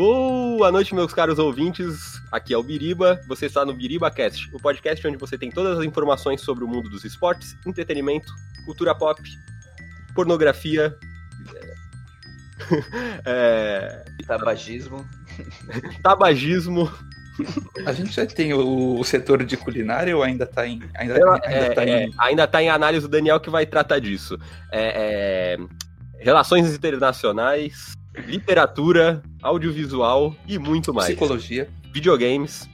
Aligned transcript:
Boa 0.00 0.72
noite, 0.72 0.94
meus 0.94 1.12
caros 1.12 1.38
ouvintes. 1.38 2.22
Aqui 2.32 2.54
é 2.54 2.56
o 2.56 2.62
Biriba. 2.62 3.20
Você 3.28 3.44
está 3.44 3.66
no 3.66 3.74
Biriba 3.74 4.10
Cast, 4.10 4.48
o 4.50 4.58
podcast 4.58 5.06
onde 5.06 5.18
você 5.18 5.36
tem 5.36 5.50
todas 5.50 5.78
as 5.78 5.84
informações 5.84 6.40
sobre 6.40 6.64
o 6.64 6.66
mundo 6.66 6.88
dos 6.88 7.04
esportes, 7.04 7.54
entretenimento, 7.66 8.32
cultura 8.64 8.94
pop, 8.94 9.20
pornografia, 10.14 10.96
é... 13.26 14.02
tabagismo, 14.26 15.06
tabagismo. 16.02 16.90
A 17.84 17.92
gente 17.92 18.10
já 18.10 18.24
tem 18.24 18.54
o, 18.54 18.98
o, 18.98 19.04
setor 19.04 19.44
de 19.44 19.58
culinária 19.58 20.16
ou 20.16 20.22
ainda 20.22 20.44
está 20.44 20.66
em 20.66 20.80
ainda, 20.94 21.14
ainda, 21.14 21.40
é, 21.44 21.74
tá 21.74 21.84
em... 21.84 21.90
É, 21.90 22.08
ainda 22.16 22.46
tá 22.46 22.62
em 22.62 22.70
análise 22.70 23.04
o 23.04 23.08
Daniel 23.08 23.38
que 23.38 23.50
vai 23.50 23.66
tratar 23.66 23.98
disso. 23.98 24.38
É, 24.72 25.58
é, 25.58 25.58
relações 26.18 26.74
internacionais, 26.74 27.99
literatura, 28.26 29.22
audiovisual 29.42 30.34
e 30.46 30.58
muito 30.58 30.92
mais. 30.92 31.08
Psicologia. 31.08 31.68
Videogames. 31.92 32.68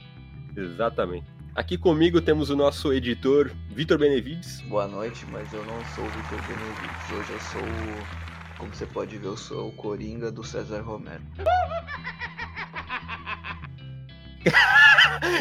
Exatamente. 0.55 1.25
Aqui 1.55 1.77
comigo 1.77 2.21
temos 2.21 2.49
o 2.49 2.55
nosso 2.55 2.93
editor 2.93 3.51
Vitor 3.71 3.97
Benevides. 3.97 4.61
Boa 4.61 4.87
noite, 4.87 5.25
mas 5.31 5.51
eu 5.51 5.65
não 5.65 5.83
sou 5.95 6.03
o 6.03 6.09
Vitor 6.09 6.39
Benevides. 6.47 7.11
Hoje 7.11 7.33
eu 7.33 7.39
sou 7.39 7.61
o. 7.61 8.27
Como 8.59 8.73
você 8.73 8.85
pode 8.85 9.17
ver, 9.17 9.27
eu 9.27 9.37
sou 9.37 9.69
o 9.69 9.71
Coringa 9.71 10.31
do 10.31 10.43
César 10.43 10.81
Romero. 10.81 11.23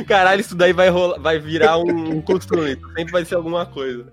Caralho, 0.07 0.41
isso 0.41 0.55
daí 0.55 0.73
vai, 0.73 0.89
rolar, 0.89 1.19
vai 1.19 1.39
virar 1.39 1.79
um, 1.79 2.17
um 2.17 2.23
costume. 2.23 2.77
Sempre 2.97 3.13
vai 3.13 3.25
ser 3.25 3.35
alguma 3.35 3.67
coisa. 3.67 4.07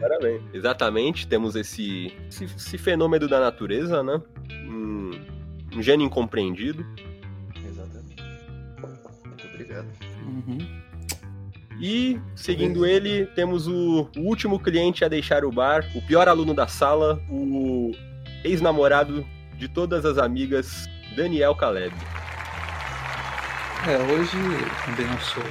Parabéns. 0.00 0.42
Exatamente, 0.52 1.26
temos 1.26 1.56
esse, 1.56 2.12
esse, 2.28 2.44
esse, 2.44 2.78
fenômeno 2.78 3.26
da 3.26 3.40
natureza, 3.40 4.02
né? 4.02 4.20
Um, 4.84 5.10
um 5.76 5.82
gênio 5.82 6.06
incompreendido. 6.06 6.84
Exatamente. 7.66 8.22
Muito 9.26 9.46
obrigado. 9.46 9.86
Uhum. 10.26 10.58
E, 11.80 12.20
seguindo 12.36 12.86
ele, 12.86 13.26
temos 13.34 13.66
o, 13.66 14.08
o, 14.16 14.20
último 14.20 14.60
cliente 14.60 15.04
a 15.04 15.08
deixar 15.08 15.44
o 15.44 15.50
bar, 15.50 15.84
o 15.94 16.02
pior 16.02 16.28
aluno 16.28 16.54
da 16.54 16.68
sala, 16.68 17.20
o 17.28 17.90
ex-namorado 18.44 19.26
de 19.58 19.68
todas 19.68 20.04
as 20.04 20.18
amigas, 20.18 20.88
Daniel 21.16 21.54
Caleb. 21.54 21.94
É, 23.86 23.98
hoje 24.12 24.36
também 24.86 25.06
não 25.06 25.18
sou 25.18 25.42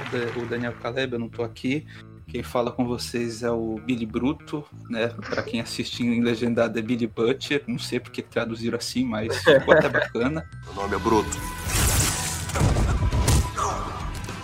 o 0.42 0.46
Daniel 0.46 0.72
Caleb, 0.80 1.12
eu 1.12 1.18
não 1.18 1.28
tô 1.28 1.42
aqui. 1.42 1.86
Quem 2.34 2.42
fala 2.42 2.72
com 2.72 2.84
vocês 2.84 3.44
é 3.44 3.50
o 3.52 3.76
Billy 3.76 4.04
Bruto, 4.04 4.64
né? 4.90 5.06
Para 5.06 5.40
quem 5.40 5.60
assiste 5.60 6.02
em 6.02 6.20
legendado 6.20 6.76
é 6.76 6.82
Billy 6.82 7.06
Butcher. 7.06 7.62
Não 7.68 7.78
sei 7.78 8.00
porque 8.00 8.22
traduziram 8.22 8.76
assim, 8.76 9.04
mas 9.04 9.38
ficou 9.38 9.72
até 9.72 9.88
bacana. 9.88 10.44
O 10.68 10.74
nome 10.74 10.96
é 10.96 10.98
Bruto. 10.98 11.30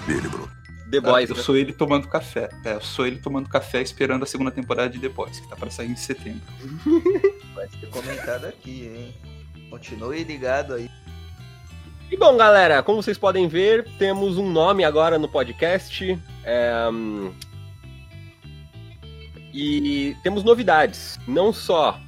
Billy 0.06 0.28
Bruto. 0.28 0.50
The 0.88 1.00
Boys. 1.00 1.30
Ah, 1.30 1.32
eu 1.32 1.36
né? 1.36 1.42
sou 1.42 1.56
ele 1.56 1.72
tomando 1.72 2.06
café. 2.06 2.48
É, 2.64 2.74
eu 2.74 2.80
sou 2.80 3.08
ele 3.08 3.18
tomando 3.18 3.48
café 3.48 3.82
esperando 3.82 4.22
a 4.22 4.26
segunda 4.26 4.52
temporada 4.52 4.88
de 4.88 5.00
The 5.00 5.08
Boys, 5.08 5.40
que 5.40 5.48
tá 5.48 5.56
para 5.56 5.68
sair 5.68 5.90
em 5.90 5.96
setembro. 5.96 6.42
Vai 7.56 7.68
ser 7.70 7.88
comentado 7.90 8.44
aqui, 8.44 8.86
hein? 8.86 9.68
Continue 9.68 10.22
ligado 10.22 10.74
aí. 10.74 10.88
E 12.08 12.16
bom, 12.16 12.36
galera, 12.36 12.84
como 12.84 13.02
vocês 13.02 13.18
podem 13.18 13.48
ver, 13.48 13.84
temos 13.98 14.38
um 14.38 14.48
nome 14.48 14.84
agora 14.84 15.18
no 15.18 15.28
podcast. 15.28 16.16
É, 16.44 16.88
hum, 16.88 17.32
e 19.52 20.16
temos 20.22 20.44
novidades. 20.44 21.18
Não 21.26 21.52
só 21.52 22.00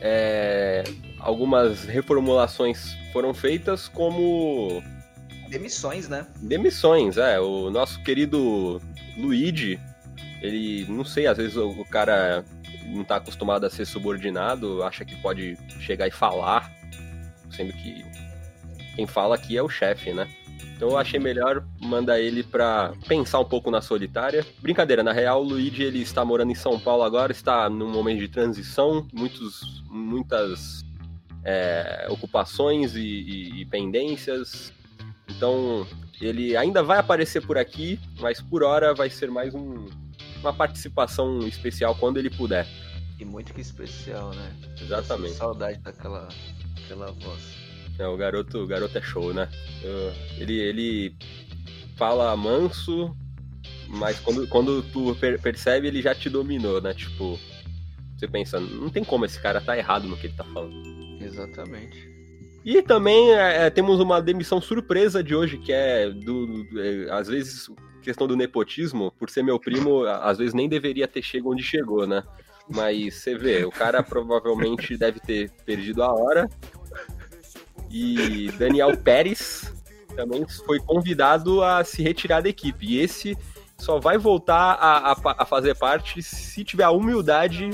é, 0.00 0.84
algumas 1.18 1.84
reformulações 1.84 2.96
foram 3.12 3.34
feitas, 3.34 3.88
como. 3.88 4.82
Demissões, 5.48 6.08
né? 6.08 6.26
Demissões, 6.40 7.16
é. 7.16 7.40
O 7.40 7.70
nosso 7.70 8.02
querido 8.02 8.80
Luigi, 9.16 9.80
ele, 10.42 10.84
não 10.88 11.04
sei, 11.04 11.26
às 11.26 11.36
vezes 11.38 11.56
o, 11.56 11.68
o 11.70 11.84
cara 11.84 12.44
não 12.86 13.02
está 13.02 13.16
acostumado 13.16 13.64
a 13.64 13.70
ser 13.70 13.86
subordinado, 13.86 14.82
acha 14.82 15.04
que 15.04 15.16
pode 15.16 15.56
chegar 15.80 16.06
e 16.06 16.10
falar, 16.10 16.70
sendo 17.50 17.72
que 17.72 18.04
quem 18.94 19.06
fala 19.06 19.34
aqui 19.34 19.56
é 19.56 19.62
o 19.62 19.68
chefe, 19.68 20.12
né? 20.12 20.28
Então 20.76 20.90
eu 20.90 20.96
achei 20.96 21.18
melhor 21.18 21.64
mandar 21.80 22.20
ele 22.20 22.42
para 22.42 22.92
pensar 23.06 23.40
um 23.40 23.44
pouco 23.44 23.70
na 23.70 23.80
solitária. 23.80 24.46
Brincadeira, 24.60 25.02
na 25.02 25.12
real, 25.12 25.42
o 25.42 25.48
Luigi 25.48 25.82
ele 25.82 26.00
está 26.00 26.24
morando 26.24 26.52
em 26.52 26.54
São 26.54 26.78
Paulo 26.78 27.02
agora, 27.02 27.32
está 27.32 27.68
num 27.68 27.90
momento 27.90 28.20
de 28.20 28.28
transição, 28.28 29.06
muitos, 29.12 29.82
muitas 29.90 30.84
é, 31.44 32.06
ocupações 32.10 32.94
e, 32.94 33.00
e, 33.00 33.60
e 33.62 33.64
pendências. 33.66 34.72
Então 35.28 35.86
ele 36.20 36.56
ainda 36.56 36.82
vai 36.82 36.98
aparecer 36.98 37.44
por 37.44 37.58
aqui, 37.58 37.98
mas 38.20 38.40
por 38.40 38.62
hora 38.62 38.94
vai 38.94 39.10
ser 39.10 39.30
mais 39.30 39.54
um, 39.54 39.86
uma 40.40 40.52
participação 40.52 41.40
especial 41.40 41.94
quando 41.96 42.18
ele 42.18 42.30
puder. 42.30 42.66
E 43.18 43.24
muito 43.24 43.52
que 43.52 43.60
especial, 43.60 44.30
né? 44.30 44.56
Exatamente. 44.80 45.34
Saudade 45.34 45.78
daquela, 45.78 46.28
daquela 46.76 47.10
voz. 47.12 47.67
É, 47.98 48.06
o 48.06 48.16
garoto, 48.16 48.58
o 48.58 48.66
garoto 48.66 48.96
é 48.96 49.02
show, 49.02 49.34
né? 49.34 49.48
Ele, 50.38 50.58
ele 50.58 51.16
fala 51.96 52.36
manso, 52.36 53.16
mas 53.88 54.20
quando, 54.20 54.46
quando 54.48 54.82
tu 54.82 55.16
percebe, 55.42 55.88
ele 55.88 56.00
já 56.00 56.14
te 56.14 56.30
dominou, 56.30 56.80
né? 56.80 56.94
Tipo, 56.94 57.38
você 58.16 58.28
pensa, 58.28 58.60
não 58.60 58.88
tem 58.88 59.02
como 59.02 59.24
esse 59.24 59.40
cara 59.40 59.60
tá 59.60 59.76
errado 59.76 60.06
no 60.06 60.16
que 60.16 60.28
ele 60.28 60.36
tá 60.36 60.44
falando. 60.44 60.82
Exatamente. 61.20 62.08
E 62.64 62.82
também 62.82 63.32
é, 63.32 63.66
é 63.66 63.70
temos 63.70 63.98
uma 63.98 64.20
demissão 64.20 64.60
surpresa 64.60 65.22
de 65.22 65.34
hoje, 65.34 65.58
que 65.58 65.72
é 65.72 66.10
do, 66.10 66.46
do 66.46 66.80
é, 66.80 67.10
às 67.10 67.28
vezes 67.28 67.68
questão 68.02 68.26
do 68.26 68.36
nepotismo, 68.36 69.12
por 69.18 69.28
ser 69.28 69.42
meu 69.42 69.58
primo, 69.58 70.04
às 70.04 70.38
vezes 70.38 70.54
nem 70.54 70.68
deveria 70.68 71.06
ter 71.06 71.22
chegado 71.22 71.50
onde 71.50 71.62
chegou, 71.62 72.06
né? 72.06 72.22
Mas 72.68 73.14
você 73.14 73.36
vê, 73.36 73.64
o 73.64 73.70
cara 73.70 74.02
provavelmente 74.02 74.96
deve 74.96 75.20
ter 75.20 75.50
perdido 75.64 76.02
a 76.02 76.12
hora, 76.12 76.48
e 77.90 78.50
Daniel 78.52 78.96
Pérez 78.96 79.72
também 80.14 80.46
foi 80.48 80.80
convidado 80.80 81.62
a 81.62 81.84
se 81.84 82.02
retirar 82.02 82.40
da 82.40 82.48
equipe. 82.48 82.86
E 82.86 82.98
esse 82.98 83.36
só 83.76 84.00
vai 84.00 84.18
voltar 84.18 84.72
a, 84.74 85.12
a, 85.12 85.16
a 85.38 85.44
fazer 85.44 85.76
parte 85.76 86.22
se 86.22 86.64
tiver 86.64 86.84
a 86.84 86.90
humildade 86.90 87.70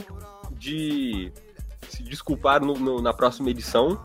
de 0.53 1.33
se 1.89 2.03
desculpar 2.03 2.63
no, 2.63 2.75
no, 2.75 3.01
na 3.01 3.13
próxima 3.13 3.51
edição. 3.51 3.99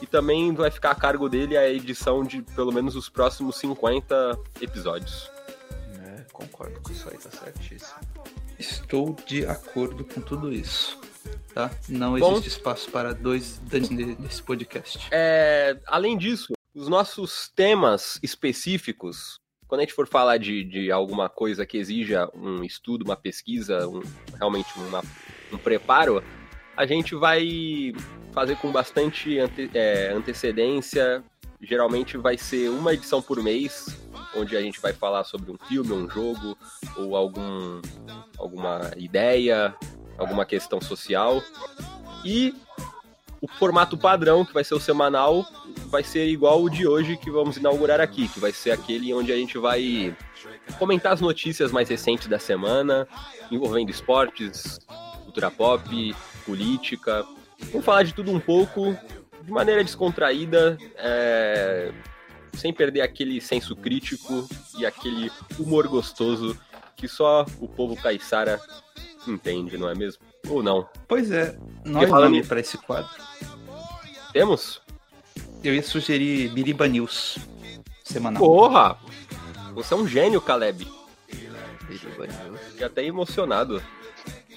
E 0.00 0.06
também 0.06 0.54
vai 0.54 0.70
ficar 0.70 0.92
a 0.92 0.94
cargo 0.94 1.28
dele 1.28 1.56
a 1.56 1.68
edição 1.68 2.22
de 2.22 2.42
pelo 2.42 2.72
menos 2.72 2.94
os 2.94 3.08
próximos 3.08 3.56
50 3.56 4.38
episódios. 4.60 5.30
É, 6.04 6.22
concordo 6.32 6.80
com 6.80 6.92
isso 6.92 7.08
aí, 7.08 7.18
tá 7.18 7.30
certíssimo. 7.30 7.98
Estou 8.58 9.16
de 9.26 9.46
acordo 9.46 10.04
com 10.04 10.20
tudo 10.20 10.52
isso 10.52 10.98
tá? 11.54 11.70
Não 11.88 12.18
Bom, 12.18 12.32
existe 12.32 12.48
espaço 12.48 12.90
para 12.90 13.12
dois 13.12 13.60
nesse 14.18 14.42
podcast. 14.42 15.08
É, 15.10 15.78
além 15.86 16.16
disso, 16.16 16.52
os 16.74 16.88
nossos 16.88 17.50
temas 17.54 18.18
específicos, 18.22 19.40
quando 19.66 19.80
a 19.80 19.84
gente 19.84 19.94
for 19.94 20.06
falar 20.06 20.38
de, 20.38 20.64
de 20.64 20.90
alguma 20.90 21.28
coisa 21.28 21.66
que 21.66 21.76
exija 21.76 22.28
um 22.34 22.62
estudo, 22.62 23.04
uma 23.04 23.16
pesquisa, 23.16 23.88
um, 23.88 24.00
realmente 24.36 24.68
uma, 24.78 25.02
um 25.52 25.58
preparo, 25.58 26.22
a 26.76 26.86
gente 26.86 27.14
vai 27.14 27.92
fazer 28.32 28.56
com 28.56 28.70
bastante 28.70 29.38
ante, 29.38 29.68
é, 29.74 30.12
antecedência. 30.12 31.24
Geralmente 31.60 32.16
vai 32.16 32.38
ser 32.38 32.70
uma 32.70 32.94
edição 32.94 33.20
por 33.20 33.42
mês, 33.42 33.98
onde 34.36 34.56
a 34.56 34.62
gente 34.62 34.80
vai 34.80 34.92
falar 34.92 35.24
sobre 35.24 35.50
um 35.50 35.58
filme, 35.66 35.92
um 35.92 36.08
jogo, 36.08 36.56
ou 36.96 37.16
algum, 37.16 37.82
alguma 38.38 38.92
ideia, 38.96 39.74
alguma 40.18 40.44
questão 40.44 40.80
social. 40.80 41.42
E 42.24 42.54
o 43.40 43.46
formato 43.46 43.96
padrão, 43.96 44.44
que 44.44 44.52
vai 44.52 44.64
ser 44.64 44.74
o 44.74 44.80
semanal, 44.80 45.46
vai 45.86 46.02
ser 46.02 46.26
igual 46.26 46.62
o 46.62 46.68
de 46.68 46.86
hoje 46.86 47.16
que 47.16 47.30
vamos 47.30 47.56
inaugurar 47.56 48.00
aqui, 48.00 48.28
que 48.28 48.40
vai 48.40 48.52
ser 48.52 48.72
aquele 48.72 49.14
onde 49.14 49.32
a 49.32 49.36
gente 49.36 49.56
vai 49.58 50.14
comentar 50.78 51.12
as 51.12 51.20
notícias 51.20 51.70
mais 51.70 51.88
recentes 51.88 52.26
da 52.26 52.38
semana, 52.38 53.06
envolvendo 53.50 53.90
esportes, 53.90 54.80
cultura 55.24 55.50
pop, 55.50 56.14
política. 56.44 57.24
Vamos 57.70 57.84
falar 57.84 58.02
de 58.02 58.12
tudo 58.12 58.32
um 58.32 58.40
pouco, 58.40 58.96
de 59.42 59.52
maneira 59.52 59.84
descontraída, 59.84 60.76
é... 60.96 61.92
sem 62.54 62.72
perder 62.72 63.02
aquele 63.02 63.40
senso 63.40 63.76
crítico 63.76 64.48
e 64.78 64.84
aquele 64.84 65.30
humor 65.58 65.86
gostoso 65.86 66.58
que 66.96 67.06
só 67.06 67.46
o 67.60 67.68
povo 67.68 67.94
caiçara 67.94 68.60
entende, 69.32 69.78
não 69.78 69.88
é 69.88 69.94
mesmo? 69.94 70.22
Ou 70.48 70.62
não? 70.62 70.88
Pois 71.06 71.30
é, 71.30 71.56
nós 71.84 72.08
falando 72.08 72.32
nome 72.32 72.46
para 72.46 72.60
esse 72.60 72.76
quadro. 72.78 73.10
Temos? 74.32 74.80
Eu 75.62 75.74
ia 75.74 75.82
sugerir 75.82 76.50
Biriba 76.50 76.86
News 76.86 77.38
semanal. 78.04 78.42
Porra! 78.42 78.98
Você 79.74 79.94
é 79.94 79.96
um 79.96 80.06
gênio, 80.06 80.40
Caleb. 80.40 80.86
Fiquei 82.70 82.86
até 82.86 83.04
emocionado. 83.04 83.82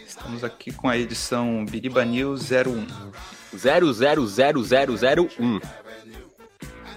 Estamos 0.05 0.43
aqui 0.43 0.71
com 0.71 0.89
a 0.89 0.97
edição 0.97 1.65
Biriba 1.65 2.03
News 2.03 2.49
01. 2.51 2.87
000001. 3.55 5.59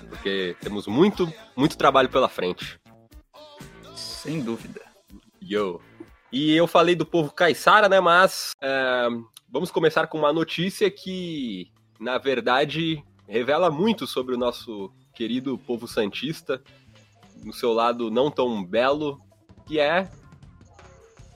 porque 0.08 0.56
temos 0.60 0.86
muito, 0.86 1.32
muito 1.56 1.76
trabalho 1.76 2.08
pela 2.08 2.28
frente. 2.28 2.78
Sem 3.94 4.40
dúvida. 4.40 4.80
Yo. 5.42 5.80
E 6.36 6.50
eu 6.50 6.66
falei 6.66 6.96
do 6.96 7.06
povo 7.06 7.32
caiçara, 7.32 7.88
né? 7.88 8.00
Mas 8.00 8.50
é, 8.60 9.06
vamos 9.48 9.70
começar 9.70 10.08
com 10.08 10.18
uma 10.18 10.32
notícia 10.32 10.90
que, 10.90 11.70
na 12.00 12.18
verdade, 12.18 13.04
revela 13.28 13.70
muito 13.70 14.04
sobre 14.04 14.34
o 14.34 14.38
nosso 14.38 14.92
querido 15.14 15.56
povo 15.56 15.86
santista, 15.86 16.60
no 17.44 17.52
seu 17.52 17.72
lado 17.72 18.10
não 18.10 18.32
tão 18.32 18.64
belo, 18.64 19.20
que 19.64 19.78
é 19.78 20.10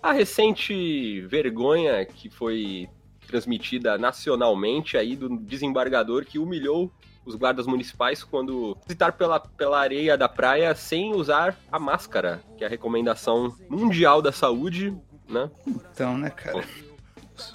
a 0.02 0.10
recente 0.10 1.20
vergonha 1.28 2.04
que 2.04 2.28
foi 2.28 2.88
transmitida 3.24 3.96
nacionalmente 3.96 4.96
aí 4.96 5.14
do 5.14 5.28
desembargador 5.38 6.24
que 6.24 6.40
humilhou 6.40 6.92
os 7.28 7.36
guardas 7.36 7.66
municipais 7.66 8.24
quando 8.24 8.76
visitar 8.86 9.12
pela, 9.12 9.38
pela 9.38 9.78
areia 9.78 10.16
da 10.16 10.28
praia 10.28 10.74
sem 10.74 11.14
usar 11.14 11.56
a 11.70 11.78
máscara, 11.78 12.42
que 12.56 12.64
é 12.64 12.66
a 12.66 12.70
recomendação 12.70 13.54
mundial 13.68 14.22
da 14.22 14.32
saúde, 14.32 14.96
né? 15.28 15.50
Então, 15.66 16.16
né, 16.16 16.30
cara? 16.30 16.64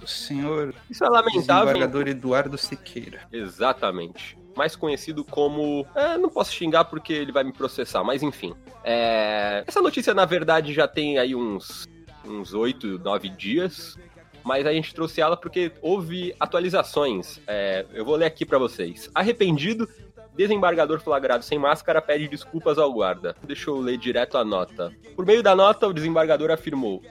O 0.01 0.07
senhor 0.07 0.73
Isso 0.89 1.03
é 1.03 1.09
lamentável. 1.09 1.73
desembargador 1.73 2.07
Eduardo 2.07 2.57
Siqueira. 2.57 3.21
Exatamente. 3.31 4.37
Mais 4.55 4.75
conhecido 4.75 5.25
como. 5.25 5.85
É, 5.95 6.17
não 6.17 6.29
posso 6.29 6.53
xingar 6.53 6.85
porque 6.85 7.11
ele 7.11 7.31
vai 7.31 7.43
me 7.43 7.51
processar, 7.51 8.03
mas 8.03 8.21
enfim. 8.21 8.53
É, 8.83 9.63
Essa 9.67 9.81
notícia, 9.81 10.13
na 10.13 10.25
verdade, 10.25 10.73
já 10.73 10.87
tem 10.87 11.17
aí 11.17 11.35
uns 11.35 11.87
uns 12.25 12.53
8, 12.53 12.99
9 12.99 13.29
dias. 13.29 13.97
Mas 14.43 14.65
a 14.65 14.73
gente 14.73 14.93
trouxe 14.93 15.21
ela 15.21 15.37
porque 15.37 15.71
houve 15.81 16.35
atualizações. 16.39 17.39
É, 17.47 17.85
eu 17.93 18.03
vou 18.03 18.15
ler 18.15 18.25
aqui 18.25 18.45
para 18.45 18.57
vocês. 18.57 19.09
Arrependido, 19.15 19.87
desembargador 20.35 20.99
flagrado 20.99 21.43
sem 21.43 21.57
máscara 21.57 22.01
pede 22.01 22.27
desculpas 22.27 22.77
ao 22.77 22.91
guarda. 22.91 23.35
Deixa 23.43 23.69
eu 23.69 23.79
ler 23.79 23.97
direto 23.97 24.37
a 24.37 24.43
nota. 24.43 24.91
Por 25.15 25.25
meio 25.25 25.41
da 25.41 25.55
nota, 25.55 25.87
o 25.87 25.93
desembargador 25.93 26.51
afirmou: 26.51 27.01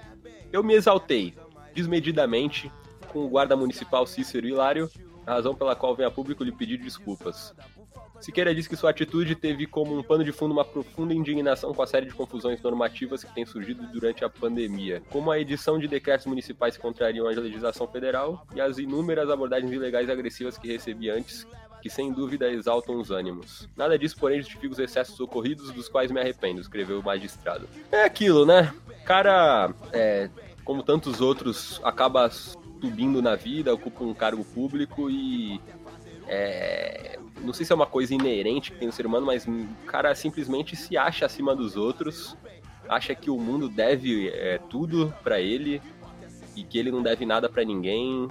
Eu 0.53 0.63
me 0.63 0.75
exaltei, 0.75 1.35
desmedidamente, 1.75 2.71
com 3.13 3.21
o 3.21 3.29
guarda 3.29 3.57
municipal 3.57 4.07
Cícero 4.07 4.47
Hilário, 4.47 4.91
a 5.27 5.35
razão 5.35 5.55
pela 5.55 5.77
qual 5.77 5.95
vem 5.95 6.07
a 6.07 6.11
público 6.11 6.45
lhe 6.45 6.53
pedir 6.53 6.79
desculpas. 6.79 7.55
Siqueira 8.23 8.55
diz 8.55 8.69
que 8.69 8.77
sua 8.77 8.91
atitude 8.91 9.35
teve 9.35 9.67
como 9.67 9.99
um 9.99 10.03
pano 10.03 10.23
de 10.23 10.31
fundo 10.31 10.53
uma 10.53 10.65
profunda 10.65 11.13
indignação 11.13 11.75
com 11.75 11.83
a 11.83 11.87
série 11.89 12.07
de 12.07 12.15
confusões 12.15 12.63
normativas 12.63 13.25
que 13.25 13.35
tem 13.35 13.45
surgido 13.45 13.85
durante 13.89 14.25
a 14.25 14.31
pandemia, 14.31 15.03
como 15.11 15.29
a 15.29 15.41
edição 15.41 15.77
de 15.77 15.89
decretos 15.89 16.27
municipais 16.27 16.77
que 16.77 16.83
contrariam 16.83 17.27
a 17.27 17.31
legislação 17.31 17.89
federal 17.89 18.47
e 18.55 18.61
as 18.61 18.79
inúmeras 18.79 19.29
abordagens 19.29 19.73
ilegais 19.73 20.09
e 20.09 20.13
agressivas 20.13 20.57
que 20.57 20.69
recebi 20.69 21.11
antes, 21.11 21.45
que 21.83 21.91
sem 21.91 22.13
dúvida 22.13 22.49
exaltam 22.49 22.95
os 23.01 23.11
ânimos. 23.11 23.69
Nada 23.77 23.99
disso, 23.99 24.17
porém, 24.17 24.39
justifica 24.39 24.73
os 24.73 24.79
excessos 24.79 25.19
ocorridos, 25.19 25.73
dos 25.73 25.89
quais 25.89 26.13
me 26.13 26.21
arrependo, 26.21 26.61
escreveu 26.61 27.01
o 27.01 27.03
magistrado. 27.03 27.69
É 27.91 28.05
aquilo, 28.05 28.47
né? 28.47 28.73
Cara, 29.05 29.75
é, 29.93 30.31
como 30.65 30.85
tantos 30.85 31.21
outros, 31.21 31.81
acaba 31.83 32.31
subindo 32.31 33.21
na 33.21 33.35
vida, 33.35 33.75
ocupa 33.75 34.05
um 34.05 34.15
cargo 34.15 34.45
público 34.45 35.11
e 35.11 35.61
é, 36.29 37.19
não 37.43 37.53
sei 37.53 37.67
se 37.67 37.73
é 37.73 37.75
uma 37.75 37.87
coisa 37.87 38.15
inerente 38.15 38.73
que 38.73 38.79
tem 38.79 38.87
no 38.87 38.93
ser 38.93 39.07
humano, 39.07 39.27
mas 39.27 39.47
o 39.47 39.67
cara 39.87 40.15
simplesmente 40.15 40.77
se 40.77 40.97
acha 40.97 41.27
acima 41.27 41.55
dos 41.55 41.77
outros, 41.77 42.37
acha 42.89 43.15
que 43.15 43.31
o 43.31 43.39
mundo 43.39 43.69
deve 43.69 44.29
é, 44.29 44.59
tudo 44.71 45.15
para 45.23 45.41
ele 45.41 45.81
e 46.57 46.63
que 46.63 46.79
ele 46.79 46.91
não 46.91 47.03
deve 47.03 47.25
nada 47.25 47.49
para 47.49 47.65
ninguém, 47.65 48.29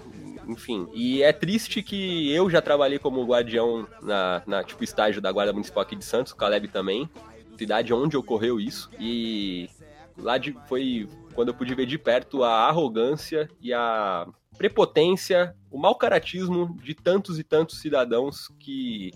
enfim. 0.48 0.88
E 0.94 1.24
é 1.24 1.34
triste 1.34 1.82
que 1.82 2.32
eu 2.32 2.50
já 2.50 2.62
trabalhei 2.62 3.00
como 3.00 3.26
guardião 3.26 3.88
na, 4.02 4.44
na 4.46 4.64
tipo 4.64 4.84
estágio 4.84 5.22
da 5.22 5.32
Guarda 5.32 5.54
Municipal 5.54 5.84
aqui 5.84 5.96
de 5.96 6.06
Santos, 6.06 6.32
o 6.32 6.36
Caleb 6.36 6.68
também, 6.68 7.10
cidade 7.58 7.94
onde 7.94 8.18
ocorreu 8.18 8.60
isso 8.60 8.90
e 9.00 9.70
lá 10.18 10.38
de, 10.38 10.56
foi 10.68 11.08
quando 11.34 11.50
eu 11.50 11.54
pude 11.54 11.74
ver 11.76 11.86
de 11.86 11.98
perto 11.98 12.44
a 12.44 12.68
arrogância 12.68 13.50
e 13.62 13.74
a 13.74 14.28
prepotência, 14.62 15.56
o 15.72 15.80
mau 15.80 15.96
caratismo 15.96 16.78
de 16.84 16.94
tantos 16.94 17.40
e 17.40 17.44
tantos 17.44 17.80
cidadãos 17.80 18.48
que 18.60 19.12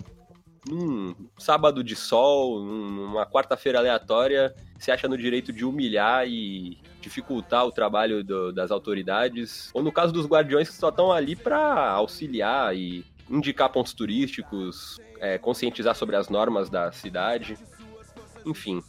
num 0.67 1.13
sábado 1.37 1.83
de 1.83 1.95
sol, 1.95 2.59
numa 2.63 3.27
quarta-feira 3.27 3.77
aleatória, 3.77 4.55
se 4.79 4.91
acha 4.91 5.07
no 5.07 5.15
direito 5.15 5.53
de 5.53 5.63
humilhar 5.63 6.27
e 6.27 6.79
dificultar 6.99 7.63
o 7.63 7.71
trabalho 7.71 8.23
do, 8.23 8.51
das 8.51 8.71
autoridades, 8.71 9.69
ou 9.71 9.83
no 9.83 9.91
caso 9.91 10.11
dos 10.11 10.25
guardiões 10.25 10.67
que 10.67 10.75
só 10.75 10.89
estão 10.89 11.11
ali 11.11 11.35
para 11.35 11.91
auxiliar 11.91 12.75
e 12.75 13.05
indicar 13.29 13.71
pontos 13.71 13.93
turísticos, 13.93 14.97
é, 15.19 15.37
conscientizar 15.37 15.93
sobre 15.93 16.15
as 16.15 16.27
normas 16.27 16.71
da 16.71 16.91
cidade, 16.91 17.55
enfim. 18.43 18.81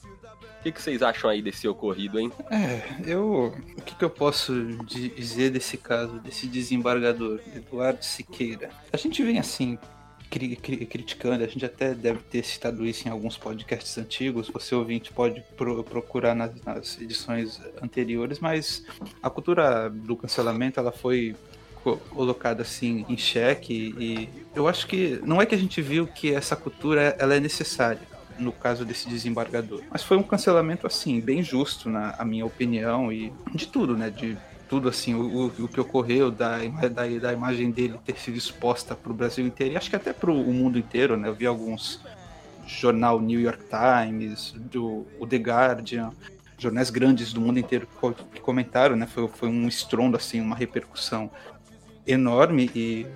Que, 0.67 0.73
que, 0.73 0.83
vocês 0.83 1.01
acham 1.01 1.31
aí 1.31 1.41
desse 1.41 1.69
ocorrido, 1.69 2.19
hein? 2.19 2.33
É, 2.51 2.83
eu. 3.07 3.55
O 3.79 3.83
que, 3.83 3.95
que 3.95 4.05
eu 4.05 4.11
posso 4.11 4.53
dizer 4.85 5.51
desse 5.51 5.77
caso, 5.77 6.19
desse 6.19 6.49
desembargador, 6.49 7.39
Eduardo 7.55 8.05
Siqueira? 8.05 8.71
A 8.93 8.97
gente 8.97 9.23
vem 9.23 9.39
assim, 9.39 9.79
cri 10.29 10.57
cri 10.57 10.85
criticando, 10.85 11.45
a 11.45 11.47
gente 11.47 11.65
até 11.65 11.95
deve 11.95 12.19
ter 12.19 12.45
citado 12.45 12.85
isso 12.85 13.07
em 13.07 13.13
alguns 13.13 13.37
podcasts 13.37 13.97
antigos, 13.97 14.49
você 14.49 14.75
ouvinte 14.75 15.13
pode 15.13 15.41
pro 15.57 15.85
procurar 15.85 16.35
nas, 16.35 16.51
nas, 16.65 17.01
edições 17.01 17.61
anteriores, 17.81 18.41
mas 18.41 18.85
a 19.23 19.31
cultura 19.31 19.89
do 19.89 20.17
cancelamento 20.17 20.81
ela 20.81 20.91
foi 20.91 21.37
colocada 22.11 22.63
assim 22.63 23.07
em 23.09 23.17
xeque 23.17 23.95
e 23.97 24.29
eu 24.53 24.67
acho 24.67 24.89
que 24.89 25.21
não 25.23 25.41
é 25.41 25.47
que 25.47 25.55
a 25.55 25.59
gente 25.59 25.81
viu 25.81 26.09
que 26.09 26.35
essa 26.35 26.57
cultura 26.57 27.15
ela 27.21 27.37
é 27.37 27.39
necessária 27.39 28.16
no 28.39 28.53
caso 28.53 28.85
desse 28.85 29.09
desembargador. 29.09 29.83
Mas 29.91 30.03
foi 30.03 30.17
um 30.17 30.23
cancelamento, 30.23 30.87
assim, 30.87 31.21
bem 31.21 31.43
justo, 31.43 31.89
na 31.89 32.25
minha 32.25 32.47
opinião, 32.47 33.13
e 33.13 33.33
de 33.55 33.67
tudo, 33.67 33.97
né? 33.97 34.11
De 34.11 34.37
tudo, 34.69 34.89
assim, 34.89 35.15
o, 35.15 35.47
o 35.47 35.69
que 35.69 35.81
ocorreu, 35.81 36.31
da, 36.31 36.59
da, 36.59 37.07
da 37.21 37.33
imagem 37.33 37.71
dele 37.71 37.99
ter 38.05 38.19
sido 38.19 38.37
exposta 38.37 38.95
para 38.95 39.13
o 39.13 39.15
Brasil 39.15 39.47
inteiro, 39.47 39.75
e 39.75 39.77
acho 39.77 39.91
que 39.91 39.97
até 39.97 40.13
para 40.13 40.31
o 40.31 40.53
mundo 40.53 40.79
inteiro, 40.79 41.17
né? 41.17 41.29
Eu 41.29 41.35
vi 41.35 41.47
alguns 41.47 42.01
jornal 42.67 43.21
New 43.21 43.41
York 43.41 43.65
Times, 43.71 44.53
do 44.57 45.07
o 45.21 45.27
The 45.27 45.37
Guardian, 45.37 46.11
jornais 46.59 46.91
grandes 46.91 47.33
do 47.33 47.41
mundo 47.41 47.59
inteiro 47.59 47.87
que 48.33 48.41
comentaram, 48.41 48.97
né? 48.97 49.07
Foi, 49.07 49.29
foi 49.29 49.49
um 49.49 49.69
estrondo, 49.69 50.17
assim, 50.17 50.41
uma 50.41 50.57
repercussão 50.57 51.31
enorme 52.07 52.71
e 52.75 53.07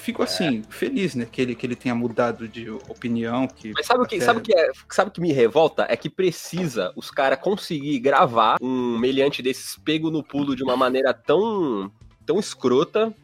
fico 0.00 0.22
assim, 0.22 0.62
é. 0.68 0.72
feliz, 0.72 1.14
né, 1.14 1.26
que 1.30 1.40
ele, 1.40 1.54
que 1.54 1.66
ele 1.66 1.76
tenha 1.76 1.94
mudado 1.94 2.48
de 2.48 2.68
opinião. 2.70 3.46
Que 3.46 3.72
Mas 3.72 3.86
sabe 3.86 4.02
o 4.02 4.06
que, 4.06 4.16
até... 4.16 4.24
sabe 4.24 4.40
que, 4.40 4.56
é, 4.56 4.70
sabe 4.88 5.10
que 5.10 5.20
me 5.20 5.32
revolta? 5.32 5.86
É 5.88 5.96
que 5.96 6.10
precisa 6.10 6.92
os 6.96 7.10
caras 7.10 7.38
conseguir 7.38 7.98
gravar 8.00 8.56
um 8.60 8.98
meliante 8.98 9.42
desses 9.42 9.76
pego 9.76 10.10
no 10.10 10.22
pulo 10.22 10.56
de 10.56 10.62
uma 10.62 10.76
maneira 10.76 11.14
tão, 11.14 11.90
tão 12.26 12.38
escrota, 12.38 13.14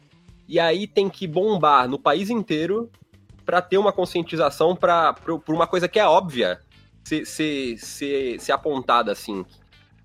e 0.47 0.59
aí 0.59 0.87
tem 0.87 1.09
que 1.09 1.27
bombar 1.27 1.89
no 1.89 1.99
país 1.99 2.29
inteiro 2.29 2.89
para 3.45 3.61
ter 3.61 3.77
uma 3.77 3.91
conscientização 3.91 4.75
para 4.75 5.13
por 5.13 5.55
uma 5.55 5.67
coisa 5.67 5.87
que 5.87 5.99
é 5.99 6.05
óbvia 6.05 6.59
ser, 7.03 7.25
ser, 7.25 7.77
ser, 7.77 8.39
ser 8.39 8.51
apontada 8.51 9.11
assim. 9.11 9.45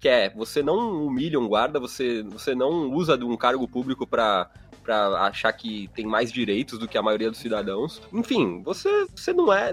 Que 0.00 0.08
é, 0.08 0.30
você 0.30 0.62
não 0.62 1.04
humilha 1.06 1.38
um 1.38 1.46
guarda, 1.46 1.78
você, 1.78 2.22
você 2.24 2.54
não 2.54 2.90
usa 2.92 3.16
de 3.16 3.24
um 3.24 3.36
cargo 3.36 3.66
público 3.68 4.06
para 4.06 4.50
para 4.82 5.26
achar 5.26 5.52
que 5.52 5.88
tem 5.94 6.04
mais 6.06 6.32
direitos 6.32 6.78
do 6.78 6.88
que 6.88 6.98
a 6.98 7.02
maioria 7.02 7.30
dos 7.30 7.38
cidadãos. 7.38 8.00
Enfim, 8.12 8.62
você, 8.62 9.06
você 9.14 9.32
não 9.32 9.52
é. 9.52 9.72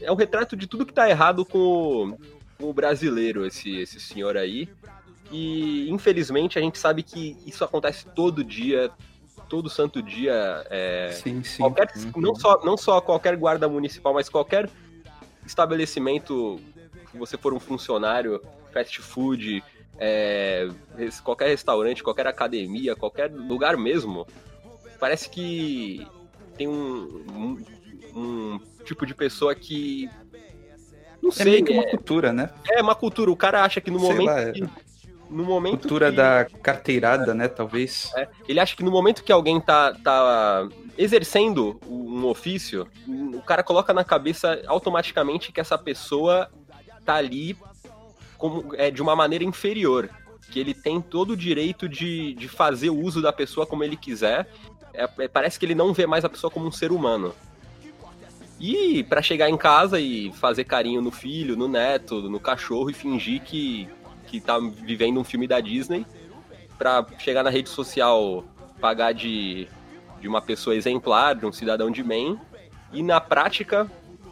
É 0.00 0.10
o 0.10 0.14
um 0.14 0.16
retrato 0.16 0.56
de 0.56 0.66
tudo 0.66 0.84
que 0.84 0.92
tá 0.92 1.08
errado 1.08 1.44
com 1.44 1.58
o, 1.58 2.18
com 2.58 2.70
o 2.70 2.72
brasileiro, 2.72 3.46
esse, 3.46 3.76
esse 3.76 3.98
senhor 3.98 4.36
aí. 4.36 4.68
E 5.30 5.90
infelizmente 5.90 6.58
a 6.58 6.62
gente 6.62 6.78
sabe 6.78 7.02
que 7.02 7.36
isso 7.46 7.64
acontece 7.64 8.06
todo 8.14 8.44
dia, 8.44 8.90
todo 9.48 9.70
santo 9.70 10.02
dia. 10.02 10.66
É, 10.70 11.18
sim, 11.22 11.42
sim. 11.42 11.62
Qualquer, 11.62 11.88
não, 12.14 12.34
só, 12.34 12.64
não 12.64 12.76
só 12.76 13.00
qualquer 13.00 13.36
guarda 13.36 13.68
municipal, 13.68 14.12
mas 14.12 14.28
qualquer 14.28 14.68
estabelecimento 15.46 16.60
que 17.10 17.16
você 17.16 17.36
for 17.36 17.54
um 17.54 17.60
funcionário, 17.60 18.40
fast 18.72 19.00
food, 19.00 19.62
é, 19.98 20.68
qualquer 21.24 21.48
restaurante, 21.48 22.02
qualquer 22.02 22.26
academia, 22.26 22.94
qualquer 22.94 23.30
lugar 23.30 23.76
mesmo, 23.76 24.26
parece 24.96 25.28
que 25.30 26.06
tem 26.56 26.66
um, 26.66 27.24
um, 27.30 28.18
um 28.18 28.60
tipo 28.84 29.06
de 29.06 29.14
pessoa 29.14 29.54
que. 29.54 30.10
Não 31.22 31.30
é 31.30 31.32
sei. 31.32 31.62
Que 31.62 31.72
uma 31.72 31.82
é, 31.82 31.90
cultura, 31.90 32.32
né? 32.32 32.50
É 32.70 32.82
uma 32.82 32.94
cultura. 32.94 33.30
O 33.30 33.36
cara 33.36 33.62
acha 33.62 33.80
que 33.80 33.90
no 33.90 34.00
sei 34.00 34.08
momento. 34.08 34.26
Lá, 34.26 34.52
que, 34.52 34.86
no 35.28 35.44
momento 35.44 35.80
cultura 35.80 36.10
que, 36.10 36.16
da 36.16 36.46
carteirada, 36.62 37.32
é, 37.32 37.34
né? 37.34 37.48
Talvez. 37.48 38.10
É, 38.16 38.28
ele 38.48 38.60
acha 38.60 38.76
que 38.76 38.84
no 38.84 38.90
momento 38.90 39.24
que 39.24 39.32
alguém 39.32 39.60
tá, 39.60 39.92
tá 39.94 40.68
exercendo 40.96 41.80
um 41.88 42.24
ofício, 42.26 42.86
o 43.34 43.42
cara 43.42 43.62
coloca 43.62 43.92
na 43.92 44.04
cabeça 44.04 44.62
automaticamente 44.66 45.52
que 45.52 45.60
essa 45.60 45.76
pessoa 45.76 46.50
tá 47.04 47.14
ali 47.14 47.56
como, 48.38 48.74
é, 48.74 48.90
de 48.90 49.02
uma 49.02 49.16
maneira 49.16 49.44
inferior. 49.44 50.10
Que 50.50 50.60
ele 50.60 50.74
tem 50.74 51.00
todo 51.00 51.30
o 51.32 51.36
direito 51.36 51.88
de, 51.88 52.34
de 52.34 52.46
fazer 52.46 52.90
o 52.90 53.00
uso 53.00 53.20
da 53.20 53.32
pessoa 53.32 53.66
como 53.66 53.82
ele 53.82 53.96
quiser. 53.96 54.48
É, 54.96 55.24
é, 55.24 55.28
parece 55.28 55.58
que 55.58 55.66
ele 55.66 55.74
não 55.74 55.92
vê 55.92 56.06
mais 56.06 56.24
a 56.24 56.28
pessoa 56.28 56.50
como 56.50 56.66
um 56.66 56.72
ser 56.72 56.90
humano. 56.90 57.34
E 58.58 59.04
pra 59.04 59.20
chegar 59.20 59.50
em 59.50 59.56
casa 59.56 60.00
e 60.00 60.32
fazer 60.32 60.64
carinho 60.64 61.02
no 61.02 61.10
filho, 61.10 61.56
no 61.56 61.68
neto, 61.68 62.22
no 62.22 62.40
cachorro 62.40 62.88
e 62.88 62.94
fingir 62.94 63.42
que, 63.42 63.86
que 64.26 64.40
tá 64.40 64.58
vivendo 64.58 65.20
um 65.20 65.24
filme 65.24 65.46
da 65.46 65.60
Disney. 65.60 66.06
Pra 66.78 67.06
chegar 67.18 67.42
na 67.42 67.50
rede 67.50 67.68
social, 67.68 68.44
pagar 68.80 69.12
de, 69.12 69.68
de 70.20 70.28
uma 70.28 70.40
pessoa 70.40 70.74
exemplar, 70.74 71.34
de 71.34 71.44
um 71.44 71.52
cidadão 71.52 71.90
de 71.90 72.02
bem. 72.02 72.38
E 72.92 73.02
na 73.02 73.20
prática, 73.20 73.90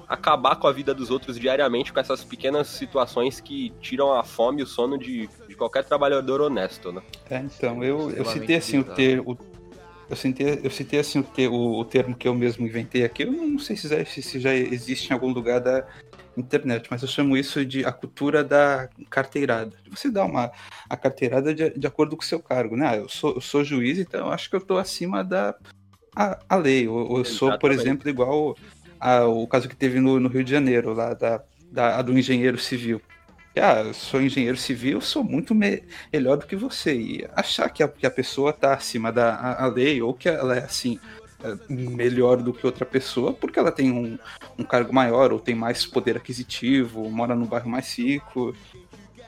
acabar 0.09 0.57
com 0.57 0.67
a 0.67 0.73
vida 0.73 0.95
dos 0.95 1.11
outros 1.11 1.39
diariamente 1.39 1.93
com 1.93 2.01
essas 2.01 2.25
pequenas 2.25 2.69
situações 2.69 3.41
que 3.41 3.73
tiram 3.81 4.13
a 4.13 4.23
fome 4.23 4.61
e 4.61 4.65
o 4.65 4.67
sono 4.67 4.99
de, 4.99 5.29
de 5.49 5.55
qualquer 5.55 5.85
trabalhador 5.85 6.41
honesto, 6.41 6.93
né? 6.93 7.03
É, 7.29 7.39
então, 7.39 7.83
eu, 7.83 8.11
eu 8.11 8.25
citei 8.25 8.57
assim 8.57 8.79
o 8.79 8.85
ter, 8.85 9.21
o, 9.21 9.37
eu 10.09 10.17
citei, 10.17 10.61
eu 10.63 10.71
citei 10.71 11.01
assim 11.01 11.19
o, 11.21 11.23
ter, 11.23 11.49
o, 11.49 11.79
o, 11.79 11.85
termo 11.85 12.15
que 12.15 12.29
eu 12.29 12.35
mesmo 12.35 12.67
inventei 12.67 13.05
aqui. 13.05 13.23
Eu 13.23 13.33
não 13.33 13.59
sei 13.59 13.77
se 13.77 13.89
já, 13.89 14.05
se 14.05 14.41
já 14.41 14.55
existe 14.55 15.11
em 15.11 15.13
algum 15.13 15.33
lugar 15.33 15.61
da 15.61 15.87
internet, 16.37 16.89
mas 16.91 17.03
eu 17.03 17.09
chamo 17.09 17.37
isso 17.37 17.65
de 17.65 17.85
a 17.85 17.93
cultura 17.93 18.43
da 18.45 18.89
carteirada. 19.09 19.73
Você 19.91 20.11
dá 20.11 20.25
uma 20.25 20.51
a 20.89 20.97
carteirada 20.97 21.55
de, 21.55 21.71
de 21.71 21.87
acordo 21.87 22.17
com 22.17 22.23
o 22.23 22.27
seu 22.27 22.41
cargo, 22.41 22.77
né? 22.77 22.89
Ah, 22.89 22.97
eu 22.97 23.09
sou, 23.09 23.35
eu 23.35 23.41
sou 23.41 23.65
juiz, 23.65 23.99
então 23.99 24.27
eu 24.27 24.33
acho 24.33 24.51
que 24.51 24.57
eu 24.57 24.61
estou 24.61 24.79
acima 24.79 25.23
da 25.25 25.55
a, 26.15 26.39
a 26.49 26.57
lei. 26.57 26.87
Ou, 26.87 27.13
ou 27.13 27.19
eu 27.19 27.25
sou, 27.25 27.59
por 27.59 27.71
exemplo, 27.73 28.09
igual 28.09 28.57
a, 29.01 29.25
o 29.27 29.47
caso 29.47 29.69
que 29.69 29.77
teve 29.77 30.01
no, 30.01 30.21
no, 30.21 30.29
Rio 30.29 30.45
de 30.45 30.51
Janeiro, 30.51 30.93
lá 30.93 31.15
da, 31.15 31.43
da 31.71 32.03
do 32.03 32.17
engenheiro 32.17 32.59
civil. 32.59 33.01
Ah, 33.57 33.93
sou 33.93 34.21
engenheiro 34.21 34.57
civil, 34.57 35.01
sou 35.01 35.23
muito 35.23 35.55
me 35.55 35.83
melhor 36.13 36.37
do 36.37 36.47
que 36.47 36.57
você. 36.57 36.95
E 36.95 37.29
achar 37.35 37.69
que 37.69 37.83
a, 37.83 37.89
que 37.89 38.07
a 38.07 38.11
pessoa 38.11 38.51
está 38.51 38.75
acima 38.75 39.13
da 39.13 39.35
a, 39.35 39.65
a 39.65 39.67
lei 39.69 40.03
ou 40.03 40.13
que 40.13 40.29
ela 40.29 40.57
é 40.57 40.65
assim 40.65 40.99
é, 41.43 41.57
melhor 41.69 42.39
do 42.39 42.53
que 42.53 42.65
outra 42.65 42.87
pessoa 42.87 43.33
porque 43.33 43.59
ela 43.59 43.71
tem 43.71 43.93
um, 43.93 44.19
um 44.59 44.65
cargo 44.65 44.95
maior 44.95 45.33
ou 45.33 45.39
tem 45.39 45.55
mais 45.55 45.85
poder 45.85 46.17
aquisitivo, 46.17 47.09
mora 47.11 47.35
no 47.35 47.47
bairro 47.47 47.69
mais 47.69 47.97
rico. 47.99 48.55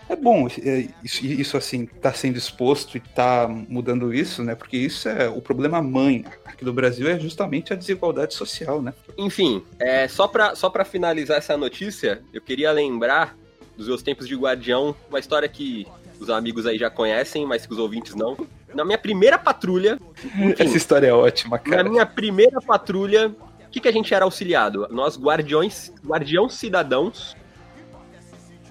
É 0.08 0.16
bom 0.16 0.46
é, 0.46 0.88
isso, 1.04 1.26
isso 1.26 1.56
assim 1.56 1.84
tá 1.84 2.12
sendo 2.12 2.38
exposto 2.38 2.96
e 2.96 3.00
tá 3.00 3.46
mudando 3.48 4.14
isso, 4.14 4.42
né? 4.42 4.54
Porque 4.54 4.76
isso 4.76 5.08
é 5.08 5.28
o 5.28 5.42
problema 5.42 5.82
mãe 5.82 6.24
aqui 6.44 6.64
do 6.64 6.72
Brasil 6.72 7.08
é 7.08 7.18
justamente 7.18 7.72
a 7.72 7.76
desigualdade 7.76 8.34
social, 8.34 8.80
né? 8.80 8.94
Enfim, 9.18 9.62
é, 9.78 10.08
só 10.08 10.26
para 10.26 10.54
só 10.54 10.70
para 10.70 10.84
finalizar 10.84 11.38
essa 11.38 11.56
notícia, 11.56 12.22
eu 12.32 12.40
queria 12.40 12.72
lembrar 12.72 13.36
dos 13.76 13.88
meus 13.88 14.02
tempos 14.02 14.26
de 14.26 14.34
guardião, 14.34 14.94
uma 15.08 15.18
história 15.18 15.48
que 15.48 15.86
os 16.18 16.30
amigos 16.30 16.66
aí 16.66 16.78
já 16.78 16.90
conhecem, 16.90 17.46
mas 17.46 17.66
que 17.66 17.72
os 17.72 17.78
ouvintes 17.78 18.14
não. 18.14 18.36
Na 18.74 18.84
minha 18.84 18.98
primeira 18.98 19.38
patrulha. 19.38 19.98
Enfim, 20.24 20.54
Essa 20.58 20.76
história 20.76 21.08
é 21.08 21.12
ótima, 21.12 21.58
cara. 21.58 21.82
Na 21.82 21.90
minha 21.90 22.06
primeira 22.06 22.60
patrulha, 22.60 23.28
o 23.28 23.70
que, 23.70 23.80
que 23.80 23.88
a 23.88 23.92
gente 23.92 24.12
era 24.14 24.24
auxiliado? 24.24 24.86
Nós, 24.90 25.18
guardiões, 25.18 25.92
guardião 26.04 26.48
cidadãos, 26.48 27.36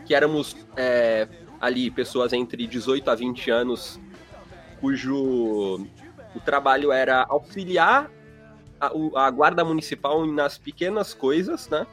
que 0.05 0.13
éramos 0.13 0.55
é, 0.75 1.27
ali 1.59 1.89
pessoas 1.91 2.33
entre 2.33 2.65
18 2.67 3.09
a 3.09 3.15
20 3.15 3.51
anos, 3.51 3.99
cujo 4.79 5.87
o 6.35 6.39
trabalho 6.43 6.91
era 6.91 7.25
auxiliar 7.29 8.11
a, 8.79 8.91
a 9.15 9.31
guarda 9.31 9.63
municipal 9.63 10.25
nas 10.25 10.57
pequenas 10.57 11.13
coisas, 11.13 11.69
né? 11.69 11.87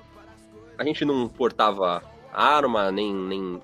A 0.78 0.85
gente 0.85 1.04
não 1.04 1.28
portava 1.28 2.02
arma, 2.33 2.91
nem, 2.91 3.15
nem, 3.15 3.62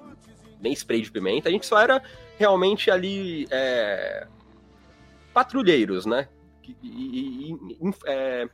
nem 0.61 0.73
spray 0.73 1.01
de 1.01 1.11
pimenta. 1.11 1.49
A 1.49 1.53
gente 1.53 1.67
só 1.67 1.79
era 1.79 2.03
realmente 2.37 2.91
ali 2.91 3.47
é, 3.51 4.27
patrulheiros, 5.33 6.07
né? 6.07 6.29
E, 6.63 6.77
e, 6.83 7.53
e, 7.53 7.91
é, 8.07 8.49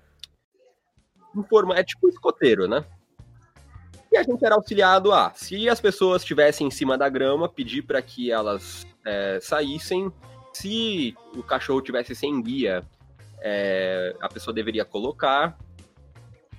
informa, 1.35 1.77
é 1.77 1.83
tipo 1.83 2.09
escoteiro, 2.09 2.69
né? 2.69 2.85
E 4.13 4.17
a 4.17 4.23
gente 4.23 4.45
era 4.45 4.55
auxiliado 4.55 5.13
a, 5.13 5.33
se 5.35 5.69
as 5.69 5.81
pessoas 5.81 6.23
estivessem 6.23 6.69
em 6.69 6.71
cima 6.71 6.97
da 6.97 7.09
grama, 7.09 7.49
pedir 7.49 7.83
para 7.83 8.01
que 8.01 8.31
elas 8.31 8.87
é, 9.05 9.39
saíssem. 9.43 10.13
Se 10.53 11.17
o 11.35 11.43
cachorro 11.43 11.83
tivesse 11.83 12.15
sem 12.15 12.41
guia, 12.41 12.85
é, 13.41 14.15
a 14.21 14.29
pessoa 14.29 14.55
deveria 14.55 14.85
colocar. 14.85 15.59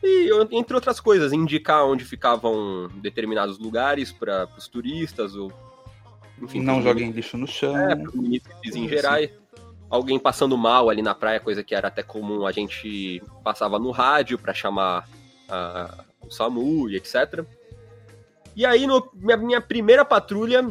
E, 0.06 0.30
entre 0.52 0.76
outras 0.76 1.00
coisas, 1.00 1.34
indicar 1.34 1.84
onde 1.84 2.06
ficavam 2.06 2.88
determinados 2.98 3.58
lugares 3.58 4.12
para 4.12 4.48
os 4.56 4.68
turistas, 4.68 5.36
ou. 5.36 5.52
Enfim, 6.40 6.62
não 6.62 6.80
joguem 6.80 7.10
lixo 7.10 7.38
no 7.38 7.48
chão. 7.48 7.76
É, 7.76 7.96
para 7.96 8.12
munícipes 8.14 8.76
em 8.76 8.88
geral. 8.88 9.20
Alguém 9.90 10.20
passando 10.20 10.56
mal 10.58 10.90
ali 10.90 11.02
na 11.02 11.16
praia, 11.16 11.40
coisa 11.40 11.64
que 11.64 11.74
era 11.74 11.88
até 11.88 12.04
comum, 12.04 12.46
a 12.46 12.52
gente 12.52 13.22
passava 13.44 13.80
no 13.80 13.92
rádio 13.92 14.38
para 14.38 14.54
chamar 14.54 15.08
a, 15.50 16.04
o 16.22 16.30
SAMU 16.30 16.90
e 16.90 16.98
etc. 16.98 17.44
E 18.56 18.66
aí, 18.66 18.86
no, 18.86 19.10
minha, 19.14 19.38
minha 19.38 19.62
primeira 19.62 20.04
patrulha, 20.04 20.68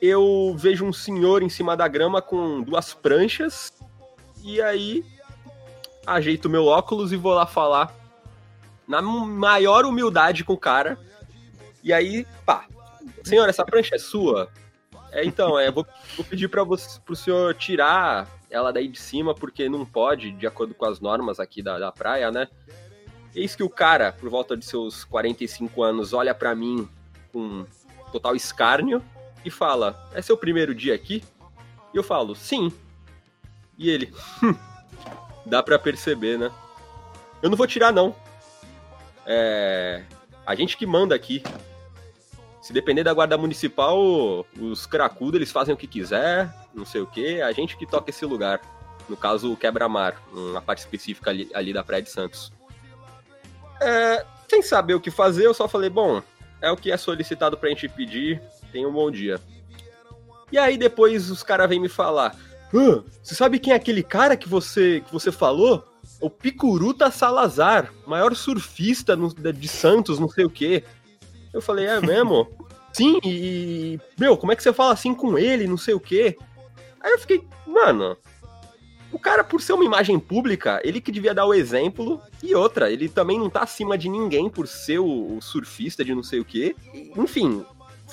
eu 0.00 0.54
vejo 0.56 0.84
um 0.84 0.92
senhor 0.92 1.42
em 1.42 1.48
cima 1.48 1.76
da 1.76 1.86
grama 1.86 2.20
com 2.20 2.62
duas 2.62 2.92
pranchas. 2.92 3.72
E 4.42 4.60
aí, 4.60 5.04
ajeito 6.06 6.48
meu 6.48 6.66
óculos 6.66 7.12
e 7.12 7.16
vou 7.16 7.34
lá 7.34 7.46
falar 7.46 8.03
na 8.86 9.00
maior 9.02 9.84
humildade 9.84 10.44
com 10.44 10.52
o 10.52 10.58
cara. 10.58 10.98
E 11.82 11.92
aí, 11.92 12.26
pá, 12.44 12.66
senhor, 13.22 13.48
essa 13.48 13.64
prancha 13.64 13.94
é 13.94 13.98
sua? 13.98 14.48
É, 15.12 15.24
então, 15.24 15.58
é, 15.58 15.70
vou, 15.70 15.86
vou 16.16 16.24
pedir 16.24 16.48
para 16.48 16.64
pro 16.66 17.16
senhor 17.16 17.54
tirar 17.54 18.28
ela 18.50 18.72
daí 18.72 18.88
de 18.88 19.00
cima, 19.00 19.34
porque 19.34 19.68
não 19.68 19.84
pode, 19.84 20.32
de 20.32 20.46
acordo 20.46 20.74
com 20.74 20.84
as 20.84 21.00
normas 21.00 21.40
aqui 21.40 21.62
da, 21.62 21.78
da 21.78 21.92
praia, 21.92 22.30
né? 22.30 22.48
Eis 23.34 23.56
que 23.56 23.62
o 23.62 23.68
cara, 23.68 24.12
por 24.12 24.30
volta 24.30 24.56
de 24.56 24.64
seus 24.64 25.04
45 25.04 25.82
anos, 25.82 26.12
olha 26.12 26.34
para 26.34 26.54
mim 26.54 26.88
com 27.32 27.66
total 28.12 28.36
escárnio 28.36 29.02
e 29.44 29.50
fala: 29.50 30.08
É 30.14 30.22
seu 30.22 30.36
primeiro 30.36 30.74
dia 30.74 30.94
aqui? 30.94 31.22
E 31.92 31.96
eu 31.96 32.02
falo: 32.02 32.34
Sim. 32.34 32.72
E 33.76 33.90
ele: 33.90 34.12
hum, 34.42 34.54
Dá 35.44 35.62
pra 35.62 35.78
perceber, 35.78 36.38
né? 36.38 36.50
Eu 37.42 37.50
não 37.50 37.56
vou 37.56 37.66
tirar, 37.66 37.92
não. 37.92 38.14
É. 39.26 40.02
A 40.46 40.54
gente 40.54 40.76
que 40.76 40.86
manda 40.86 41.14
aqui. 41.14 41.42
Se 42.60 42.72
depender 42.72 43.04
da 43.04 43.12
guarda 43.12 43.36
municipal, 43.36 44.00
os 44.58 44.86
cracudos 44.86 45.34
eles 45.34 45.52
fazem 45.52 45.74
o 45.74 45.76
que 45.76 45.86
quiser, 45.86 46.50
não 46.72 46.86
sei 46.86 47.02
o 47.02 47.06
que. 47.06 47.42
A 47.42 47.52
gente 47.52 47.76
que 47.76 47.86
toca 47.86 48.08
esse 48.08 48.24
lugar. 48.24 48.60
No 49.06 49.18
caso, 49.18 49.52
o 49.52 49.56
quebra-mar, 49.56 50.16
uma 50.32 50.62
parte 50.62 50.78
específica 50.78 51.28
ali, 51.28 51.50
ali, 51.52 51.74
da 51.74 51.84
Praia 51.84 52.02
de 52.02 52.08
Santos. 52.08 52.50
É, 53.82 54.24
sem 54.48 54.62
saber 54.62 54.94
o 54.94 55.00
que 55.00 55.10
fazer, 55.10 55.44
eu 55.44 55.52
só 55.52 55.68
falei, 55.68 55.90
bom, 55.90 56.22
é 56.62 56.70
o 56.70 56.76
que 56.76 56.90
é 56.90 56.96
solicitado 56.96 57.58
pra 57.58 57.68
gente 57.68 57.86
pedir, 57.86 58.40
tenha 58.72 58.88
um 58.88 58.92
bom 58.92 59.10
dia. 59.10 59.38
E 60.50 60.56
aí 60.56 60.78
depois 60.78 61.30
os 61.30 61.42
caras 61.42 61.68
vêm 61.68 61.80
me 61.80 61.88
falar, 61.88 62.34
ah, 62.74 63.02
você 63.22 63.34
sabe 63.34 63.58
quem 63.58 63.72
é 63.72 63.76
aquele 63.76 64.02
cara 64.02 64.36
que 64.36 64.48
você, 64.48 65.02
que 65.06 65.12
você 65.12 65.30
falou? 65.30 65.84
O 66.20 66.30
Picuruta 66.30 67.10
Salazar, 67.10 67.92
maior 68.06 68.34
surfista 68.34 69.14
no, 69.16 69.32
de 69.34 69.68
Santos, 69.68 70.18
não 70.18 70.28
sei 70.28 70.44
o 70.44 70.50
quê. 70.50 70.84
Eu 71.52 71.60
falei, 71.60 71.86
é 71.86 72.00
mesmo? 72.00 72.48
Sim, 72.92 73.18
e. 73.24 73.98
Meu, 74.18 74.36
como 74.36 74.52
é 74.52 74.56
que 74.56 74.62
você 74.62 74.72
fala 74.72 74.92
assim 74.92 75.14
com 75.14 75.36
ele, 75.38 75.66
não 75.66 75.76
sei 75.76 75.94
o 75.94 76.00
quê? 76.00 76.36
Aí 77.00 77.12
eu 77.12 77.18
fiquei, 77.18 77.42
mano. 77.66 78.16
O 79.12 79.18
cara, 79.18 79.44
por 79.44 79.60
ser 79.60 79.72
uma 79.74 79.84
imagem 79.84 80.18
pública, 80.18 80.80
ele 80.84 81.00
que 81.00 81.12
devia 81.12 81.34
dar 81.34 81.46
o 81.46 81.54
exemplo. 81.54 82.20
E 82.42 82.54
outra, 82.54 82.90
ele 82.90 83.08
também 83.08 83.38
não 83.38 83.48
tá 83.48 83.60
acima 83.60 83.96
de 83.96 84.08
ninguém 84.08 84.48
por 84.48 84.66
ser 84.66 84.98
o, 84.98 85.36
o 85.36 85.40
surfista 85.40 86.04
de 86.04 86.14
não 86.14 86.22
sei 86.22 86.40
o 86.40 86.44
quê. 86.44 86.74
Enfim, 87.16 87.64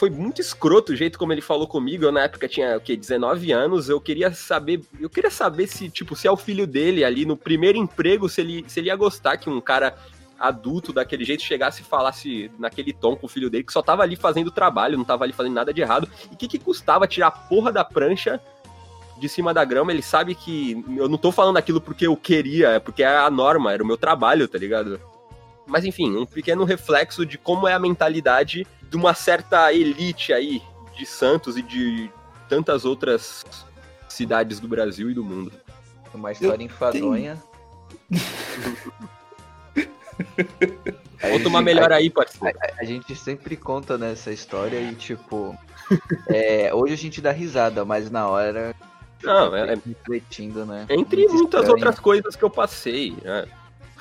foi 0.02 0.10
muito 0.10 0.42
escroto 0.42 0.94
o 0.94 0.96
jeito 0.96 1.20
como 1.20 1.32
ele 1.32 1.42
falou 1.42 1.68
comigo. 1.68 2.04
Eu 2.04 2.12
na 2.12 2.22
época 2.24 2.48
tinha 2.48 2.76
o 2.76 2.82
quê, 2.82 2.98
19 2.98 3.52
anos. 3.52 3.88
Eu 3.88 4.02
queria 4.02 4.34
saber, 4.34 4.82
eu 5.00 5.08
queria 5.08 5.30
saber 5.30 5.68
se, 5.68 5.92
tipo, 5.92 6.16
se 6.16 6.28
é 6.28 6.32
o 6.32 6.36
filho 6.36 6.66
dele 6.66 7.06
ali 7.06 7.24
no 7.24 7.38
primeiro 7.38 7.78
emprego, 7.78 8.28
se 8.28 8.42
ele, 8.42 8.66
se 8.68 8.80
ele 8.80 8.88
ia 8.88 8.96
gostar 8.96 9.38
que 9.38 9.48
um 9.48 9.62
cara 9.62 9.96
adulto 10.40 10.92
daquele 10.92 11.24
jeito 11.24 11.44
chegasse 11.44 11.84
e 11.84 11.86
falasse 11.86 12.50
naquele 12.58 12.92
tom 12.92 13.16
com 13.16 13.28
o 13.28 13.30
filho 13.30 13.48
dele 13.48 13.64
que 13.64 13.72
só 13.72 13.84
tava 13.84 14.02
ali 14.02 14.16
fazendo 14.16 14.50
trabalho, 14.50 14.98
não 14.98 15.06
tava 15.06 15.24
ali 15.24 15.34
fazendo 15.34 15.54
nada 15.54 15.72
de 15.72 15.82
errado. 15.82 16.10
E 16.32 16.34
o 16.34 16.38
que, 16.38 16.48
que 16.48 16.58
custava 16.58 17.08
tirar 17.08 17.28
a 17.28 17.32
porra 17.32 17.72
da 17.72 17.86
prancha 17.86 18.42
de 19.20 19.30
cima 19.30 19.54
da 19.54 19.64
grama? 19.64 19.92
Ele 19.92 20.02
sabe 20.02 20.34
que 20.34 20.84
eu 20.98 21.08
não 21.08 21.18
tô 21.20 21.32
falando 21.32 21.58
aquilo 21.58 21.80
porque 21.80 22.08
eu 22.08 22.18
queria, 22.18 22.70
é 22.70 22.80
porque 22.80 23.04
é 23.04 23.18
a 23.20 23.30
norma, 23.30 23.72
era 23.72 23.84
o 23.84 23.86
meu 23.86 23.98
trabalho, 23.98 24.48
tá 24.48 24.58
ligado? 24.58 25.00
Mas 25.72 25.86
enfim, 25.86 26.18
um 26.18 26.26
pequeno 26.26 26.66
reflexo 26.66 27.26
de 27.26 27.38
como 27.38 27.66
é 27.66 27.74
a 27.74 27.80
mentalidade 27.80 28.68
de 28.90 28.98
uma 28.98 29.14
certa 29.14 29.72
elite 29.72 30.34
aí 30.34 30.62
de 30.98 31.06
Santos 31.06 31.56
e 31.56 31.62
de 31.62 32.12
tantas 32.50 32.84
outras 32.84 33.46
cidades 34.10 34.60
do 34.60 34.68
Brasil 34.68 35.10
e 35.10 35.14
do 35.14 35.24
mundo. 35.24 35.50
Uma 36.14 36.34
história 36.34 36.62
Eu 36.62 36.66
enfadonha. 36.66 37.42
Conta 41.22 41.48
uma 41.48 41.62
melhor 41.62 41.94
aí, 41.94 42.10
parceiro. 42.10 42.58
A, 42.62 42.82
a, 42.82 42.84
gente 42.84 43.16
sempre 43.16 43.56
conta 43.56 43.98
nessa 43.98 44.30
história 44.30 44.78
e, 44.78 44.94
tipo, 44.94 45.58
é, 46.28 46.74
hoje 46.74 46.96
a 46.96 46.98
gente 46.98 47.22
dá 47.22 47.32
risada, 47.32 47.86
mas 47.86 48.12
na 48.12 48.28
hora. 48.28 48.76
Não, 49.24 49.56
é, 49.56 49.76
refletindo, 49.76 50.66
né? 50.66 50.86
Entre 50.90 51.26
muitas 51.30 51.62
estranho. 51.62 51.70
outras 51.70 51.98
coisas 51.98 52.36
que 52.36 52.44
eu 52.44 52.50
passei, 52.50 53.16
né? 53.24 53.48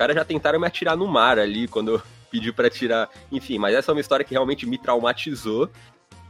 Caras 0.01 0.17
já 0.17 0.25
tentaram 0.25 0.59
me 0.59 0.67
atirar 0.67 0.97
no 0.97 1.07
mar 1.07 1.39
ali 1.39 1.69
quando 1.69 1.93
eu 1.93 2.03
pedi 2.33 2.51
pra 2.51 2.71
tirar. 2.71 3.11
Enfim, 3.31 3.59
mas 3.59 3.75
essa 3.75 3.91
é 3.91 3.95
uma 3.95 4.01
história 4.01 4.25
que 4.25 4.33
realmente 4.33 4.65
me 4.67 4.79
traumatizou. 4.79 5.69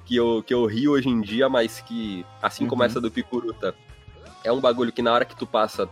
Que 0.04 0.16
eu, 0.16 0.42
que 0.44 0.52
eu 0.52 0.66
rio 0.66 0.90
hoje 0.90 1.08
em 1.08 1.20
dia, 1.20 1.48
mas 1.48 1.80
que, 1.80 2.26
assim 2.42 2.66
como 2.66 2.82
Uhum. 2.82 2.86
essa 2.86 3.00
do 3.00 3.12
Picuruta, 3.12 3.72
é 4.42 4.50
um 4.50 4.60
bagulho 4.60 4.90
que 4.90 5.00
na 5.00 5.12
hora 5.12 5.24
que 5.24 5.36
tu 5.36 5.46
passa, 5.46 5.88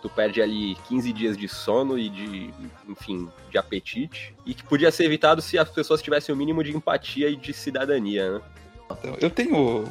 tu 0.00 0.08
perde 0.08 0.40
ali 0.40 0.76
15 0.86 1.12
dias 1.12 1.36
de 1.36 1.48
sono 1.48 1.98
e 1.98 2.08
de, 2.08 2.54
enfim, 2.88 3.28
de 3.50 3.58
apetite. 3.58 4.36
E 4.46 4.54
que 4.54 4.62
podia 4.62 4.92
ser 4.92 5.06
evitado 5.06 5.42
se 5.42 5.58
as 5.58 5.68
pessoas 5.68 6.00
tivessem 6.00 6.32
o 6.32 6.38
mínimo 6.38 6.62
de 6.62 6.76
empatia 6.76 7.28
e 7.28 7.34
de 7.34 7.52
cidadania, 7.52 8.34
né? 8.34 8.40
Então, 8.88 9.16
eu 9.20 9.30
tenho 9.30 9.84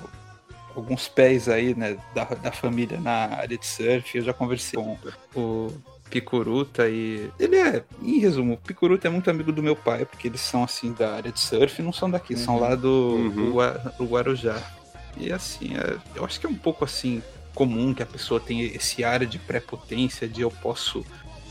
alguns 0.74 1.10
pés 1.10 1.50
aí, 1.50 1.76
né, 1.76 1.98
da, 2.14 2.24
da 2.24 2.54
família 2.54 2.98
na 2.98 3.36
área 3.36 3.58
de 3.58 3.68
surf. 3.68 4.18
Eu 4.18 4.24
já 4.24 4.32
conversei 4.32 4.82
com 4.82 4.98
o 5.36 5.74
Picuruta 6.10 6.88
e 6.88 7.30
ele 7.40 7.56
é, 7.58 7.84
em 8.02 8.20
resumo, 8.20 8.54
o 8.54 8.58
Picuruta 8.58 9.08
é 9.08 9.12
muito 9.12 9.30
amigo 9.30 9.52
do 9.52 9.62
meu 9.64 9.76
pai, 9.76 10.06
porque 10.06 10.28
eles 10.28 10.42
são 10.42 10.64
assim 10.64 10.94
da 10.94 11.14
área 11.16 11.32
de 11.32 11.40
surf, 11.40 11.82
não 11.82 11.92
são 11.94 12.10
daqui, 12.10 12.36
são 12.38 12.56
Uhum. 12.56 12.62
lá 12.62 12.76
do, 12.76 12.90
Uhum. 12.90 13.30
do, 13.32 13.52
Gua- 13.52 13.94
do 13.98 14.06
Guarujá. 14.06 14.62
E 15.18 15.32
assim, 15.32 15.76
é, 15.76 15.98
eu 16.16 16.26
acho 16.26 16.40
que 16.40 16.46
é 16.46 16.50
um 16.50 16.56
pouco 16.56 16.84
assim 16.86 17.22
comum 17.54 17.94
que 17.94 18.04
a 18.04 18.06
pessoa 18.06 18.40
tenha 18.40 18.66
esse 18.66 19.04
ar 19.04 19.26
de 19.26 19.40
prepotência, 19.40 20.28
de 20.28 20.42
eu 20.42 20.52
posso 20.52 21.06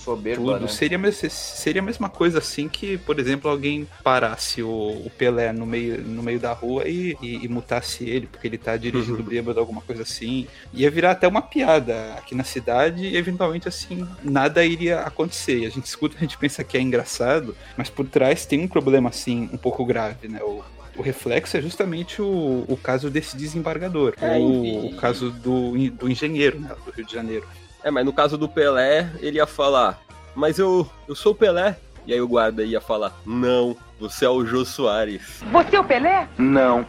Soberba, 0.05 0.43
tudo. 0.43 0.61
né? 0.61 0.69
Seria, 0.69 1.13
seria 1.13 1.81
a 1.81 1.85
mesma 1.85 2.09
coisa 2.09 2.39
assim 2.39 2.69
que, 2.69 2.99
por 2.99 3.19
exemplo, 3.19 3.51
alguém 3.51 3.87
parasse 4.03 4.63
o, 4.63 4.69
o 4.69 5.11
Pelé 5.17 5.53
no 5.53 5.67
meio, 5.67 6.03
no 6.03 6.23
meio 6.23 6.39
da 6.39 6.53
rua 6.53 6.87
e, 6.87 7.17
e, 7.23 7.45
e 7.45 7.49
mutasse 7.49 8.09
ele, 8.09 8.27
porque 8.27 8.47
ele 8.47 8.59
tá 8.59 8.77
dirigindo 8.77 9.23
bêbado, 9.23 9.59
alguma 9.59 9.81
coisa 9.81 10.03
assim. 10.03 10.47
Ia 10.73 10.91
virar 10.91 11.13
até 11.13 11.27
uma 11.27 11.43
piada 11.43 12.15
aqui 12.15 12.35
na 12.35 12.45
cidade 12.45 13.05
e, 13.05 13.17
eventualmente, 13.17 13.69
assim, 13.69 14.07
nada 14.23 14.65
iria 14.65 15.01
acontecer. 15.01 15.61
E 15.61 15.67
a 15.67 15.71
gente 15.71 15.87
escuta, 15.87 16.17
a 16.17 16.21
gente 16.21 16.37
pensa 16.39 16.63
que 16.63 16.77
é 16.77 16.81
engraçado, 16.81 17.57
mas 17.77 17.89
por 17.89 18.07
trás 18.07 18.47
tem 18.47 18.61
um 18.61 18.69
problema, 18.69 19.09
assim, 19.09 19.49
um 19.53 19.57
pouco 19.57 19.85
grave, 19.85 20.29
né? 20.29 20.41
O, 20.43 20.63
o 20.97 21.03
reflexo 21.03 21.57
é 21.57 21.63
justamente 21.63 22.23
o, 22.23 22.65
o 22.69 22.77
caso 22.77 23.11
desse 23.11 23.37
desembargador, 23.37 24.15
É, 24.21 24.39
o, 24.39 24.87
o 24.87 24.97
caso 24.97 25.31
do, 25.31 25.73
do 25.91 26.11
engenheiro, 26.11 26.61
né, 26.61 26.71
do 26.85 26.91
Rio 26.91 27.05
de 27.05 27.13
Janeiro. 27.13 27.47
É, 27.85 27.91
mas 27.91 28.05
no 28.05 28.13
caso 28.13 28.37
do 28.39 28.49
Pelé, 28.49 29.11
ele 29.21 29.37
ia 29.37 29.47
falar, 29.47 30.01
mas 30.35 30.59
eu, 30.59 30.89
eu 31.07 31.15
sou 31.15 31.33
o 31.33 31.35
Pelé. 31.35 31.77
E 32.07 32.13
aí 32.13 32.21
o 32.21 32.27
guarda 32.29 32.63
ia 32.65 32.81
falar, 32.81 33.13
não, 33.25 33.77
você 34.01 34.25
é 34.25 34.29
o 34.29 34.45
Jô 34.45 34.65
Soares. 34.65 35.43
Você 35.53 35.77
é 35.77 35.81
o 35.81 35.85
Pelé? 35.85 36.29
Não, 36.37 36.85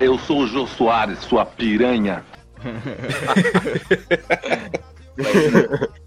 eu 0.00 0.18
sou 0.18 0.40
o 0.40 0.46
Jô 0.46 0.66
Soares, 0.66 1.20
sua 1.20 1.46
piranha. 1.46 2.24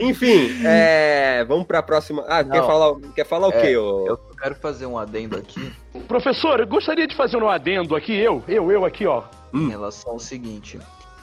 Enfim, 0.00 0.64
é, 0.66 1.44
vamos 1.46 1.66
pra 1.66 1.82
próxima. 1.82 2.24
Ah, 2.28 2.42
quer 2.42 2.60
Não. 2.60 2.66
falar, 2.66 2.94
quer 3.14 3.26
falar 3.26 3.48
o 3.48 3.52
É, 3.52 3.60
quê? 3.60 3.76
ô? 3.76 4.06
Eu 4.06 4.16
quero 4.40 4.54
fazer 4.56 4.86
um 4.86 4.98
adendo 4.98 5.36
aqui 5.36 5.72
Professor, 6.08 6.60
eu 6.60 6.66
gostaria 6.66 7.06
de 7.06 7.16
fazer 7.16 7.36
um 7.36 7.48
adendo 7.48 7.94
aqui, 7.94 8.14
eu, 8.16 8.42
eu, 8.48 8.70
eu 8.70 8.84
aqui, 8.84 9.06
ó. 9.06 9.22
em 9.54 9.68
relação 9.68 10.12
ao 10.12 10.18
seguinte. 10.18 10.78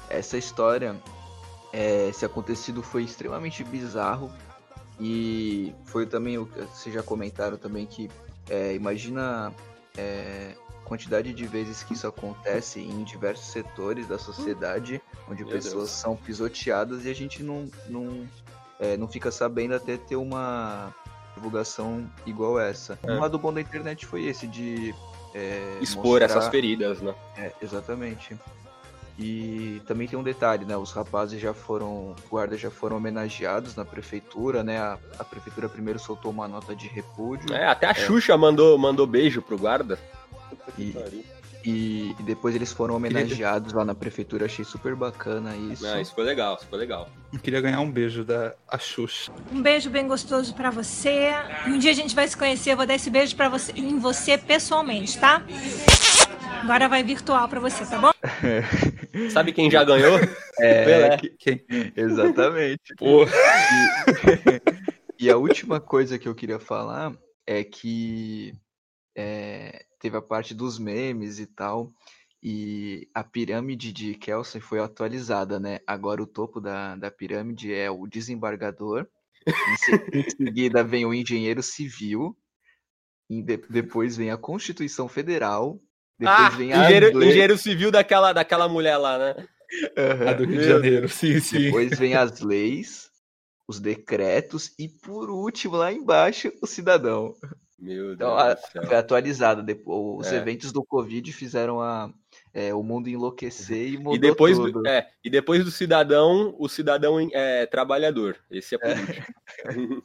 Essa 0.09 0.37
história, 0.37 0.95
é, 1.73 2.07
esse 2.09 2.23
acontecido 2.23 2.81
foi 2.83 3.03
extremamente 3.03 3.63
bizarro 3.63 4.31
e 4.99 5.73
foi 5.85 6.05
também, 6.05 6.37
o 6.37 6.45
que 6.45 6.61
vocês 6.61 6.93
já 6.93 7.01
comentaram 7.01 7.57
também 7.57 7.85
que 7.85 8.09
é, 8.49 8.73
imagina 8.75 9.51
é, 9.97 10.53
a 10.69 10.85
quantidade 10.87 11.33
de 11.33 11.45
vezes 11.47 11.81
que 11.81 11.93
isso 11.93 12.05
acontece 12.05 12.79
em 12.79 13.03
diversos 13.03 13.47
setores 13.47 14.07
da 14.07 14.19
sociedade, 14.19 15.01
onde 15.29 15.43
Meu 15.43 15.51
pessoas 15.53 15.73
Deus. 15.75 15.89
são 15.89 16.15
pisoteadas 16.15 17.05
e 17.05 17.09
a 17.09 17.15
gente 17.15 17.41
não, 17.41 17.67
não, 17.89 18.27
é, 18.79 18.95
não 18.95 19.07
fica 19.07 19.31
sabendo 19.31 19.73
até 19.73 19.97
ter 19.97 20.15
uma 20.15 20.93
divulgação 21.35 22.07
igual 22.25 22.59
essa. 22.59 22.99
É. 23.01 23.11
Um 23.11 23.19
lado 23.19 23.39
bom 23.39 23.51
da 23.51 23.59
internet 23.61 24.05
foi 24.05 24.25
esse 24.25 24.45
de 24.45 24.93
é, 25.33 25.79
Expor 25.81 26.19
mostrar- 26.19 26.25
essas 26.25 26.47
feridas, 26.49 27.01
né? 27.01 27.15
é, 27.35 27.51
exatamente. 27.61 28.37
E 29.17 29.79
também 29.85 30.07
tem 30.07 30.17
um 30.17 30.23
detalhe, 30.23 30.65
né? 30.65 30.75
Os 30.75 30.91
rapazes 30.91 31.39
já 31.39 31.53
foram, 31.53 32.15
os 32.17 32.29
guardas 32.29 32.59
já 32.59 32.71
foram 32.71 32.97
homenageados 32.97 33.75
na 33.75 33.85
prefeitura, 33.85 34.63
né? 34.63 34.79
A, 34.79 34.97
a 35.19 35.23
prefeitura 35.23 35.69
primeiro 35.69 35.99
soltou 35.99 36.31
uma 36.31 36.47
nota 36.47 36.75
de 36.75 36.87
repúdio 36.87 37.53
É, 37.53 37.67
até 37.67 37.85
a 37.85 37.93
Xuxa 37.93 38.35
mandou, 38.35 38.75
mandou 38.77 39.05
beijo 39.05 39.39
pro 39.41 39.55
guarda. 39.57 39.99
e, 40.79 40.95
e, 41.63 42.15
e 42.19 42.23
depois 42.23 42.55
eles 42.55 42.71
foram 42.73 42.95
homenageados 42.95 43.71
lá 43.71 43.85
na 43.85 43.93
prefeitura. 43.93 44.45
Achei 44.45 44.65
super 44.65 44.95
bacana 44.95 45.55
isso. 45.55 45.85
Ah, 45.85 46.01
isso 46.01 46.13
foi 46.15 46.23
legal, 46.23 46.55
isso 46.55 46.65
foi 46.67 46.79
legal. 46.79 47.07
Eu 47.31 47.39
queria 47.39 47.61
ganhar 47.61 47.81
um 47.81 47.91
beijo 47.91 48.23
da 48.23 48.53
a 48.67 48.79
Xuxa. 48.79 49.31
Um 49.51 49.61
beijo 49.61 49.91
bem 49.91 50.07
gostoso 50.07 50.55
pra 50.55 50.71
você. 50.71 51.29
E 51.67 51.69
um 51.69 51.77
dia 51.77 51.91
a 51.91 51.95
gente 51.95 52.15
vai 52.15 52.27
se 52.27 52.35
conhecer, 52.35 52.71
eu 52.71 52.77
vou 52.77 52.87
dar 52.87 52.95
esse 52.95 53.11
beijo 53.11 53.35
para 53.35 53.47
você, 53.47 53.71
em 53.73 53.99
você 53.99 54.39
pessoalmente, 54.39 55.19
tá? 55.19 55.43
Agora 56.63 56.87
vai 56.87 57.03
virtual 57.03 57.49
pra 57.49 57.59
você, 57.59 57.85
tá 57.85 57.99
bom? 57.99 58.11
Sabe 59.29 59.51
quem 59.51 59.69
já 59.69 59.83
ganhou? 59.83 60.17
É, 60.57 61.17
Quem? 61.37 61.65
exatamente. 61.93 62.79
Pô, 62.97 63.25
E 65.19 65.29
a 65.29 65.35
última 65.35 65.81
coisa 65.81 66.17
que 66.17 66.25
eu 66.25 66.33
queria 66.33 66.59
falar 66.59 67.13
é 67.45 67.65
que 67.65 68.53
é, 69.13 69.85
teve 69.99 70.15
a 70.15 70.21
parte 70.21 70.53
dos 70.53 70.79
memes 70.79 71.37
e 71.37 71.45
tal, 71.45 71.91
e 72.41 73.09
a 73.13 73.25
pirâmide 73.25 73.91
de 73.91 74.15
Kelsen 74.15 74.61
foi 74.61 74.79
atualizada, 74.79 75.59
né? 75.59 75.79
Agora 75.85 76.23
o 76.23 76.27
topo 76.27 76.61
da, 76.61 76.95
da 76.95 77.11
pirâmide 77.11 77.73
é 77.73 77.91
o 77.91 78.07
desembargador, 78.07 79.05
em, 79.45 79.77
se- 79.77 80.17
em 80.17 80.29
seguida 80.29 80.81
vem 80.81 81.05
o 81.05 81.13
engenheiro 81.13 81.61
civil, 81.61 82.37
e 83.29 83.41
de- 83.43 83.57
depois 83.69 84.15
vem 84.15 84.31
a 84.31 84.37
Constituição 84.37 85.09
Federal, 85.09 85.77
depois 86.23 86.39
Ah, 86.39 86.49
vem 86.49 86.73
a 86.73 86.77
engenheiro, 86.85 87.23
engenheiro 87.23 87.57
civil 87.57 87.91
daquela, 87.91 88.33
daquela 88.33 88.67
mulher 88.67 88.97
lá, 88.97 89.17
né? 89.17 89.47
Aham. 89.97 90.29
a 90.29 90.33
do 90.33 90.45
Rio 90.45 90.59
de 90.59 90.67
Janeiro, 90.67 91.09
sim, 91.09 91.39
sim. 91.39 91.57
Depois 91.63 91.97
vem 91.97 92.13
as 92.15 92.39
leis, 92.41 93.09
os 93.67 93.79
decretos 93.79 94.71
e 94.77 94.87
por 94.87 95.29
último 95.29 95.75
lá 95.77 95.91
embaixo 95.91 96.51
o 96.61 96.67
cidadão. 96.67 97.33
Meu 97.79 98.03
Deus 98.03 98.13
Então, 98.15 98.37
a- 98.37 98.53
do 98.53 98.61
céu. 98.71 98.85
foi 98.85 98.95
atualizada. 98.95 99.61
Depois, 99.63 100.27
os 100.27 100.31
É. 100.31 100.37
eventos 100.37 100.71
do 100.71 100.85
Covid 100.85 101.33
fizeram 101.33 101.81
a, 101.81 102.13
é, 102.53 102.73
o 102.73 102.81
mundo 102.83 103.09
enlouquecer 103.09 103.87
e 103.89 103.97
mudou 103.97 104.13
E 104.15 104.19
depois, 104.19 104.57
tudo. 104.57 104.81
do, 104.83 104.87
é, 104.87 105.09
e 105.23 105.29
depois 105.29 105.65
do 105.65 105.71
cidadão, 105.71 106.55
o 106.59 106.69
cidadão 106.69 107.17
é 107.33 107.65
trabalhador. 107.65 108.37
Esse 108.49 108.75
é 108.75 108.77
político. 108.77 109.33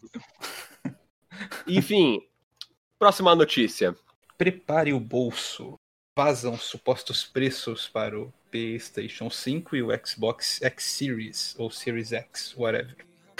Enfim, 1.67 2.21
próxima 2.99 3.35
notícia. 3.35 3.95
Prepare 4.37 4.93
o 4.93 5.01
bolso. 5.01 5.79
Vazam 6.19 6.59
supostos 6.59 7.23
preços 7.25 7.87
para 7.87 8.19
o 8.19 8.35
PlayStation 8.51 9.31
5 9.31 9.77
e 9.77 9.83
o 9.85 9.91
Xbox 10.05 10.61
X 10.61 10.83
Series 10.83 11.55
ou 11.57 11.71
Series 11.71 12.13
X, 12.13 12.57
whatever. 12.57 12.97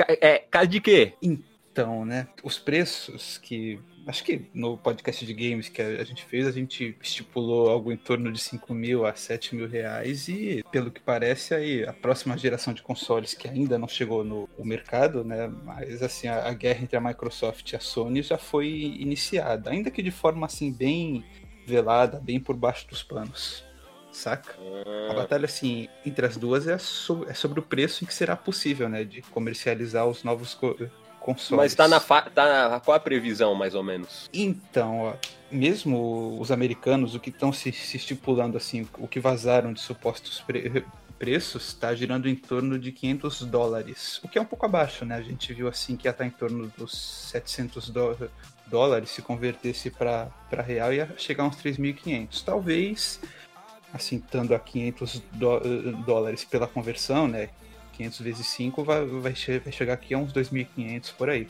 É, 0.07 0.45
caso 0.49 0.69
de 0.69 0.81
quê? 0.81 1.15
Então, 1.21 2.05
né, 2.05 2.29
os 2.41 2.57
preços 2.57 3.37
que 3.39 3.81
acho 4.07 4.23
que 4.23 4.47
no 4.55 4.79
podcast 4.79 5.27
de 5.27 5.35
games 5.35 5.69
que 5.69 5.83
a 5.83 6.05
gente 6.05 6.25
fez, 6.25 6.47
a 6.47 6.53
gente 6.53 6.97
estipulou 7.03 7.69
algo 7.69 7.93
em 7.93 7.97
torno 7.97 8.33
de 8.33 8.39
5 8.39 8.73
mil 8.73 9.05
a 9.05 9.13
7 9.13 9.57
mil 9.57 9.69
reais 9.69 10.29
e, 10.29 10.65
pelo 10.71 10.91
que 10.91 11.01
parece, 11.01 11.55
aí 11.55 11.85
a 11.85 11.93
próxima 11.93 12.39
geração 12.39 12.73
de 12.73 12.81
consoles 12.81 13.35
que 13.35 13.49
ainda 13.49 13.77
não 13.77 13.89
chegou 13.89 14.25
no, 14.25 14.49
no 14.57 14.65
mercado, 14.65 15.25
né, 15.25 15.49
mas 15.65 16.01
assim, 16.01 16.29
a, 16.29 16.49
a 16.49 16.55
guerra 16.55 16.85
entre 16.85 16.97
a 16.97 17.01
Microsoft 17.01 17.73
e 17.73 17.77
a 17.77 17.81
Sony 17.81 18.23
já 18.23 18.39
foi 18.39 18.69
iniciada, 18.69 19.71
ainda 19.71 19.91
que 19.91 20.03
de 20.03 20.13
forma 20.13 20.47
assim 20.47 20.73
bem 20.73 21.25
velada, 21.73 22.19
bem 22.21 22.41
por 22.41 22.57
baixo 22.57 22.89
dos 22.89 23.03
panos, 23.03 23.63
saca? 24.11 24.57
A 25.11 25.15
batalha, 25.15 25.45
assim, 25.45 25.89
entre 26.05 26.25
as 26.27 26.37
duas 26.37 26.67
é, 26.67 26.79
so- 26.79 27.25
é 27.29 27.35
sobre 27.35 27.61
o 27.61 27.63
preço 27.63 28.03
em 28.03 28.07
que 28.07 28.15
será 28.15 28.35
possível, 28.35 28.89
né, 28.89 29.05
de 29.05 29.21
comercializar 29.23 30.07
os 30.07 30.25
novos 30.25 30.55
co- 30.55 30.77
consoles. 31.21 31.63
Mas 31.63 31.75
tá 31.75 31.87
na, 31.87 32.01
tá 32.01 32.69
na. 32.71 32.81
Qual 32.81 32.97
a 32.97 33.01
previsão, 33.01 33.55
mais 33.55 33.75
ou 33.75 33.83
menos? 33.83 34.29
Então, 34.33 35.01
ó, 35.03 35.15
mesmo 35.51 36.39
os 36.41 36.51
americanos, 36.51 37.15
o 37.15 37.21
que 37.21 37.31
estão 37.31 37.53
se, 37.53 37.71
se 37.71 37.97
estipulando, 37.99 38.57
assim, 38.57 38.89
o 38.99 39.07
que 39.07 39.21
vazaram 39.21 39.73
de 39.73 39.81
supostos 39.81 40.41
pre- 40.41 40.85
preços, 41.19 41.69
está 41.69 41.95
girando 41.95 42.29
em 42.29 42.35
torno 42.37 42.79
de 42.79 42.93
500 42.93 43.43
dólares, 43.43 44.21
o 44.23 44.29
que 44.29 44.39
é 44.39 44.41
um 44.41 44.45
pouco 44.45 44.65
abaixo, 44.67 45.05
né? 45.05 45.17
A 45.17 45.21
gente 45.23 45.53
viu, 45.53 45.67
assim, 45.69 45.97
que 45.97 46.07
ia 46.07 46.13
estar 46.13 46.25
em 46.25 46.31
torno 46.31 46.73
dos 46.79 46.97
700 47.31 47.91
dó- 47.91 48.17
dólares, 48.71 49.11
se 49.11 49.23
convertesse 49.23 49.91
para 49.91 50.31
real, 50.65 50.93
ia 50.93 51.13
chegar 51.17 51.45
a 51.45 51.47
uns 51.47 51.57
3.500. 51.57 52.43
Talvez, 52.43 53.21
assim, 53.93 54.17
estando 54.17 54.55
a 54.55 54.59
500 54.59 55.23
dó- 55.33 55.61
dólares 56.05 56.45
pela 56.45 56.67
conversão, 56.67 57.27
né? 57.29 57.49
500 57.95 58.21
vezes 58.21 58.47
5 58.47 58.85
vai, 58.85 59.05
vai, 59.05 59.35
che- 59.35 59.59
vai 59.59 59.73
chegar 59.73 59.95
aqui 59.95 60.15
a 60.15 60.19
uns 60.19 60.33
2.500 60.33 61.11
por 61.11 61.29
aí. 61.29 61.49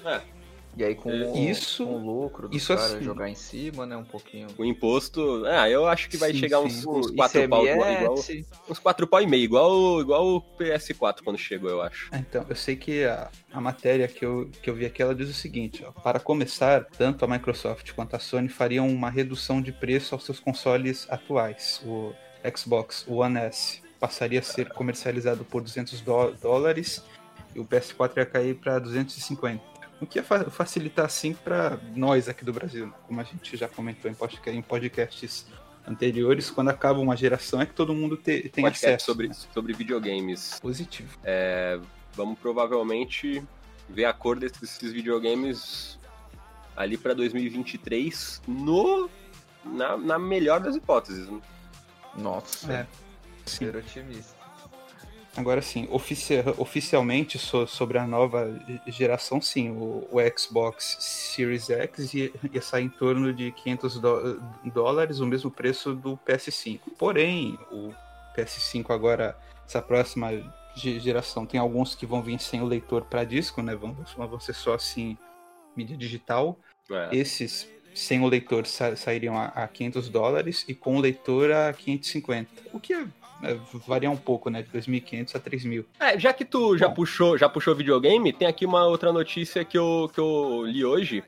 E 0.76 0.84
aí 0.84 0.94
com, 0.94 1.10
É, 1.10 1.26
o- 1.26 1.36
isso- 1.36 1.84
com 1.84 1.94
o 1.94 1.98
lucro 2.22 2.48
do 2.48 2.56
isso 2.56 2.72
cara 2.74 2.86
assim. 2.86 3.02
jogar 3.02 3.28
em 3.28 3.34
cima, 3.34 3.84
né? 3.84 3.96
Um 3.96 4.04
pouquinho. 4.04 4.46
O 4.56 4.64
imposto. 4.64 5.44
Ah, 5.46 5.68
eu 5.68 5.86
acho 5.86 6.08
que 6.08 6.16
vai 6.16 6.32
Sim, 6.32 6.38
chegar 6.38 6.58
sim. 6.60 6.66
uns, 6.66 6.86
uns 6.86 7.06
O 7.08 7.14
4 7.16 7.48
pau 7.48 7.66
igual, 7.66 7.92
igual- 7.92 8.18
ICMS, 8.18 8.46
uns 8.68 8.78
4 8.78 9.06
pau 9.06 9.20
e 9.20 9.26
meio, 9.26 9.42
igual, 9.42 10.00
igual 10.00 10.26
o 10.36 10.40
PS4 10.40 11.24
quando 11.24 11.36
chegou, 11.38 11.68
eu 11.68 11.82
acho. 11.82 12.08
Ah, 12.12 12.18
Então, 12.18 12.46
eu 12.48 12.54
sei 12.54 12.76
que 12.76 13.04
a, 13.04 13.28
a 13.52 13.60
matéria 13.60 14.06
que 14.06 14.24
eu, 14.24 14.48
que 14.62 14.70
eu 14.70 14.74
vi 14.74 14.86
aqui, 14.86 15.02
ela 15.02 15.14
diz 15.16 15.28
o 15.28 15.34
seguinte, 15.34 15.84
ó, 15.84 15.90
para 15.90 16.20
começar, 16.20 16.84
tanto 16.84 17.24
a 17.24 17.28
Microsoft 17.28 17.92
quanto 17.92 18.14
a 18.14 18.20
Sony 18.20 18.48
fariam 18.48 18.88
uma 18.88 19.10
redução 19.10 19.60
de 19.60 19.72
preço 19.72 20.14
aos 20.14 20.24
seus 20.24 20.38
consoles 20.38 21.06
atuais. 21.10 21.82
O 21.84 22.12
Xbox 22.56 23.04
One 23.08 23.36
S 23.38 23.80
passaria 23.98 24.38
a 24.38 24.42
ser 24.44 24.68
comercializado 24.68 25.44
por 25.44 25.60
200 25.60 26.00
dó- 26.02 26.30
dólares 26.40 27.02
e 27.52 27.58
o 27.58 27.64
PS4 27.64 28.18
ia 28.18 28.26
cair 28.26 28.54
para 28.54 28.78
250. 28.78 29.60
O 30.00 30.06
que 30.06 30.18
ia 30.18 30.22
fa- 30.24 30.44
facilitar, 30.50 31.04
assim, 31.06 31.32
para 31.34 31.78
nós 31.94 32.28
aqui 32.28 32.44
do 32.44 32.52
Brasil, 32.52 32.86
né? 32.86 32.92
como 33.06 33.20
a 33.20 33.24
gente 33.24 33.56
já 33.56 33.68
comentou 33.68 34.10
em, 34.10 34.14
podca- 34.14 34.50
em 34.50 34.62
podcasts 34.62 35.46
anteriores, 35.86 36.50
quando 36.50 36.68
acaba 36.68 37.00
uma 37.00 37.16
geração 37.16 37.60
é 37.60 37.66
que 37.66 37.72
todo 37.74 37.92
mundo 37.94 38.16
te- 38.16 38.48
tem 38.48 38.62
Podcast 38.62 38.86
acesso. 38.86 39.06
sobre, 39.06 39.28
né? 39.28 39.34
sobre 39.34 39.72
videogames. 39.72 40.58
Positivo. 40.60 41.18
Vamos 42.14 42.38
provavelmente 42.38 43.42
ver 43.88 44.04
a 44.04 44.12
cor 44.12 44.38
desses 44.38 44.78
videogames 44.92 45.98
ali 46.76 46.96
pra 46.96 47.14
2023 47.14 48.42
no 48.46 49.08
na, 49.64 49.96
na 49.96 50.18
melhor 50.18 50.60
das 50.60 50.76
hipóteses. 50.76 51.28
Nossa, 52.16 52.72
É. 52.72 52.86
Ser 53.46 53.74
otimista. 53.74 54.36
Agora 55.38 55.62
sim, 55.62 55.86
ofici- 55.90 56.42
oficialmente 56.56 57.38
so- 57.38 57.66
sobre 57.66 57.96
a 57.96 58.06
nova 58.06 58.52
geração, 58.88 59.40
sim, 59.40 59.70
o, 59.70 60.06
o 60.10 60.18
Xbox 60.36 60.96
Series 60.98 61.70
X 61.70 62.12
ia, 62.12 62.32
ia 62.52 62.60
sair 62.60 62.84
em 62.84 62.88
torno 62.88 63.32
de 63.32 63.52
500 63.52 64.00
dó- 64.00 64.36
dólares, 64.74 65.20
o 65.20 65.26
mesmo 65.26 65.50
preço 65.50 65.94
do 65.94 66.16
PS5. 66.18 66.80
Porém, 66.98 67.56
o 67.70 67.94
PS5 68.36 68.92
agora, 68.92 69.36
essa 69.64 69.80
próxima 69.80 70.30
ge- 70.74 70.98
geração, 70.98 71.46
tem 71.46 71.60
alguns 71.60 71.94
que 71.94 72.04
vão 72.04 72.20
vir 72.20 72.40
sem 72.40 72.60
o 72.60 72.66
leitor 72.66 73.04
para 73.04 73.22
disco, 73.22 73.62
né? 73.62 73.76
Vão, 73.76 73.96
vão 74.16 74.40
ser 74.40 74.54
só 74.54 74.74
assim, 74.74 75.16
mídia 75.76 75.96
digital. 75.96 76.58
É. 76.90 77.10
Esses 77.16 77.68
sem 77.94 78.20
o 78.22 78.26
leitor 78.26 78.66
sa- 78.66 78.96
sairiam 78.96 79.36
a, 79.36 79.46
a 79.46 79.68
500 79.68 80.08
dólares 80.08 80.64
e 80.68 80.74
com 80.74 80.96
o 80.96 81.00
leitor 81.00 81.50
a 81.50 81.72
550. 81.72 82.48
O 82.72 82.78
que 82.80 82.92
é, 82.92 83.06
varia 83.86 84.10
um 84.10 84.16
pouco, 84.16 84.50
né? 84.50 84.62
De 84.62 84.68
2.500 84.70 85.36
a 85.36 85.40
3.000. 85.40 85.84
É, 86.00 86.18
já 86.18 86.32
que 86.32 86.44
tu 86.44 86.76
já 86.76 86.88
Bom. 86.88 86.94
puxou, 86.94 87.38
já 87.38 87.48
puxou 87.48 87.74
videogame, 87.74 88.32
tem 88.32 88.48
aqui 88.48 88.66
uma 88.66 88.86
outra 88.86 89.12
notícia 89.12 89.64
que 89.64 89.78
eu, 89.78 90.10
que 90.12 90.20
eu 90.20 90.64
li 90.64 90.84
hoje, 90.84 91.22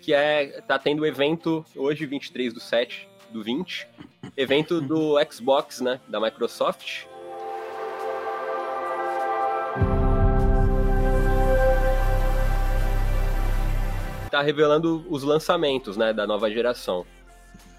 que 0.00 0.12
é 0.12 0.60
tá 0.62 0.78
tendo 0.78 1.06
evento 1.06 1.64
hoje 1.74 2.04
23 2.06 2.52
do 2.52 2.60
7 2.60 3.08
do 3.30 3.42
20, 3.42 3.88
evento 4.36 4.80
do 4.80 5.16
Xbox, 5.30 5.80
né, 5.80 6.00
da 6.08 6.20
Microsoft. 6.20 7.04
Tá 14.30 14.42
revelando 14.42 15.06
os 15.08 15.22
lançamentos, 15.22 15.96
né, 15.96 16.12
da 16.12 16.26
nova 16.26 16.50
geração. 16.50 17.06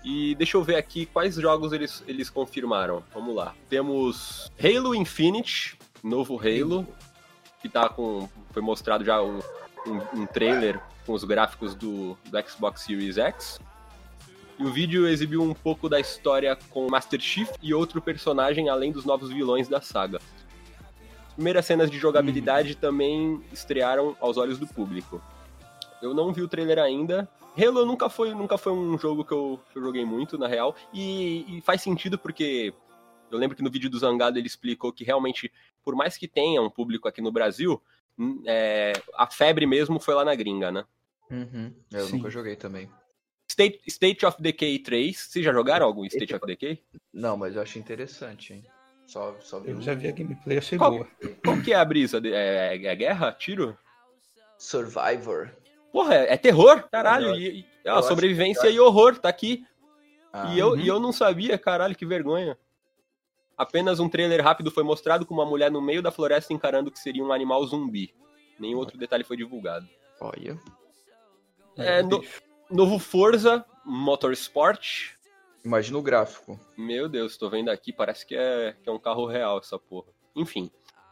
E 0.05 0.35
deixa 0.35 0.55
eu 0.55 0.63
ver 0.63 0.75
aqui 0.75 1.07
quais 1.07 1.33
jogos 1.33 1.73
eles, 1.73 2.03
eles 2.07 2.29
confirmaram. 2.29 3.03
Vamos 3.11 3.35
lá. 3.35 3.55
Temos 3.67 4.51
Halo 4.63 4.93
Infinite, 4.93 5.79
novo 6.03 6.39
Halo, 6.39 6.87
que 7.59 7.67
tá 7.67 7.89
com. 7.89 8.29
Foi 8.51 8.61
mostrado 8.61 9.03
já 9.03 9.19
um, 9.19 9.39
um, 9.87 10.21
um 10.21 10.25
trailer 10.27 10.79
com 11.07 11.13
os 11.13 11.23
gráficos 11.23 11.73
do, 11.73 12.15
do 12.29 12.47
Xbox 12.47 12.81
Series 12.81 13.17
X. 13.17 13.59
E 14.59 14.63
o 14.63 14.71
vídeo 14.71 15.07
exibiu 15.07 15.41
um 15.41 15.55
pouco 15.55 15.89
da 15.89 15.99
história 15.99 16.55
com 16.69 16.87
Master 16.87 17.19
Chief 17.19 17.49
e 17.59 17.73
outro 17.73 17.99
personagem, 17.99 18.69
além 18.69 18.91
dos 18.91 19.05
novos 19.05 19.31
vilões 19.31 19.67
da 19.67 19.81
saga. 19.81 20.19
As 21.27 21.33
primeiras 21.33 21.65
cenas 21.65 21.89
de 21.89 21.97
jogabilidade 21.97 22.75
também 22.75 23.43
estrearam 23.51 24.15
aos 24.21 24.37
olhos 24.37 24.59
do 24.59 24.67
público. 24.67 25.19
Eu 25.99 26.13
não 26.13 26.31
vi 26.31 26.43
o 26.43 26.47
trailer 26.47 26.77
ainda. 26.77 27.27
Halo 27.57 27.85
nunca 27.85 28.09
foi, 28.09 28.33
nunca 28.33 28.57
foi 28.57 28.73
um 28.73 28.97
jogo 28.97 29.23
que 29.23 29.31
eu, 29.33 29.59
que 29.71 29.77
eu 29.77 29.83
joguei 29.83 30.03
muito, 30.05 30.37
na 30.37 30.47
real. 30.47 30.75
E, 30.93 31.57
e 31.57 31.61
faz 31.61 31.81
sentido 31.81 32.17
porque 32.17 32.73
eu 33.31 33.37
lembro 33.37 33.55
que 33.55 33.63
no 33.63 33.71
vídeo 33.71 33.89
do 33.89 33.97
Zangado 33.97 34.37
ele 34.37 34.47
explicou 34.47 34.91
que 34.91 35.03
realmente, 35.03 35.51
por 35.83 35.95
mais 35.95 36.17
que 36.17 36.27
tenha 36.27 36.61
um 36.61 36.69
público 36.69 37.07
aqui 37.07 37.21
no 37.21 37.31
Brasil, 37.31 37.81
é, 38.45 38.93
a 39.15 39.27
febre 39.27 39.65
mesmo 39.65 39.99
foi 39.99 40.13
lá 40.13 40.25
na 40.25 40.35
gringa, 40.35 40.71
né? 40.71 40.85
Uhum. 41.31 41.73
Eu 41.91 42.05
Sim. 42.05 42.17
nunca 42.17 42.29
joguei 42.29 42.55
também. 42.55 42.89
State, 43.49 43.81
State 43.87 44.25
of 44.25 44.41
Decay 44.41 44.79
3, 44.79 45.17
vocês 45.17 45.45
já 45.45 45.53
jogaram 45.53 45.85
algum 45.85 46.03
State 46.05 46.35
of 46.35 46.45
Decay? 46.45 46.83
Não, 47.13 47.37
mas 47.37 47.55
eu 47.55 47.61
acho 47.61 47.79
interessante, 47.79 48.53
hein? 48.53 48.65
Só, 49.07 49.39
só 49.39 49.59
vi 49.59 49.69
Eu 49.71 49.77
um 49.77 49.81
já 49.81 49.93
vi 49.93 50.07
a 50.07 50.11
gameplay, 50.11 50.57
achei 50.57 50.77
Qual- 50.77 50.91
boa. 50.91 51.07
Qual 51.43 51.61
que 51.61 51.71
é 51.71 51.75
a 51.75 51.85
brisa? 51.85 52.19
É, 52.25 52.75
é 52.85 52.95
guerra? 52.95 53.31
Tiro? 53.31 53.77
Survivor. 54.57 55.51
Porra, 55.95 56.13
é, 56.15 56.33
é 56.33 56.37
terror? 56.37 56.83
Caralho, 56.91 57.27
Eu 57.29 57.35
e, 57.37 57.59
e- 57.85 57.89
ó, 57.89 58.01
sobrevivência 58.01 58.67
e 58.69 58.77
horror, 58.77 59.17
tá 59.17 59.29
aqui. 59.29 59.65
Ah, 60.33 60.53
E 60.53 60.59
eu, 60.59 60.71
uhum. 60.71 60.77
e 60.77 60.85
eu 60.89 60.99
não 60.99 61.13
sabia, 61.13 61.57
caralho, 61.57 61.95
que 61.95 62.05
vergonha. 62.05 62.57
Apenas 63.57 63.97
um 64.01 64.09
trailer 64.09 64.43
rápido 64.43 64.69
foi 64.69 64.83
mostrado 64.83 65.25
com 65.25 65.33
uma 65.33 65.45
mulher 65.45 65.71
no 65.71 65.81
meio 65.81 66.01
da 66.01 66.11
floresta 66.11 66.51
encarando 66.51 66.91
que 66.91 66.99
seria 66.99 67.23
um 67.23 67.31
animal 67.31 67.65
zumbi. 67.65 68.13
Nenhum 68.59 68.77
outro 68.77 68.97
detalhe 68.97 69.23
foi 69.23 69.37
divulgado. 69.37 69.87
Olha. 70.19 70.59
É, 71.77 72.03
no- 72.03 72.21
novo 72.69 72.99
Forza 72.99 73.63
Motorsport. 73.85 75.11
Imagina 75.63 75.97
o 75.97 76.01
gráfico. 76.01 76.59
Meu 76.77 77.07
Deus, 77.07 77.37
tô 77.37 77.49
vendo 77.49 77.69
aqui, 77.69 77.93
parece 77.93 78.25
que 78.25 78.35
é, 78.35 78.75
que 78.83 78.89
é 78.89 78.91
um 78.91 78.99
carro 78.99 79.25
real 79.25 79.59
essa 79.59 79.79
porra. 79.79 80.07
Enfim. 80.35 80.69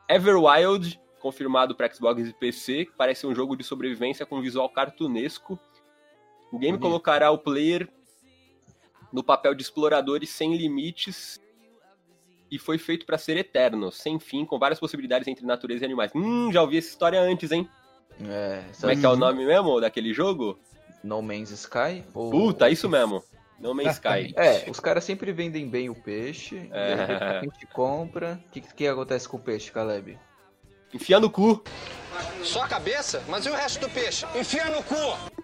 Everwild, 0.09 0.99
confirmado 1.23 1.73
para 1.73 1.91
Xbox 1.91 2.27
e 2.27 2.33
PC, 2.33 2.89
parece 2.97 3.25
um 3.25 3.33
jogo 3.33 3.55
de 3.55 3.63
sobrevivência 3.63 4.25
com 4.25 4.41
visual 4.41 4.67
cartunesco. 4.67 5.57
O 6.51 6.59
game 6.59 6.73
Bonito. 6.73 6.81
colocará 6.81 7.31
o 7.31 7.37
player 7.37 7.87
no 9.11 9.23
papel 9.23 9.55
de 9.55 9.63
exploradores 9.63 10.29
sem 10.29 10.57
limites 10.57 11.41
e 12.51 12.59
foi 12.59 12.77
feito 12.77 13.05
para 13.05 13.17
ser 13.17 13.37
eterno, 13.37 13.89
sem 13.89 14.19
fim, 14.19 14.45
com 14.45 14.59
várias 14.59 14.81
possibilidades 14.81 15.25
entre 15.29 15.45
natureza 15.45 15.83
e 15.83 15.85
animais. 15.85 16.11
Hum, 16.13 16.51
já 16.51 16.61
ouvi 16.61 16.77
essa 16.77 16.89
história 16.89 17.21
antes, 17.21 17.53
hein? 17.53 17.69
É, 18.21 18.65
Como 18.79 18.91
é 18.91 18.95
que 18.97 19.05
é 19.05 19.09
o 19.09 19.15
nome 19.15 19.45
mesmo 19.45 19.79
daquele 19.79 20.13
jogo? 20.13 20.59
No 21.01 21.21
Man's 21.21 21.51
Sky? 21.51 22.03
Ou... 22.13 22.29
Puta, 22.29 22.69
isso 22.69 22.89
mesmo. 22.89 23.23
No 23.59 23.73
Man's 23.73 23.93
Sky. 23.93 24.33
É, 24.35 24.69
os 24.69 24.79
caras 24.79 25.05
sempre 25.05 25.31
vendem 25.31 25.69
bem 25.69 25.89
o 25.89 25.95
peixe. 25.95 26.69
É. 26.71 26.95
E 26.95 26.99
a 27.39 27.41
gente 27.41 27.65
compra. 27.67 28.39
O 28.45 28.51
que, 28.51 28.61
que 28.61 28.87
acontece 28.87 29.27
com 29.27 29.37
o 29.37 29.39
peixe, 29.39 29.71
Caleb? 29.71 30.19
Enfia 30.93 31.19
no 31.19 31.29
cu. 31.29 31.63
Só 32.43 32.63
a 32.63 32.67
cabeça? 32.67 33.23
Mas 33.27 33.45
e 33.45 33.49
o 33.49 33.53
resto 33.53 33.79
do 33.79 33.89
peixe? 33.89 34.25
Enfia 34.35 34.65
no 34.69 34.83
cu! 34.83 34.95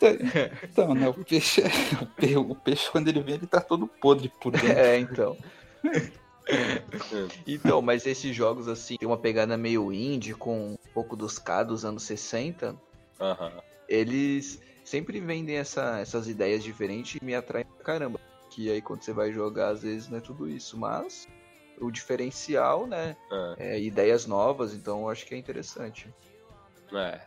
Então, 0.63 0.93
né, 0.95 1.09
o 1.09 1.13
peixe, 1.13 1.61
o 2.01 2.05
peixe, 2.05 2.37
o 2.37 2.55
peixe, 2.55 2.89
quando 2.91 3.07
ele 3.09 3.21
vem, 3.21 3.35
ele 3.35 3.47
tá 3.47 3.59
todo 3.59 3.85
podre 3.87 4.31
por 4.41 4.51
dentro. 4.51 4.71
É, 4.71 4.97
então. 4.97 5.37
então, 7.45 7.81
mas 7.81 8.05
esses 8.05 8.33
jogos 8.35 8.67
assim, 8.67 8.95
tem 8.97 9.07
uma 9.07 9.17
pegada 9.17 9.57
meio 9.57 9.91
indie, 9.91 10.33
com 10.33 10.71
um 10.73 10.77
pouco 10.93 11.15
dos 11.15 11.37
K 11.37 11.63
dos 11.63 11.83
anos 11.83 12.03
60, 12.03 12.75
Aham. 13.19 13.51
eles 13.87 14.59
sempre 14.85 15.19
vendem 15.19 15.57
essa- 15.57 15.99
essas 15.99 16.27
ideias 16.27 16.63
diferentes 16.63 17.19
e 17.21 17.25
me 17.25 17.35
atraem 17.35 17.65
pra 17.75 17.83
caramba. 17.85 18.19
Que 18.49 18.71
aí 18.71 18.81
quando 18.81 19.01
você 19.03 19.11
vai 19.13 19.31
jogar, 19.31 19.69
às 19.69 19.83
vezes 19.83 20.07
não 20.09 20.17
é 20.17 20.21
tudo 20.21 20.49
isso, 20.49 20.77
mas 20.77 21.27
o 21.79 21.89
diferencial, 21.91 22.85
né, 22.87 23.15
É. 23.57 23.75
é 23.75 23.79
ideias 23.79 24.25
novas, 24.25 24.73
então 24.73 25.01
eu 25.01 25.09
acho 25.09 25.25
que 25.25 25.33
é 25.33 25.37
interessante. 25.37 26.07
É. 26.93 27.21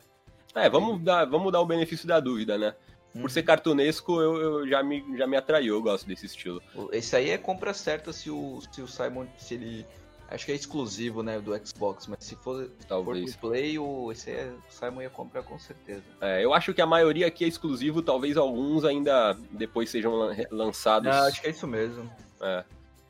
É, 0.54 0.68
vamos 0.68 1.00
dar, 1.02 1.24
vamos 1.24 1.50
dar 1.52 1.60
o 1.60 1.66
benefício 1.66 2.06
da 2.06 2.20
dúvida, 2.20 2.58
né? 2.58 2.74
Por 3.20 3.30
ser 3.30 3.42
cartunesco, 3.42 4.20
eu, 4.20 4.36
eu 4.40 4.68
já, 4.68 4.82
me, 4.82 5.04
já 5.18 5.26
me 5.26 5.36
atraiu, 5.36 5.74
eu 5.74 5.82
gosto 5.82 6.06
desse 6.06 6.26
estilo. 6.26 6.62
Esse 6.92 7.14
aí 7.14 7.30
é 7.30 7.36
compra 7.38 7.74
certa 7.74 8.12
se 8.12 8.30
o, 8.30 8.58
se 8.72 8.80
o 8.80 8.88
Simon, 8.88 9.26
se 9.36 9.54
ele... 9.54 9.86
Acho 10.28 10.46
que 10.46 10.52
é 10.52 10.54
exclusivo, 10.54 11.22
né, 11.22 11.38
do 11.38 11.52
Xbox, 11.66 12.06
mas 12.06 12.24
se 12.24 12.34
for, 12.36 12.64
for 12.64 12.70
Talvez. 12.88 13.36
pro 13.36 13.50
Play, 13.50 13.78
o, 13.78 14.10
esse 14.10 14.30
é, 14.30 14.50
o 14.66 14.72
Simon 14.72 15.02
ia 15.02 15.10
comprar 15.10 15.42
com 15.42 15.58
certeza. 15.58 16.02
É, 16.22 16.42
eu 16.42 16.54
acho 16.54 16.72
que 16.72 16.80
a 16.80 16.86
maioria 16.86 17.26
aqui 17.26 17.44
é 17.44 17.48
exclusivo, 17.48 18.00
talvez 18.00 18.38
alguns 18.38 18.82
ainda 18.82 19.36
depois 19.50 19.90
sejam 19.90 20.14
lan- 20.14 20.34
lançados. 20.50 21.06
Não, 21.14 21.26
acho 21.26 21.38
que 21.38 21.48
é 21.48 21.50
isso 21.50 21.66
mesmo. 21.66 22.10
É. 22.40 22.64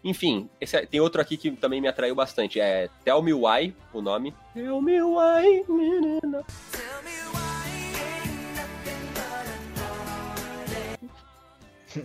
Enfim, 0.05 0.49
esse 0.61 0.77
é- 0.77 0.85
tem 0.87 1.01
outro 1.01 1.21
aqui 1.21 1.37
que 1.37 1.51
também 1.53 1.81
me 1.81 1.87
atraiu 1.89 2.15
bastante. 2.15 2.59
É 2.61 2.89
Tell 3.05 3.23
Me 3.23 3.33
Why, 3.33 3.75
o 3.93 4.01
nome. 4.03 4.35
Tell 4.53 4.81
Me 4.83 5.01
Why, 5.03 5.65
menina. 5.69 6.45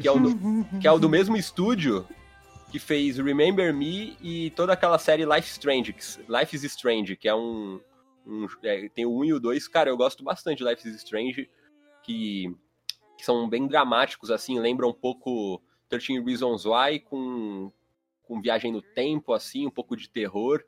Que 0.02 0.08
é, 0.08 0.12
o 0.12 0.20
do, 0.20 0.66
que 0.82 0.88
é 0.88 0.92
o 0.92 1.00
do 1.00 1.08
mesmo 1.08 1.38
estúdio 1.38 2.06
que 2.70 2.78
fez 2.78 3.18
Remember 3.18 3.74
Me 3.74 4.18
e 4.22 4.50
toda 4.52 4.74
aquela 4.74 5.00
série 5.00 5.24
Life 5.26 5.48
Strange, 5.50 5.96
Life 6.28 6.56
is 6.56 6.64
Strange, 6.64 7.16
que 7.16 7.30
é 7.30 7.34
um. 7.34 7.80
um- 8.26 8.46
é, 8.64 8.90
tem 8.90 9.06
o 9.06 9.18
1 9.18 9.24
e 9.26 9.34
o 9.34 9.40
2. 9.40 9.66
Cara, 9.70 9.90
eu 9.90 9.96
gosto 9.96 10.24
bastante 10.26 10.58
de 10.58 10.66
Life 10.70 10.86
is 10.88 10.96
Strange. 10.96 11.50
que, 12.04 12.54
que 13.18 13.26
são 13.26 13.50
bem 13.50 13.68
dramáticos, 13.68 14.30
assim, 14.32 14.60
lembram 14.60 14.90
um 14.90 14.94
pouco 14.94 15.62
13 15.90 16.22
Reasons 16.22 16.66
Why 16.66 17.00
com, 17.02 17.70
com 18.28 18.42
viagem 18.42 18.72
no 18.72 18.82
tempo, 18.82 19.34
assim, 19.34 19.66
um 19.66 19.72
pouco 19.72 19.96
de 19.96 20.10
terror. 20.10 20.63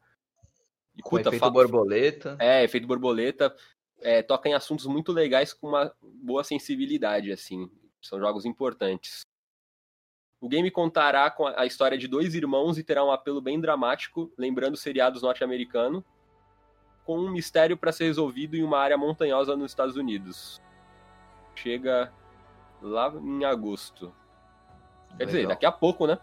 E, 0.96 1.02
Com 1.02 1.20
efeito 1.20 1.52
borboleta. 1.52 2.38
É, 2.40 2.64
efeito 2.64 2.88
borboleta. 2.88 3.56
É, 4.02 4.24
toca 4.24 4.48
em 4.48 4.54
assuntos 4.54 4.86
muito 4.86 5.12
legais 5.12 5.54
com 5.54 5.68
uma 5.68 5.94
boa 6.02 6.44
sensibilidade, 6.44 7.32
assim. 7.32 7.70
São 8.02 8.20
jogos 8.20 8.46
importantes. 8.46 9.22
O 10.42 10.48
game 10.48 10.72
contará 10.72 11.30
com 11.30 11.46
a 11.48 11.66
história 11.66 11.98
de 11.98 12.08
dois 12.08 12.34
irmãos 12.34 12.78
e 12.78 12.84
terá 12.84 13.04
um 13.04 13.12
apelo 13.12 13.42
bem 13.42 13.60
dramático, 13.60 14.32
lembrando 14.38 14.78
seriados 14.78 15.22
norte-americano, 15.22 16.04
com 17.04 17.20
um 17.20 17.30
mistério 17.30 17.76
para 17.76 17.92
ser 17.92 18.06
resolvido 18.06 18.56
em 18.56 18.64
uma 18.64 18.80
área 18.80 18.98
montanhosa 18.98 19.58
nos 19.58 19.72
Estados 19.72 19.98
Unidos. 19.98 20.62
Chega 21.56 22.14
lá 22.82 23.14
em 23.16 23.44
agosto. 23.44 24.14
Quer 25.18 25.26
dizer, 25.26 25.38
Legal. 25.40 25.50
daqui 25.50 25.66
a 25.66 25.72
pouco, 25.74 26.08
né? 26.08 26.18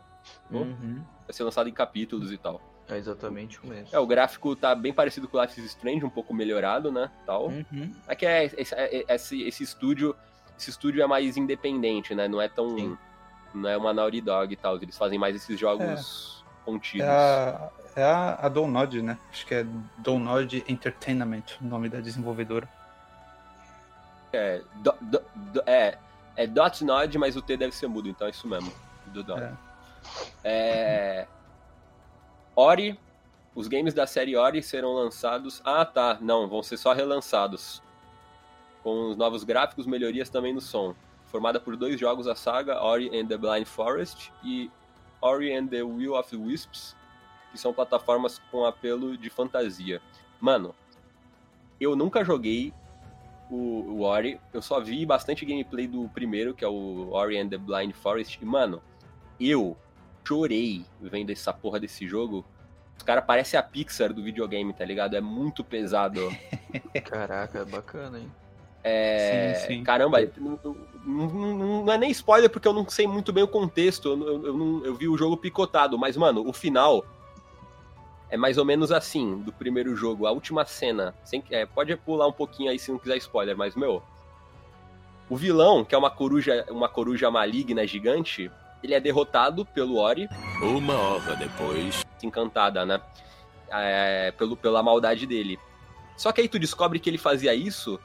Uhum. 0.51 1.05
Vai 1.27 1.33
ser 1.33 1.43
lançado 1.45 1.69
em 1.69 1.73
capítulos 1.73 2.31
e 2.33 2.39
tal. 2.39 2.61
É 2.89 2.97
exatamente 2.97 3.59
o 3.65 3.67
mesmo. 3.67 3.89
É, 3.93 3.99
o 3.99 4.07
gráfico 4.07 4.55
tá 4.55 4.73
bem 4.75 4.93
parecido 4.93 5.27
com 5.27 5.37
o 5.37 5.43
Life 5.43 5.59
is 5.61 5.67
Strange, 5.67 6.05
um 6.05 6.11
pouco 6.11 6.33
melhorado, 6.33 6.93
né? 6.93 7.11
Tal. 7.27 7.49
Uhum. 7.49 7.93
É 8.07 8.15
que 8.15 8.25
é, 8.25 8.45
esse, 8.45 8.75
é- 8.75 9.05
esse, 9.13 9.43
esse 9.43 9.63
estúdio. 9.65 10.15
Esse 10.59 10.71
estúdio 10.71 11.03
é 11.03 11.07
mais 11.07 11.37
independente, 11.37 12.15
né? 12.15 12.29
Não 12.29 12.41
é 12.41 12.49
tão. 12.49 12.71
Sim. 12.79 12.97
Não 13.53 13.69
é 13.69 13.77
uma 13.77 13.93
Naughty 13.93 14.21
Dog 14.21 14.53
e 14.53 14.57
tal. 14.57 14.77
Eles 14.77 14.97
fazem 14.97 15.19
mais 15.19 15.35
esses 15.35 15.59
jogos 15.59 16.45
contidos. 16.65 17.07
É 17.07 17.11
a, 17.11 17.71
é 17.97 18.05
a, 18.05 18.35
a 18.47 18.49
Download, 18.49 19.03
né? 19.03 19.19
Acho 19.31 19.47
que 19.47 19.55
é 19.55 19.67
Download 19.99 20.65
Entertainment, 20.69 21.43
o 21.61 21.65
nome 21.65 21.89
da 21.89 22.01
desenvolvedora. 22.01 22.69
É, 24.33 24.63
do, 24.77 24.93
do- 25.01 25.23
do- 25.35 25.63
é, 25.67 25.99
é 26.37 26.47
Dot 26.47 26.85
Nod, 26.85 27.17
mas 27.19 27.37
o 27.37 27.43
T 27.43 27.57
deve 27.57 27.75
ser 27.75 27.87
mudo, 27.89 28.09
então 28.09 28.27
é 28.27 28.31
isso 28.31 28.47
mesmo. 28.47 28.73
Do 29.07 29.23
Dot. 29.23 29.41
É. 29.41 29.53
É, 30.43 31.27
Ori, 32.55 32.99
os 33.55 33.69
games 33.69 33.93
da 33.93 34.07
série 34.07 34.37
Ori 34.37 34.63
serão 34.63 34.95
lançados. 34.95 35.61
Ah, 35.65 35.85
tá. 35.85 36.19
Não, 36.21 36.49
vão 36.49 36.63
ser 36.63 36.77
só 36.77 36.93
relançados. 36.93 37.83
Com 38.83 39.11
os 39.11 39.17
novos 39.17 39.45
gráficos, 39.45 39.87
melhorias 39.87 40.31
também 40.31 40.55
no 40.55 40.61
som. 40.61 40.95
Formada 41.27 41.59
por 41.59 41.77
dois 41.77 41.99
jogos, 41.99 42.27
a 42.27 42.35
saga 42.35 42.83
Ori 42.83 43.09
and 43.19 43.27
the 43.27 43.37
Blind 43.37 43.67
Forest 43.67 44.33
e 44.45 44.71
Ori 45.21 45.55
and 45.55 45.67
the 45.67 45.83
Will 45.83 46.15
of 46.15 46.31
the 46.31 46.37
Wisps, 46.37 46.97
que 47.51 47.59
são 47.59 47.73
plataformas 47.73 48.39
com 48.51 48.65
apelo 48.65 49.17
de 49.17 49.29
fantasia. 49.29 50.01
Mano, 50.41 50.75
eu 51.81 51.97
nunca 51.97 52.25
joguei 52.25 52.73
o, 53.51 53.57
o 53.57 54.03
Ori, 54.03 54.41
eu 54.53 54.63
só 54.63 54.81
vi 54.81 55.05
bastante 55.05 55.45
gameplay 55.45 55.87
do 55.87 56.09
primeiro, 56.11 56.55
que 56.55 56.65
é 56.65 56.69
o 56.69 57.11
Ori 57.11 57.39
and 57.39 57.49
the 57.49 57.59
Blind 57.59 57.93
Forest, 57.93 58.39
e, 58.41 58.45
mano, 58.45 58.83
eu 59.39 59.77
chorei 60.27 60.85
vendo 61.01 61.31
essa 61.31 61.53
porra 61.53 61.79
desse 61.79 62.07
jogo. 62.07 62.45
Os 62.97 63.03
caras 63.03 63.25
parecem 63.25 63.59
a 63.59 63.63
Pixar 63.63 64.13
do 64.13 64.23
videogame, 64.23 64.73
tá 64.73 64.85
ligado? 64.85 65.15
É 65.15 65.21
muito 65.21 65.63
pesado. 65.63 66.35
Caraca, 67.05 67.65
bacana, 67.65 68.19
hein? 68.19 68.33
É, 68.83 69.55
Sim, 69.55 69.67
sim. 69.67 69.85
Caramba, 69.85 70.19
não, 70.37 70.59
não- 70.65 70.77
não- 71.29 71.85
não 71.85 71.93
é 71.93 71.99
nem 71.99 72.11
spoiler 72.11 72.49
porque 72.49 72.67
eu 72.67 72.73
não 72.73 72.89
sei 72.89 73.07
muito 73.07 73.33
bem 73.33 73.43
o 73.45 73.49
contexto. 73.49 74.09
Eu, 74.09 74.23
eu, 74.23 74.47
eu 74.47 74.85
eu 74.87 74.95
vi 74.95 75.09
o 75.09 75.17
jogo 75.19 75.37
picotado, 75.37 75.99
mas, 75.99 76.17
mano, 76.17 76.49
o 76.49 76.53
final 76.53 77.05
é 78.31 78.37
mais 78.37 78.59
ou 78.59 78.65
menos 78.65 78.91
assim 78.93 79.39
do 79.43 79.53
primeiro 79.53 79.95
jogo. 79.97 80.27
A 80.27 80.31
última 80.33 80.65
cena. 80.65 81.15
sem- 81.25 81.43
é, 81.51 81.67
pode 81.67 81.95
pular 81.97 82.27
um 82.29 82.33
pouquinho 82.33 82.71
aí 82.71 82.79
se 82.79 82.91
não 82.91 82.99
quiser 82.99 83.17
spoiler, 83.19 83.57
mas, 83.57 83.75
meu. 83.77 84.03
O 85.29 85.37
vilão, 85.37 85.85
que 85.85 85.95
é 85.95 85.99
uma 85.99 86.11
coruja, 86.11 86.65
uma 86.71 86.89
coruja 86.89 87.29
maligna 87.31 87.85
gigante, 87.87 88.49
ele 88.83 88.95
é 88.95 89.01
derrotado 89.01 89.65
pelo 89.65 89.97
Ori, 89.99 90.29
Uma 90.63 90.95
hora 90.95 91.37
depois. 91.37 92.05
encantada, 92.23 92.85
né? 92.87 93.01
É, 93.71 94.33
pelo, 94.39 94.57
pela 94.57 94.83
maldade 94.83 95.27
dele. 95.27 95.59
Só 96.17 96.33
que 96.33 96.41
aí 96.41 96.49
tu 96.49 96.59
descobre 96.59 96.99
que 96.99 97.11
ele 97.11 97.19
fazia 97.19 97.55
isso 97.55 97.99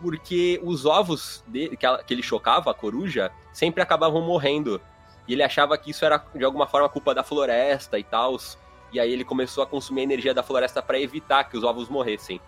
porque 0.00 0.60
os 0.62 0.86
ovos 0.86 1.42
dele, 1.46 1.76
que, 1.76 1.84
ela- 1.84 2.02
que 2.02 2.14
ele 2.14 2.22
chocava, 2.22 2.70
a 2.70 2.74
coruja, 2.74 3.30
sempre 3.52 3.82
acabavam 3.82 4.22
morrendo. 4.22 4.80
E 5.26 5.32
ele 5.34 5.42
achava 5.42 5.76
que 5.76 5.90
isso 5.90 6.04
era 6.04 6.24
de 6.34 6.44
alguma 6.44 6.66
forma 6.66 6.88
culpa 6.88 7.14
da 7.14 7.22
floresta 7.22 7.98
e 7.98 8.04
tal. 8.04 8.36
E 8.92 8.98
aí 8.98 9.12
ele 9.12 9.24
começou 9.24 9.62
a 9.62 9.66
consumir 9.66 10.00
a 10.00 10.04
energia 10.04 10.32
da 10.32 10.42
floresta 10.42 10.80
para 10.80 10.98
evitar 10.98 11.44
que 11.44 11.56
os 11.56 11.64
ovos 11.64 11.88
morressem. 11.88 12.40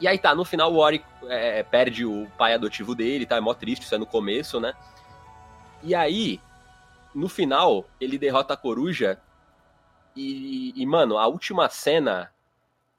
E 0.00 0.06
aí 0.06 0.16
tá, 0.18 0.32
no 0.34 0.44
final 0.44 0.72
o 0.72 0.76
Ori 0.76 1.04
é, 1.28 1.62
perde 1.64 2.04
o 2.06 2.28
pai 2.38 2.54
adotivo 2.54 2.94
dele, 2.94 3.26
tá? 3.26 3.36
É 3.36 3.40
mó 3.40 3.52
triste, 3.54 3.82
isso 3.82 3.94
é 3.94 3.98
no 3.98 4.06
começo, 4.06 4.60
né? 4.60 4.72
E 5.82 5.94
aí, 5.94 6.40
no 7.14 7.28
final, 7.28 7.86
ele 8.00 8.18
derrota 8.18 8.54
a 8.54 8.56
coruja. 8.56 9.20
E, 10.16 10.72
e, 10.76 10.86
mano, 10.86 11.16
a 11.18 11.26
última 11.26 11.68
cena. 11.68 12.32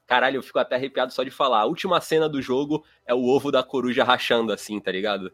Caralho, 0.08 0.38
eu 0.38 0.44
fico 0.44 0.58
até 0.60 0.76
arrepiado 0.76 1.14
só 1.14 1.24
de 1.24 1.30
falar. 1.32 1.60
A 1.60 1.66
última 1.66 2.00
cena 2.02 2.28
do 2.28 2.42
jogo 2.42 2.84
é 3.06 3.14
o 3.14 3.26
ovo 3.26 3.52
da 3.52 3.62
coruja 3.62 4.04
rachando 4.04 4.52
assim, 4.52 4.80
tá 4.80 4.92
ligado? 4.92 5.32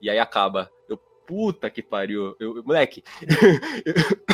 E 0.00 0.08
aí 0.08 0.18
acaba. 0.18 0.70
Eu, 0.88 0.96
puta 1.26 1.68
que 1.70 1.82
pariu. 1.82 2.36
Eu, 2.38 2.62
moleque. 2.64 3.02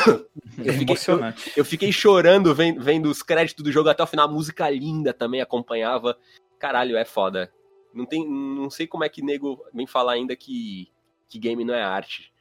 É 0.58 0.72
fiquei- 0.72 0.82
emocionante. 0.94 1.52
Eu 1.56 1.64
fiquei 1.64 1.92
chorando 1.92 2.54
vendo, 2.54 2.82
vendo 2.82 3.06
os 3.10 3.22
créditos 3.22 3.64
do 3.64 3.72
jogo 3.72 3.88
até 3.88 4.02
o 4.02 4.06
final. 4.06 4.28
A 4.28 4.30
música 4.32 4.68
linda 4.68 5.12
também 5.14 5.40
acompanhava. 5.40 6.18
Caralho, 6.58 6.96
é 6.96 7.04
foda. 7.04 7.50
Não, 7.94 8.04
tem, 8.04 8.28
não 8.28 8.68
sei 8.68 8.86
como 8.86 9.04
é 9.04 9.08
que 9.08 9.22
nego 9.22 9.64
vem 9.72 9.86
falar 9.86 10.12
ainda 10.12 10.36
que, 10.36 10.90
que 11.28 11.38
game 11.38 11.64
não 11.64 11.72
é 11.74 11.82
arte. 11.82 12.32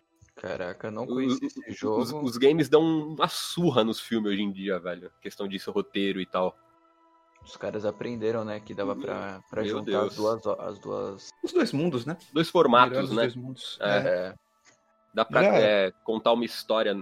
Caraca, 0.42 0.90
não 0.90 1.04
Os, 1.04 1.10
conheci 1.14 1.46
esse 1.46 1.70
os- 1.72 1.78
jogo. 1.78 2.22
os 2.24 2.38
games 2.38 2.70
dão 2.70 2.82
uma 2.82 3.28
surra 3.28 3.84
nos 3.84 4.00
filmes 4.00 4.32
hoje 4.34 4.42
em 4.42 4.52
dia, 4.52 4.80
velho. 4.80 5.12
Questão 5.22 5.48
disso, 5.48 5.72
roteiro 5.72 6.20
e 6.22 6.26
tal. 6.26 6.58
Os 7.44 7.56
caras 7.58 7.86
aprenderam, 7.86 8.44
né, 8.46 8.60
que 8.60 8.74
dava 8.74 8.96
pra, 8.96 9.42
pra 9.50 9.62
Meu 9.64 9.72
juntar 9.72 10.04
as 10.04 10.16
duas, 10.16 10.46
as 10.46 10.80
duas. 10.80 11.30
Os 11.44 11.52
dois 11.54 11.72
mundos, 11.72 12.06
né? 12.06 12.18
Dois 12.34 12.50
formatos, 12.50 13.10
né? 13.12 13.16
dois 13.24 13.36
mundos. 13.36 13.78
É. 13.82 13.98
É, 13.98 14.36
Dá 15.14 15.26
pra 15.26 15.42
Já- 15.42 15.58
é, 15.58 15.92
contar 16.04 16.34
uma 16.34 16.46
história 16.46 16.96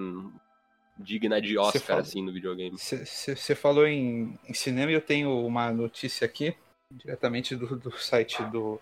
digna 0.97 1.41
de 1.41 1.57
Oscar, 1.57 1.81
fala- 1.81 2.01
assim, 2.01 2.23
no 2.23 2.31
videogame. 2.31 2.77
Você 2.77 3.53
falou 3.55 3.85
em, 3.85 4.37
em 4.47 4.53
cinema 4.53 4.91
e 4.91 4.95
eu 4.95 5.01
tenho 5.01 5.45
uma 5.45 5.71
notícia 5.71 6.25
aqui, 6.25 6.55
diretamente 6.91 7.55
do, 7.55 7.75
do 7.75 7.91
site 7.97 8.41
do 8.45 8.79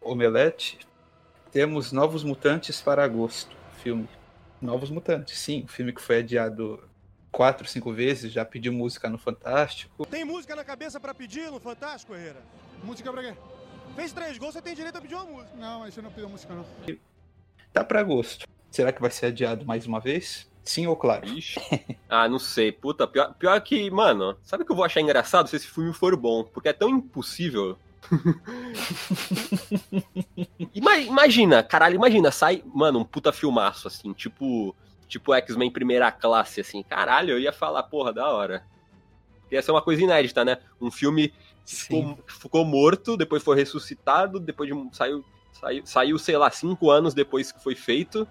Omelete. 0.00 0.78
Temos 1.52 1.92
Novos 1.92 2.24
Mutantes 2.24 2.80
para 2.80 3.04
agosto, 3.04 3.56
filme. 3.84 4.08
Novos 4.62 4.88
Mutantes, 4.88 5.38
sim, 5.38 5.64
um 5.64 5.68
filme 5.68 5.92
que 5.92 6.00
foi 6.00 6.18
adiado 6.20 6.82
quatro, 7.30 7.68
cinco 7.68 7.92
vezes, 7.92 8.32
já 8.32 8.44
pediu 8.44 8.72
música 8.72 9.10
no 9.10 9.18
Fantástico. 9.18 10.06
Tem 10.06 10.24
música 10.24 10.56
na 10.56 10.64
cabeça 10.64 10.98
pra 10.98 11.12
pedir 11.12 11.50
no 11.50 11.60
Fantástico, 11.60 12.14
Herrera? 12.14 12.42
Música 12.82 13.12
pra 13.12 13.22
quê? 13.22 13.34
Fez 13.94 14.12
três 14.12 14.38
gols, 14.38 14.54
você 14.54 14.62
tem 14.62 14.74
direito 14.74 14.96
a 14.96 15.02
pedir 15.02 15.14
uma 15.14 15.24
música. 15.24 15.54
Não, 15.56 15.80
mas 15.80 15.92
você 15.92 16.00
não 16.00 16.10
pediu 16.10 16.28
música, 16.30 16.54
não. 16.54 16.64
Tá 17.72 17.84
para 17.84 18.00
agosto. 18.00 18.46
Será 18.70 18.90
que 18.90 19.02
vai 19.02 19.10
ser 19.10 19.26
adiado 19.26 19.66
mais 19.66 19.86
uma 19.86 20.00
vez? 20.00 20.50
Sim 20.64 20.86
ou 20.86 20.96
claro? 20.96 21.26
Ixi. 21.26 21.60
Ah, 22.08 22.28
não 22.28 22.38
sei. 22.38 22.70
Puta, 22.70 23.08
pior, 23.08 23.34
pior 23.34 23.60
que, 23.60 23.90
mano, 23.90 24.38
sabe 24.44 24.62
o 24.62 24.66
que 24.66 24.70
eu 24.70 24.76
vou 24.76 24.84
achar 24.84 25.00
engraçado 25.00 25.48
se 25.48 25.56
esse 25.56 25.66
filme 25.66 25.92
for 25.92 26.16
bom? 26.16 26.44
Porque 26.44 26.68
é 26.68 26.72
tão 26.72 26.88
impossível. 26.88 27.76
Ima- 30.74 30.96
imagina, 30.98 31.62
caralho, 31.62 31.94
imagina, 31.96 32.30
sai, 32.30 32.62
mano, 32.74 33.00
um 33.00 33.04
puta 33.04 33.32
filmaço, 33.32 33.88
assim, 33.88 34.12
tipo. 34.12 34.74
Tipo 35.06 35.34
X-Men 35.34 35.70
primeira 35.70 36.10
classe, 36.10 36.60
assim. 36.62 36.82
Caralho, 36.82 37.32
eu 37.32 37.38
ia 37.38 37.52
falar, 37.52 37.82
porra, 37.84 38.12
da 38.12 38.28
hora. 38.32 38.64
Ia 39.52 39.62
ser 39.62 39.70
uma 39.70 39.82
coisa 39.82 40.02
inédita, 40.02 40.44
né? 40.44 40.58
Um 40.80 40.90
filme 40.90 41.28
que 41.64 41.76
ficou, 41.76 42.18
ficou 42.26 42.64
morto, 42.64 43.16
depois 43.16 43.42
foi 43.42 43.54
ressuscitado, 43.54 44.40
depois 44.40 44.68
de 44.68 44.96
saiu, 44.96 45.24
saiu, 45.52 45.82
saiu, 45.86 46.18
sei 46.18 46.36
lá, 46.36 46.50
cinco 46.50 46.90
anos 46.90 47.14
depois 47.14 47.52
que 47.52 47.62
foi 47.62 47.76
feito, 47.76 48.26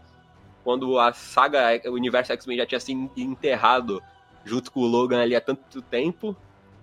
quando 0.63 0.99
a 0.99 1.13
saga, 1.13 1.79
o 1.85 1.91
universo 1.93 2.33
X-Men 2.33 2.57
já 2.57 2.65
tinha 2.65 2.79
se 2.79 2.91
enterrado 3.15 4.01
junto 4.43 4.71
com 4.71 4.81
o 4.81 4.87
Logan 4.87 5.21
ali 5.21 5.35
há 5.35 5.41
tanto 5.41 5.81
tempo, 5.83 6.35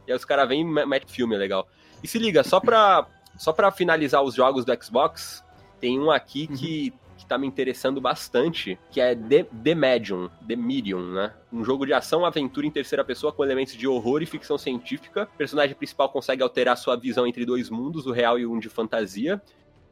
e 0.07 0.13
aí 0.13 0.17
os 0.17 0.25
caras 0.25 0.49
vêm 0.49 0.63
e 0.63 0.65
me- 0.65 0.87
metem 0.87 1.09
filme 1.13 1.37
legal. 1.37 1.69
E 2.03 2.09
se 2.09 2.19
liga, 2.19 2.43
só 2.43 2.61
pra, 2.61 3.07
só 3.37 3.53
pra 3.53 3.71
finalizar 3.71 4.23
os 4.23 4.35
jogos 4.35 4.65
do 4.65 4.85
Xbox, 4.85 5.45
tem 5.81 5.99
um 5.99 6.11
aqui 6.11 6.47
que, 6.47 6.93
que 7.17 7.27
tá 7.27 7.37
me 7.39 7.47
interessando 7.47 8.01
bastante, 8.01 8.79
que 8.91 9.01
é 9.01 9.15
The, 9.15 9.45
The 9.45 9.75
Medium, 9.75 10.29
The 10.47 10.57
Medium, 10.57 11.13
né? 11.13 11.33
Um 11.53 11.65
jogo 11.65 11.85
de 11.87 11.93
ação, 11.93 12.25
aventura 12.25 12.67
em 12.67 12.71
terceira 12.71 13.05
pessoa 13.05 13.33
com 13.33 13.45
elementos 13.45 13.75
de 13.75 13.87
horror 13.87 14.23
e 14.23 14.27
ficção 14.27 14.57
científica. 14.57 15.29
O 15.35 15.37
personagem 15.39 15.75
principal 15.77 16.09
consegue 16.09 16.43
alterar 16.43 16.77
sua 16.77 16.97
visão 16.97 17.27
entre 17.27 17.45
dois 17.45 17.69
mundos, 17.71 18.07
o 18.07 18.13
real 18.13 18.39
e 18.39 18.47
um 18.47 18.59
de 18.59 18.69
fantasia, 18.69 19.41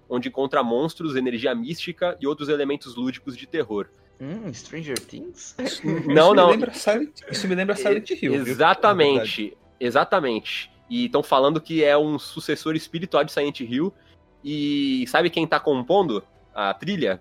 onde 0.08 0.28
encontra 0.28 0.62
monstros, 0.62 1.16
energia 1.16 1.54
mística 1.54 2.16
e 2.20 2.26
outros 2.26 2.48
elementos 2.48 2.96
lúdicos 2.96 3.36
de 3.36 3.46
terror. 3.46 3.88
Hum, 4.20 4.52
Stranger 4.52 4.98
Things? 4.98 5.54
Não, 5.58 5.64
isso 5.66 5.86
Me 5.86 6.14
não. 6.14 6.50
lembra 6.50 6.72
Silent, 6.74 7.20
isso 7.30 7.46
me 7.46 7.54
lembra 7.54 7.76
Silent 7.76 8.10
Hill. 8.10 8.18
viu? 8.18 8.30
Na 8.32 8.44
verdade. 8.44 8.50
Exatamente, 8.50 9.58
exatamente. 9.78 10.70
E 10.88 11.06
estão 11.06 11.22
falando 11.22 11.60
que 11.60 11.84
é 11.84 11.96
um 11.96 12.18
sucessor 12.18 12.74
espiritual 12.74 13.24
de 13.24 13.32
Silent 13.32 13.60
Hill. 13.60 13.92
E 14.44 15.04
sabe 15.08 15.30
quem 15.30 15.46
tá 15.46 15.58
compondo 15.60 16.22
a 16.54 16.72
trilha? 16.72 17.20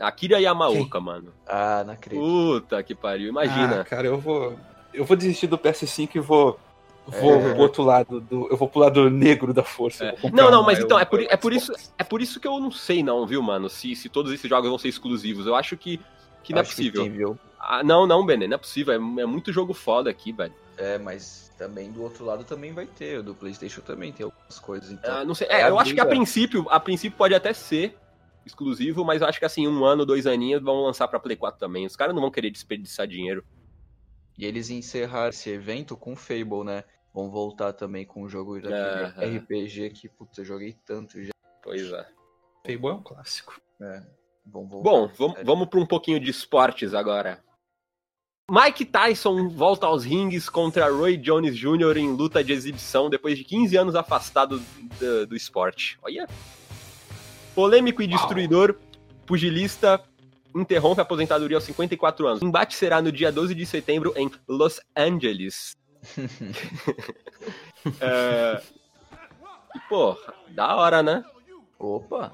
Akira 0.00 0.40
Yamaoka, 0.40 1.00
mano. 1.00 1.32
Ah, 1.46 1.82
não 1.86 1.94
acredito. 1.94 2.20
Puta 2.20 2.82
que 2.82 2.94
pariu, 2.94 3.28
imagina. 3.28 3.80
Ah, 3.80 3.84
cara, 3.84 4.06
eu 4.08 4.18
vou. 4.18 4.58
Eu 4.92 5.04
vou 5.04 5.16
desistir 5.16 5.46
do 5.46 5.56
PS5 5.58 6.16
e 6.16 6.20
vou. 6.20 6.58
Vou 7.06 7.38
pro 7.38 7.58
outro 7.58 7.82
lado 7.82 8.20
do. 8.20 8.48
Eu 8.50 8.56
vou 8.56 8.66
pro 8.66 8.80
lado 8.80 9.10
negro 9.10 9.52
da 9.52 9.62
força. 9.62 10.06
É. 10.06 10.30
Não, 10.32 10.50
não, 10.50 10.62
mas 10.62 10.78
então, 10.78 10.96
eu- 10.96 11.02
é 11.02 11.04
por, 11.04 11.20
é, 11.20 11.36
por 11.36 11.52
isso, 11.52 11.72
é 11.98 12.02
por 12.02 12.22
isso 12.22 12.40
que 12.40 12.48
eu 12.48 12.58
não 12.58 12.70
sei 12.70 13.02
não, 13.02 13.26
viu, 13.26 13.42
mano, 13.42 13.68
se, 13.68 13.94
se 13.94 14.08
todos 14.08 14.32
esses 14.32 14.48
jogos 14.48 14.68
vão 14.70 14.78
ser 14.78 14.88
exclusivos. 14.88 15.46
Eu 15.46 15.54
acho 15.54 15.76
que, 15.76 16.00
que 16.42 16.52
não 16.54 16.60
é 16.60 16.64
possível. 16.64 17.02
tem, 17.02 17.12
viu? 17.12 17.38
Ah, 17.60 17.82
não, 17.84 18.06
não, 18.06 18.24
Benê, 18.24 18.46
não 18.48 18.54
é 18.54 18.58
possível. 18.58 18.92
É, 18.94 18.96
é 18.96 19.26
muito 19.26 19.52
jogo 19.52 19.74
foda 19.74 20.08
aqui, 20.10 20.32
velho. 20.32 20.54
É, 20.78 20.98
mas 20.98 21.52
também 21.56 21.90
do 21.92 22.02
outro 22.02 22.24
lado 22.24 22.44
também 22.44 22.72
vai 22.72 22.86
ter. 22.86 23.18
O 23.18 23.22
do 23.22 23.34
PlayStation 23.34 23.80
também 23.80 24.12
tem 24.12 24.24
algumas 24.24 24.58
coisas. 24.58 24.90
Então, 24.90 25.18
Ah, 25.18 25.24
não 25.24 25.34
sei. 25.34 25.46
é 25.48 25.62
É, 25.62 25.68
eu 25.68 25.78
acho 25.78 25.94
que 25.94 26.00
a 26.00 26.06
princípio, 26.06 26.66
a 26.68 26.80
princípio 26.80 27.16
pode 27.16 27.34
até 27.34 27.52
ser 27.52 27.96
exclusivo, 28.44 29.04
mas 29.04 29.22
eu 29.22 29.28
acho 29.28 29.38
que 29.38 29.44
assim, 29.44 29.66
um 29.66 29.84
ano, 29.84 30.04
dois 30.04 30.26
aninhos 30.26 30.62
vão 30.62 30.82
lançar 30.82 31.08
pra 31.08 31.20
Play 31.20 31.36
4 31.36 31.58
também. 31.58 31.86
Os 31.86 31.96
caras 31.96 32.14
não 32.14 32.20
vão 32.22 32.30
querer 32.30 32.50
desperdiçar 32.50 33.06
dinheiro. 33.06 33.44
E 34.36 34.44
eles 34.44 34.68
encerraram 34.68 35.30
esse 35.30 35.48
evento 35.48 35.96
com 35.96 36.16
Fable, 36.16 36.64
né? 36.64 36.84
Vão 37.12 37.30
voltar 37.30 37.72
também 37.72 38.04
com 38.04 38.22
um 38.24 38.28
jogo 38.28 38.60
daquele. 38.60 39.38
RPG 39.38 39.90
que, 39.90 40.08
putz, 40.08 40.36
eu 40.38 40.44
joguei 40.44 40.76
tanto 40.84 41.22
já. 41.22 41.30
Pois 41.62 41.92
é. 41.92 42.06
Fable 42.66 42.88
é 42.88 42.92
um 42.92 43.02
clássico. 43.02 43.60
É, 43.80 44.02
vão 44.44 44.66
voltar. 44.66 44.90
Bom, 44.90 45.08
vamos, 45.16 45.42
vamos 45.44 45.68
para 45.68 45.80
um 45.80 45.86
pouquinho 45.86 46.18
de 46.18 46.30
esportes 46.30 46.92
agora. 46.92 47.42
Mike 48.50 48.84
Tyson 48.84 49.48
volta 49.48 49.86
aos 49.86 50.04
rings 50.04 50.50
contra 50.50 50.90
Roy 50.90 51.16
Jones 51.16 51.56
Jr. 51.56 51.96
em 51.96 52.12
luta 52.12 52.44
de 52.44 52.52
exibição 52.52 53.08
depois 53.08 53.38
de 53.38 53.44
15 53.44 53.76
anos 53.76 53.94
afastado 53.94 54.62
do, 55.00 55.26
do 55.26 55.34
esporte. 55.34 55.98
Olha. 56.02 56.28
Polêmico 57.54 58.02
e 58.02 58.06
destruidor, 58.06 58.74
pugilista 59.24 60.02
interrompe 60.54 61.00
a 61.00 61.04
aposentadoria 61.04 61.56
aos 61.56 61.64
54 61.64 62.26
anos. 62.26 62.42
O 62.42 62.44
embate 62.44 62.74
será 62.74 63.00
no 63.00 63.10
dia 63.10 63.32
12 63.32 63.54
de 63.54 63.64
setembro 63.64 64.12
em 64.14 64.30
Los 64.46 64.78
Angeles. 64.94 65.76
é... 67.98 68.62
e, 69.74 69.80
Pô, 69.88 70.18
da 70.50 70.76
hora, 70.76 71.02
né? 71.02 71.24
Opa, 71.78 72.32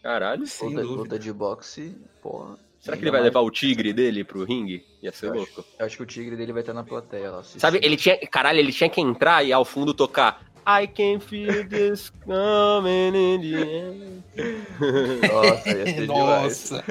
Caralho. 0.00 0.46
Sem 0.46 0.76
luta, 0.76 0.82
luta 0.82 1.18
de 1.18 1.32
boxe, 1.32 1.96
porra. 2.22 2.67
Será 2.80 2.96
que 2.96 3.02
ele 3.02 3.10
vai 3.10 3.20
mais- 3.20 3.30
levar 3.32 3.40
o 3.40 3.50
tigre 3.50 3.92
dele 3.92 4.22
pro 4.24 4.44
ringue? 4.44 4.84
Ia 5.02 5.12
ser 5.12 5.26
Eu 5.26 5.30
acho- 5.32 5.38
louco. 5.38 5.64
Eu 5.78 5.86
acho 5.86 5.96
que 5.96 6.02
o 6.02 6.06
tigre 6.06 6.36
dele 6.36 6.52
vai 6.52 6.62
estar 6.62 6.72
na 6.72 6.84
plateia 6.84 7.30
lá. 7.30 7.38
assistindo. 7.40 7.60
Sabe, 7.60 7.80
ele 7.82 7.96
tinha. 7.96 8.16
Caralho, 8.28 8.58
ele 8.58 8.72
tinha 8.72 8.88
que 8.88 9.00
entrar 9.00 9.44
e 9.44 9.52
ao 9.52 9.64
fundo 9.64 9.92
tocar. 9.92 10.42
I 10.66 10.86
can 10.86 11.18
feel 11.18 11.66
this 11.66 12.10
coming 12.24 13.14
in 13.14 13.40
the 13.40 13.62
end. 13.62 14.22
Nossa, 15.32 15.68
ia 15.70 15.86
ser. 15.86 16.06
Nossa, 16.06 16.84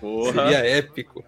Porra. 0.00 0.32
seria 0.48 0.58
épico. 0.66 1.24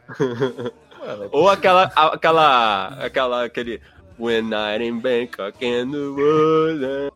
Mano, 1.01 1.25
é 1.25 1.29
Ou 1.33 1.49
aquela. 1.49 1.85
aquela. 1.85 2.87
aquela. 3.05 3.45
aquele. 3.45 3.81
When 4.19 4.51
I'm 4.53 4.81
in 4.81 5.01
Bangkok 5.01 5.65
and 5.67 5.91
the 5.91 6.07
world. 6.09 7.13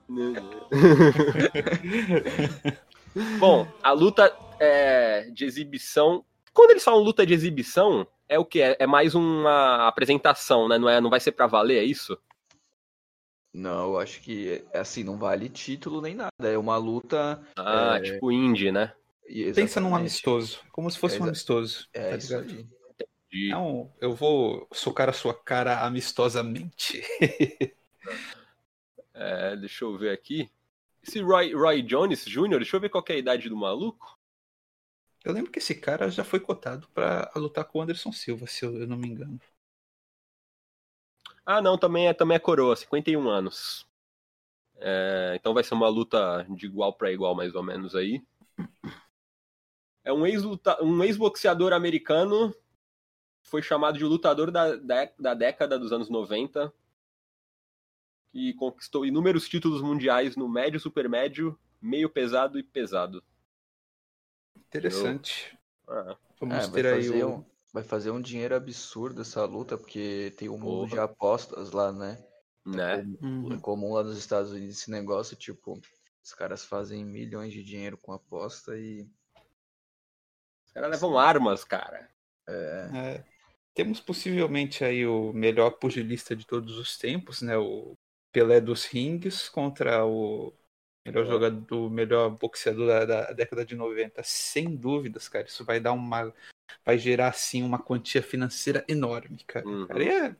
Bom, 3.38 3.66
a 3.82 3.92
luta 3.92 4.34
é, 4.60 5.28
de 5.32 5.44
exibição. 5.44 6.24
Quando 6.52 6.70
eles 6.72 6.84
falam 6.84 7.00
luta 7.02 7.24
de 7.26 7.34
exibição, 7.34 8.06
é 8.28 8.38
o 8.38 8.44
que? 8.44 8.60
É, 8.60 8.76
é 8.80 8.86
mais 8.86 9.14
uma 9.14 9.86
apresentação, 9.88 10.68
né? 10.68 10.78
Não, 10.78 10.88
é, 10.88 11.00
não 11.00 11.10
vai 11.10 11.20
ser 11.20 11.32
pra 11.32 11.46
valer, 11.46 11.78
é 11.78 11.84
isso? 11.84 12.18
Não, 13.52 13.92
eu 13.94 13.98
acho 13.98 14.20
que 14.20 14.62
é 14.72 14.78
assim, 14.78 15.02
não 15.02 15.16
vale 15.18 15.48
título 15.48 16.00
nem 16.00 16.14
nada. 16.14 16.30
É 16.42 16.56
uma 16.58 16.76
luta. 16.76 17.42
Ah, 17.56 17.96
É. 17.96 18.00
tipo 18.02 18.30
indie, 18.30 18.70
né? 18.70 18.92
e- 19.26 19.44
Pensa 19.52 19.80
num 19.80 19.88
exatamente. 19.88 19.94
amistoso, 20.00 20.60
como 20.72 20.90
se 20.90 20.98
fosse 20.98 21.16
É 21.16 21.20
um 21.20 21.24
amistoso. 21.24 21.88
É 21.92 22.10
tá 22.10 22.16
isso 22.16 22.38
ligado? 22.38 22.68
aí. 23.32 23.48
Não, 23.50 23.92
eu 24.00 24.14
vou 24.14 24.66
socar 24.72 25.08
a 25.08 25.12
sua 25.12 25.34
cara 25.34 25.80
amistosamente. 25.84 27.02
É, 29.14 29.56
deixa 29.56 29.84
eu 29.84 29.96
ver 29.98 30.10
aqui. 30.12 30.48
Esse 31.02 31.20
Roy, 31.20 31.52
Roy 31.52 31.82
Jones 31.82 32.24
Jr., 32.24 32.58
deixa 32.58 32.76
eu 32.76 32.80
ver 32.80 32.88
qual 32.88 33.02
que 33.02 33.12
é 33.12 33.16
a 33.16 33.18
idade 33.18 33.48
do 33.48 33.56
maluco. 33.56 34.17
Eu 35.28 35.34
lembro 35.34 35.52
que 35.52 35.60
esse 35.60 35.76
cara 35.76 36.10
já 36.10 36.24
foi 36.24 36.40
cotado 36.40 36.88
pra 36.88 37.30
lutar 37.36 37.64
com 37.64 37.78
o 37.78 37.82
Anderson 37.82 38.10
Silva, 38.10 38.48
se 38.48 38.64
eu 38.64 38.76
eu 38.80 38.86
não 38.88 38.96
me 38.96 39.06
engano. 39.08 39.38
Ah, 41.44 41.60
não, 41.60 41.76
também 41.76 42.06
é, 42.06 42.14
também 42.14 42.36
é 42.36 42.38
coroa, 42.38 42.76
51 42.76 43.28
anos. 43.28 43.84
É, 44.80 45.34
então 45.36 45.54
vai 45.54 45.64
ser 45.64 45.74
uma 45.74 45.88
luta 45.88 46.46
de 46.50 46.66
igual 46.66 46.92
para 46.94 47.12
igual, 47.12 47.34
mais 47.34 47.54
ou 47.54 47.62
menos 47.62 47.94
aí. 47.94 48.22
É 50.02 50.12
um 50.12 50.26
ex-luta- 50.26 50.82
um 50.82 51.04
ex-boxeador 51.04 51.72
americano, 51.72 52.52
foi 53.42 53.62
chamado 53.62 53.98
de 53.98 54.04
lutador 54.04 54.50
da, 54.50 54.76
da, 54.76 55.10
da 55.18 55.34
década 55.34 55.78
dos 55.78 55.92
anos 55.92 56.10
90, 56.10 56.72
que 58.32 58.54
conquistou 58.54 59.04
inúmeros 59.04 59.46
títulos 59.46 59.82
mundiais 59.82 60.34
no 60.34 60.48
médio, 60.48 60.80
supermédio, 60.80 61.58
meio 61.80 62.08
pesado 62.08 62.58
e 62.58 62.62
pesado. 62.62 63.22
Interessante. 64.68 65.58
Ah, 65.88 66.16
Vamos 66.40 66.64
É, 66.64 66.66
vai, 66.68 66.82
ter 66.82 66.94
aí 66.94 67.10
o. 67.10 67.38
um, 67.38 67.44
vai 67.72 67.82
fazer 67.82 68.10
um 68.10 68.20
dinheiro 68.20 68.54
absurdo 68.54 69.22
essa 69.22 69.44
luta, 69.44 69.76
porque 69.76 70.32
tem 70.36 70.48
um 70.48 70.58
mundo 70.58 70.80
Porra. 70.80 70.88
de 70.88 70.98
apostas 70.98 71.72
lá, 71.72 71.92
né? 71.92 72.24
né? 72.64 72.96
Uhum. 73.22 73.52
É 73.52 73.58
comum 73.58 73.94
lá 73.94 74.02
nos 74.02 74.18
Estados 74.18 74.52
Unidos 74.52 74.78
esse 74.78 74.90
negócio, 74.90 75.36
tipo, 75.36 75.80
os 76.22 76.34
caras 76.34 76.64
fazem 76.64 77.04
milhões 77.04 77.52
de 77.52 77.62
dinheiro 77.64 77.96
com 77.98 78.12
aposta 78.12 78.76
e. 78.78 79.08
Os 80.66 80.72
caras 80.72 80.90
levam 80.90 81.18
armas, 81.18 81.64
cara. 81.64 82.08
É, 82.48 82.90
É, 82.94 83.24
temos 83.74 84.00
possivelmente 84.00 84.84
aí 84.84 85.06
o 85.06 85.32
melhor 85.32 85.70
pugilista 85.72 86.36
de 86.36 86.46
todos 86.46 86.76
os 86.78 86.96
tempos, 86.98 87.42
né? 87.42 87.56
O 87.56 87.96
Pelé 88.32 88.60
dos 88.60 88.84
rings 88.84 89.48
contra 89.48 90.04
o 90.04 90.52
melhor 91.08 91.26
jogador, 91.26 91.90
melhor 91.90 92.30
boxeador 92.30 92.86
da, 92.86 93.04
da 93.04 93.32
década 93.32 93.64
de 93.64 93.74
90. 93.74 94.22
Sem 94.22 94.74
dúvidas, 94.76 95.28
cara. 95.28 95.46
Isso 95.46 95.64
vai 95.64 95.80
dar 95.80 95.92
uma. 95.92 96.32
Vai 96.84 96.98
gerar, 96.98 97.28
assim, 97.28 97.62
uma 97.62 97.78
quantia 97.78 98.22
financeira 98.22 98.84
enorme, 98.88 99.38
cara. 99.46 99.66
Uhum. 99.66 99.86
Cara, 99.86 100.04
é- 100.04 100.36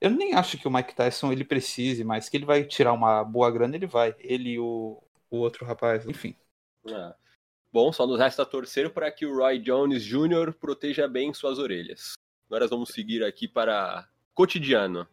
Eu 0.00 0.10
nem 0.10 0.34
acho 0.34 0.56
que 0.58 0.68
o 0.68 0.70
Mike 0.70 0.94
Tyson 0.94 1.32
ele 1.32 1.44
precise, 1.44 2.04
mas 2.04 2.28
que 2.28 2.36
ele 2.36 2.44
vai 2.46 2.64
tirar 2.64 2.92
uma 2.92 3.24
boa 3.24 3.50
grana, 3.50 3.74
ele 3.74 3.86
vai. 3.86 4.14
Ele 4.20 4.50
e 4.50 4.58
o, 4.58 5.02
o 5.30 5.38
outro 5.38 5.64
rapaz, 5.64 6.06
enfim. 6.06 6.36
Ah. 6.86 7.14
Bom, 7.72 7.92
só 7.92 8.06
nos 8.06 8.18
resta 8.18 8.46
torcer 8.46 8.90
para 8.90 9.10
que 9.10 9.26
o 9.26 9.36
Roy 9.36 9.58
Jones 9.58 10.02
Jr. 10.04 10.54
proteja 10.54 11.06
bem 11.06 11.34
suas 11.34 11.58
orelhas. 11.58 12.14
Agora 12.46 12.66
vamos 12.66 12.90
seguir 12.90 13.22
aqui 13.22 13.46
para 13.46 14.08
cotidiano. 14.34 15.06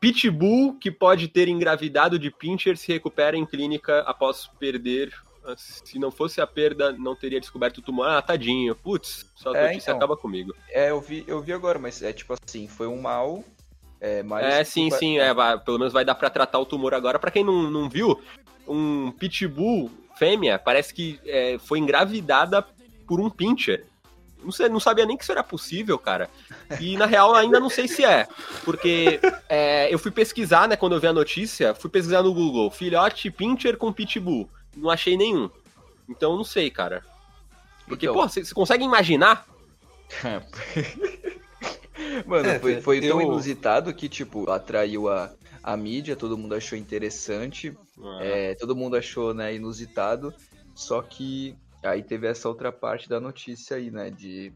Pitbull, 0.00 0.74
que 0.80 0.90
pode 0.90 1.28
ter 1.28 1.46
engravidado 1.46 2.18
de 2.18 2.30
Pincher, 2.30 2.76
se 2.76 2.90
recupera 2.90 3.36
em 3.36 3.44
clínica 3.44 4.00
após 4.00 4.46
perder. 4.58 5.12
Se 5.56 5.98
não 5.98 6.10
fosse 6.10 6.40
a 6.40 6.46
perda, 6.46 6.92
não 6.92 7.14
teria 7.14 7.38
descoberto 7.40 7.78
o 7.78 7.82
tumor. 7.82 8.06
Ah, 8.08 8.22
tadinho. 8.22 8.74
Putz, 8.74 9.30
sua 9.34 9.56
É, 9.56 9.66
notícia 9.68 9.90
então. 9.90 9.96
acaba 9.98 10.16
comigo. 10.16 10.54
é 10.70 10.90
eu, 10.90 11.00
vi, 11.00 11.24
eu 11.26 11.40
vi 11.42 11.52
agora, 11.52 11.78
mas 11.78 12.02
é 12.02 12.12
tipo 12.12 12.34
assim, 12.34 12.66
foi 12.66 12.86
um 12.86 13.00
mal. 13.00 13.44
É, 14.00 14.22
mas 14.22 14.44
É, 14.46 14.64
sim, 14.64 14.90
sim, 14.90 15.18
é, 15.18 15.34
vai- 15.34 15.58
pelo 15.58 15.78
menos 15.78 15.92
vai 15.92 16.04
dar 16.04 16.14
pra 16.14 16.30
tratar 16.30 16.58
o 16.58 16.64
tumor 16.66 16.94
agora. 16.94 17.18
Pra 17.18 17.30
quem 17.30 17.44
não, 17.44 17.70
não 17.70 17.88
viu, 17.88 18.18
um 18.66 19.10
pitbull 19.12 19.90
fêmea 20.16 20.58
parece 20.58 20.94
que 20.94 21.20
é, 21.26 21.58
foi 21.58 21.78
engravidada 21.78 22.62
por 23.06 23.20
um 23.20 23.28
pincher. 23.28 23.84
Não, 24.42 24.52
sei, 24.52 24.68
não 24.68 24.80
sabia 24.80 25.06
nem 25.06 25.16
que 25.16 25.22
isso 25.22 25.32
era 25.32 25.42
possível, 25.42 25.98
cara. 25.98 26.28
E 26.80 26.96
na 26.96 27.06
real 27.06 27.34
ainda 27.34 27.60
não 27.60 27.70
sei 27.70 27.88
se 27.88 28.04
é. 28.04 28.26
Porque 28.64 29.20
é, 29.48 29.92
eu 29.92 29.98
fui 29.98 30.10
pesquisar, 30.10 30.68
né, 30.68 30.76
quando 30.76 30.94
eu 30.94 31.00
vi 31.00 31.06
a 31.06 31.12
notícia, 31.12 31.74
fui 31.74 31.90
pesquisar 31.90 32.22
no 32.22 32.32
Google, 32.32 32.70
filhote 32.70 33.30
pincher 33.30 33.76
com 33.76 33.92
pitbull. 33.92 34.48
Não 34.76 34.90
achei 34.90 35.16
nenhum. 35.16 35.50
Então 36.08 36.36
não 36.36 36.44
sei, 36.44 36.70
cara. 36.70 37.04
Porque, 37.86 38.06
Então. 38.06 38.14
pô, 38.14 38.28
você 38.28 38.42
consegue 38.54 38.84
imaginar? 38.84 39.46
Mano, 42.26 42.48
É, 42.48 42.58
foi, 42.58 42.80
foi 42.80 43.00
tão 43.00 43.20
eu- 43.20 43.26
inusitado 43.26 43.92
que, 43.92 44.08
tipo, 44.08 44.50
atraiu 44.50 45.08
a, 45.08 45.30
a 45.62 45.76
mídia, 45.76 46.16
todo 46.16 46.38
mundo 46.38 46.54
achou 46.54 46.78
interessante, 46.78 47.76
é, 48.20 48.54
todo 48.54 48.74
mundo 48.74 48.96
achou, 48.96 49.34
né, 49.34 49.54
inusitado, 49.54 50.32
só 50.74 51.02
que 51.02 51.54
aí 51.82 52.02
teve 52.02 52.26
essa 52.26 52.48
outra 52.48 52.70
parte 52.72 53.08
da 53.08 53.20
notícia 53.20 53.76
aí, 53.76 53.90
né, 53.90 54.10
de 54.10 54.52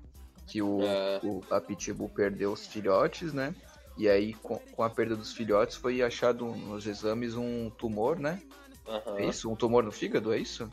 que 0.46 0.60
o, 0.62 0.80
É. 0.80 1.20
o- 1.22 1.42
a 1.50 1.60
Pitbull 1.60 2.08
perdeu 2.10 2.52
os 2.52 2.66
filhotes, 2.66 3.32
né, 3.32 3.54
e 3.96 4.08
aí 4.08 4.34
com, 4.34 4.58
com 4.58 4.82
a 4.82 4.90
perda 4.90 5.16
dos 5.16 5.32
filhotes 5.32 5.76
foi 5.76 6.02
achado 6.02 6.44
nos 6.44 6.86
exames 6.86 7.34
um 7.36 7.70
tumor, 7.70 8.18
né, 8.18 8.40
Aham. 8.86 9.18
é 9.18 9.26
isso? 9.26 9.50
Um 9.50 9.56
tumor 9.56 9.82
no 9.82 9.92
fígado, 9.92 10.32
é 10.32 10.38
isso? 10.38 10.68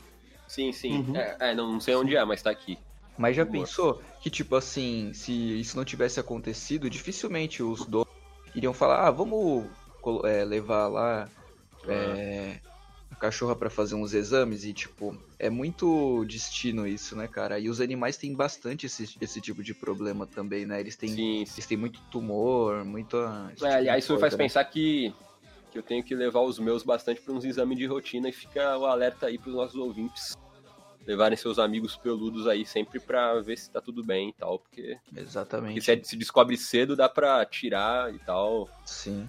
Sim, 0.48 0.72
sim. 0.72 0.98
Uhum. 0.98 1.16
É, 1.16 1.36
é, 1.40 1.54
não, 1.54 1.72
não 1.72 1.80
sei 1.80 1.94
onde 1.94 2.14
é, 2.14 2.24
mas 2.24 2.42
tá 2.42 2.50
aqui. 2.50 2.78
Mas 3.16 3.36
já 3.36 3.46
pensou 3.46 4.02
que, 4.20 4.28
tipo 4.30 4.56
assim, 4.56 5.12
se 5.14 5.32
isso 5.60 5.76
não 5.76 5.84
tivesse 5.84 6.18
acontecido, 6.18 6.90
dificilmente 6.90 7.62
os 7.62 7.86
donos 7.86 8.06
iriam 8.54 8.74
falar, 8.74 9.06
ah, 9.06 9.10
vamos 9.10 9.70
é, 10.24 10.44
levar 10.44 10.88
lá 10.88 11.28
é, 11.88 12.60
cachorra 13.22 13.54
pra 13.54 13.70
fazer 13.70 13.94
uns 13.94 14.14
exames 14.14 14.64
e, 14.64 14.72
tipo, 14.72 15.16
é 15.38 15.48
muito 15.48 16.24
destino 16.24 16.84
isso, 16.88 17.14
né, 17.14 17.28
cara? 17.28 17.56
E 17.56 17.68
os 17.68 17.80
animais 17.80 18.16
têm 18.16 18.34
bastante 18.34 18.86
esse, 18.86 19.16
esse 19.20 19.40
tipo 19.40 19.62
de 19.62 19.72
problema 19.72 20.26
também, 20.26 20.66
né? 20.66 20.80
Eles 20.80 20.96
têm, 20.96 21.10
Sim, 21.10 21.40
eles 21.42 21.64
têm 21.64 21.76
muito 21.76 22.00
tumor, 22.10 22.84
muito. 22.84 23.16
esse 23.54 23.64
É, 23.64 23.68
tipo 23.68 23.78
aliás, 23.78 24.02
isso 24.02 24.12
me 24.14 24.18
faz 24.20 24.32
né? 24.34 24.38
pensar 24.38 24.64
que, 24.64 25.14
que 25.70 25.78
eu 25.78 25.84
tenho 25.84 26.02
que 26.02 26.16
levar 26.16 26.40
os 26.40 26.58
meus 26.58 26.82
bastante 26.82 27.20
para 27.20 27.32
uns 27.32 27.44
exames 27.44 27.78
de 27.78 27.86
rotina 27.86 28.28
e 28.28 28.32
fica 28.32 28.76
o 28.76 28.86
alerta 28.86 29.26
aí 29.26 29.38
pros 29.38 29.54
nossos 29.54 29.76
ouvintes 29.76 30.36
levarem 31.06 31.36
seus 31.36 31.60
amigos 31.60 31.96
peludos 31.96 32.48
aí 32.48 32.66
sempre 32.66 32.98
pra 32.98 33.40
ver 33.40 33.56
se 33.56 33.70
tá 33.70 33.80
tudo 33.80 34.02
bem 34.04 34.30
e 34.30 34.32
tal, 34.32 34.58
porque, 34.58 34.98
Exatamente. 35.16 35.74
porque 35.74 35.80
se, 35.80 35.92
é- 35.92 36.02
se 36.02 36.16
descobre 36.16 36.56
cedo 36.56 36.96
dá 36.96 37.08
pra 37.08 37.46
tirar 37.46 38.12
e 38.12 38.18
tal. 38.18 38.68
Sim. 38.84 39.28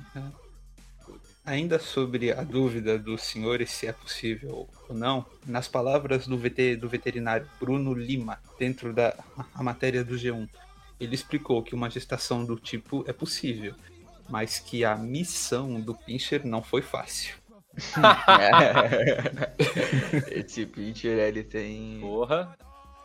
Ainda 1.45 1.77
sobre 1.77 2.31
a 2.31 2.41
dúvida 2.41 2.97
dos 2.97 3.21
senhores 3.21 3.69
se 3.69 3.85
é 3.85 3.91
possível 3.91 4.69
ou 4.87 4.95
não, 4.95 5.25
nas 5.45 5.67
palavras 5.67 6.25
do, 6.25 6.37
VT, 6.37 6.77
do 6.77 6.87
veterinário 6.87 7.49
Bruno 7.59 7.93
Lima, 7.93 8.39
dentro 8.57 8.93
da 8.93 9.13
a 9.53 9.61
matéria 9.61 10.05
do 10.05 10.15
G1, 10.15 10.47
ele 10.99 11.15
explicou 11.15 11.61
que 11.61 11.75
uma 11.75 11.89
gestação 11.89 12.45
do 12.45 12.55
tipo 12.55 13.03
é 13.07 13.11
possível, 13.11 13.75
mas 14.29 14.57
que 14.57 14.85
a 14.85 14.95
missão 14.95 15.81
do 15.81 15.93
Pincher 15.93 16.45
não 16.45 16.63
foi 16.63 16.81
fácil. 16.81 17.35
Esse 20.31 20.65
pincher, 20.65 21.17
ele 21.17 21.43
tem. 21.43 21.99
Porra, 21.99 22.55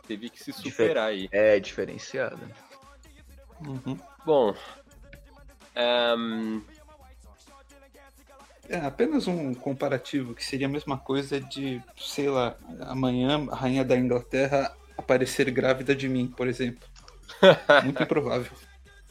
teve 0.07 0.29
que 0.29 0.41
se 0.41 0.53
superar 0.53 1.09
aí. 1.09 1.27
É 1.31 1.59
diferenciado. 1.59 2.39
Uhum. 3.65 3.97
Bom, 4.23 4.55
ehm, 5.75 6.61
É 8.69 8.77
apenas 8.77 9.27
um 9.27 9.53
comparativo 9.55 10.35
que 10.35 10.45
seria 10.45 10.67
a 10.67 10.69
mesma 10.69 10.95
coisa 10.95 11.41
de, 11.41 11.81
sei 11.97 12.29
lá, 12.29 12.55
amanhã 12.81 13.47
a 13.49 13.55
rainha 13.55 13.83
da 13.83 13.97
Inglaterra 13.97 14.77
aparecer 14.95 15.49
grávida 15.49 15.95
de 15.95 16.07
mim, 16.07 16.27
por 16.27 16.47
exemplo. 16.47 16.87
Muito 17.83 18.03
improvável, 18.03 18.51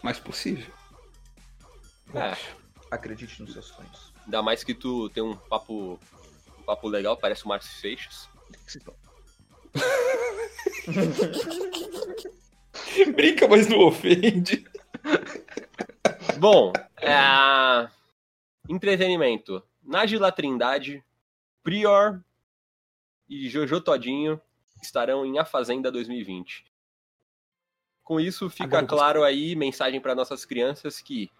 mas 0.00 0.20
possível. 0.20 0.72
É. 2.14 2.20
acho. 2.20 2.56
Acredite 2.88 3.42
nos 3.42 3.52
seus 3.52 3.66
sonhos. 3.66 4.14
ainda 4.24 4.40
mais 4.42 4.64
que 4.64 4.72
tu 4.72 5.10
tem 5.10 5.22
um 5.22 5.36
papo, 5.36 6.00
um 6.58 6.62
papo 6.62 6.88
legal, 6.88 7.14
parece 7.16 7.44
o 7.44 7.48
Márcio 7.48 7.70
Seixas. 7.80 8.28
Brinca, 13.14 13.46
mas 13.48 13.68
não 13.68 13.80
ofende. 13.80 14.64
Bom, 16.38 16.72
é... 16.96 17.88
entretenimento. 18.68 19.62
Nájila 19.82 20.30
Trindade, 20.30 21.02
Prior 21.62 22.22
e 23.28 23.48
Jojo 23.48 23.80
Todinho 23.80 24.40
estarão 24.82 25.24
em 25.24 25.38
A 25.38 25.44
Fazenda 25.44 25.90
2020. 25.90 26.64
Com 28.04 28.20
isso, 28.20 28.48
fica 28.48 28.82
claro 28.84 29.22
aí, 29.22 29.54
mensagem 29.54 30.00
para 30.00 30.14
nossas 30.14 30.44
crianças, 30.44 31.00
que 31.00 31.30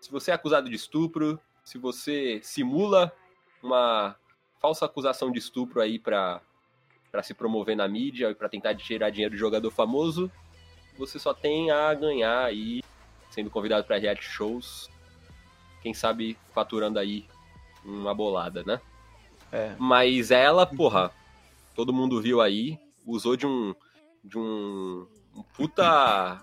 se 0.00 0.10
você 0.10 0.30
é 0.30 0.34
acusado 0.34 0.68
de 0.68 0.76
estupro, 0.76 1.40
se 1.64 1.78
você 1.78 2.40
simula 2.42 3.12
uma 3.62 4.14
falsa 4.60 4.84
acusação 4.84 5.32
de 5.32 5.38
estupro 5.38 5.80
aí 5.80 5.98
para 5.98 6.40
para 7.10 7.22
se 7.22 7.32
promover 7.32 7.76
na 7.76 7.86
mídia 7.86 8.30
e 8.30 8.34
para 8.34 8.48
tentar 8.48 8.74
tirar 8.74 9.08
dinheiro 9.08 9.34
de 9.34 9.40
jogador 9.40 9.70
famoso, 9.70 10.28
você 10.98 11.16
só 11.16 11.32
tem 11.32 11.70
a 11.70 11.94
ganhar 11.94 12.44
aí 12.44 12.82
sendo 13.30 13.50
convidado 13.50 13.84
para 13.84 13.98
reality 13.98 14.24
shows, 14.24 14.90
quem 15.84 15.92
sabe 15.92 16.38
faturando 16.54 16.98
aí 16.98 17.26
uma 17.84 18.14
bolada, 18.14 18.64
né? 18.64 18.80
É. 19.52 19.76
Mas 19.78 20.30
ela, 20.30 20.64
porra, 20.64 21.12
todo 21.76 21.92
mundo 21.92 22.22
viu 22.22 22.40
aí, 22.40 22.78
usou 23.06 23.36
de 23.36 23.46
um 23.46 23.74
de 24.24 24.38
um, 24.38 25.06
um 25.36 25.42
puta 25.42 26.42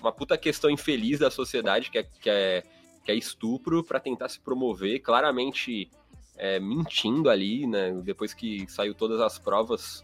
uma 0.00 0.10
puta 0.10 0.38
questão 0.38 0.70
infeliz 0.70 1.18
da 1.18 1.30
sociedade 1.30 1.90
que 1.90 1.98
é, 1.98 2.02
que 2.02 2.30
é, 2.30 2.62
que 3.04 3.12
é 3.12 3.14
estupro 3.14 3.84
para 3.84 4.00
tentar 4.00 4.30
se 4.30 4.40
promover, 4.40 5.00
claramente 5.00 5.90
é, 6.38 6.58
mentindo 6.58 7.28
ali, 7.28 7.66
né? 7.66 7.92
Depois 8.02 8.32
que 8.32 8.66
saiu 8.66 8.94
todas 8.94 9.20
as 9.20 9.38
provas, 9.38 10.02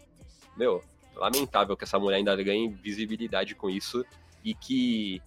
meu, 0.55 0.83
lamentável 1.15 1.75
que 1.75 1.83
essa 1.83 1.97
mulher 1.97 2.17
ainda 2.17 2.35
ganhe 2.43 2.69
visibilidade 2.69 3.55
com 3.55 3.71
isso 3.71 4.05
e 4.45 4.53
que 4.53 5.19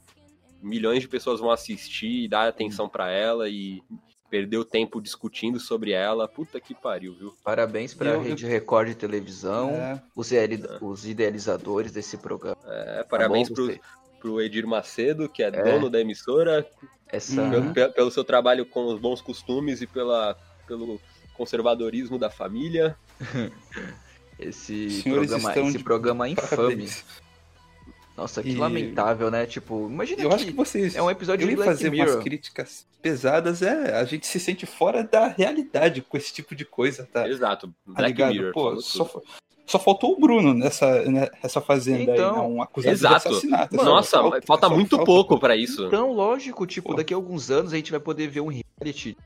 milhões 0.63 1.01
de 1.03 1.09
pessoas 1.09 1.41
vão 1.41 1.51
assistir 1.51 2.25
e 2.25 2.29
dar 2.29 2.49
atenção 2.49 2.89
pra 2.89 3.11
ela 3.11 3.49
e 3.49 3.83
perdeu 4.31 4.65
tempo 4.65 5.01
discutindo 5.01 5.59
sobre 5.59 5.91
ela. 5.93 6.29
Puta 6.29 6.61
que 6.61 6.75
pariu, 6.75 7.15
viu? 7.15 7.35
Parabéns 7.43 7.93
pra 7.95 8.11
Eu- 8.11 8.21
Rede 8.23 8.47
Record 8.47 8.89
de 8.89 8.95
televisão, 8.95 9.71
É, 9.71 10.01
os, 10.15 10.31
ideali- 10.31 10.63
os 10.81 11.07
idealizadores 11.07 11.91
desse 11.93 12.17
programa. 12.17 12.57
É, 12.67 13.03
parabéns 13.03 13.49
Tá 13.49 13.55
bom, 13.57 13.67
pro, 13.67 13.81
pro 14.21 14.41
Edir 14.41 14.67
Macedo, 14.67 15.29
que 15.29 15.43
é, 15.43 15.51
dono 15.51 15.91
da 15.91 16.01
emissora, 16.01 16.65
Essa. 17.09 17.43
Uhum. 17.43 17.51
pelo, 17.51 17.73
pe- 17.75 17.89
pelo 17.89 18.11
seu 18.13 18.23
trabalho 18.23 18.65
com 18.65 18.87
os 18.87 19.01
bons 19.01 19.21
costumes 19.21 19.83
e 19.83 19.87
pela, 19.87 20.37
pelo 20.67 21.01
conservadorismo 21.35 22.17
da 22.19 22.31
família. 22.31 22.97
Esse 24.39 25.03
Senhores 25.03 25.29
programa, 25.31 25.69
esse 25.69 25.79
de 25.79 25.85
programa 25.85 26.29
infame. 26.29 26.49
parabéns. 26.57 27.05
Nossa, 28.17 28.43
que 28.43 28.51
E- 28.51 28.57
lamentável, 28.57 29.31
né? 29.31 29.47
Tipo, 29.47 29.89
imagina 29.89 30.23
Eu 30.23 30.29
que, 30.29 30.35
acho 30.35 30.47
que 30.47 30.53
vocês. 30.53 30.95
é 30.95 31.03
um 31.03 31.11
episódio 31.11 31.47
de 31.49 31.55
Black 31.57 31.71
fazer 31.71 31.91
Mirror. 31.91 32.15
umas 32.15 32.23
críticas 32.23 32.87
pesadas, 33.01 33.63
é. 33.63 33.95
A 33.99 34.05
gente 34.05 34.27
se 34.27 34.39
sente 34.39 34.67
fora 34.67 35.03
da 35.03 35.29
realidade 35.29 36.03
com 36.03 36.17
esse 36.17 36.33
tipo 36.33 36.55
de 36.55 36.65
coisa, 36.65 37.09
tá? 37.11 37.27
Exato. 37.29 37.69
Tá 37.69 37.75
Black 37.87 38.09
ligado? 38.09 38.33
Mirror. 38.33 38.53
Pô, 38.53 38.81
só, 38.81 39.09
só 39.67 39.79
faltou 39.79 40.13
o 40.13 40.21
Bruno 40.21 40.53
nessa, 40.53 41.03
nessa 41.11 41.61
fazenda 41.63 42.13
Então, 42.13 42.35
aí, 42.35 42.37
né? 42.43 42.55
um 42.57 42.63
acusado 42.63 42.93
exato. 42.93 43.23
de 43.23 43.29
assassinato. 43.29 43.77
Só 43.77 43.85
Nossa, 43.85 44.19
falta- 44.19 44.43
falta 44.47 44.69
muito 44.69 45.03
pouco 45.05 45.39
pra 45.39 45.57
isso. 45.57 45.87
Então, 45.87 46.13
lógico, 46.13 46.67
tipo, 46.67 46.91
Pô. 46.91 46.95
daqui 46.97 47.15
a 47.15 47.17
alguns 47.17 47.51
anos 47.51 47.73
a 47.73 47.77
gente 47.77 47.91
vai 47.91 48.01
poder 48.01 48.29
ver 48.29 48.41
um 48.43 48.49
reality 48.49 49.17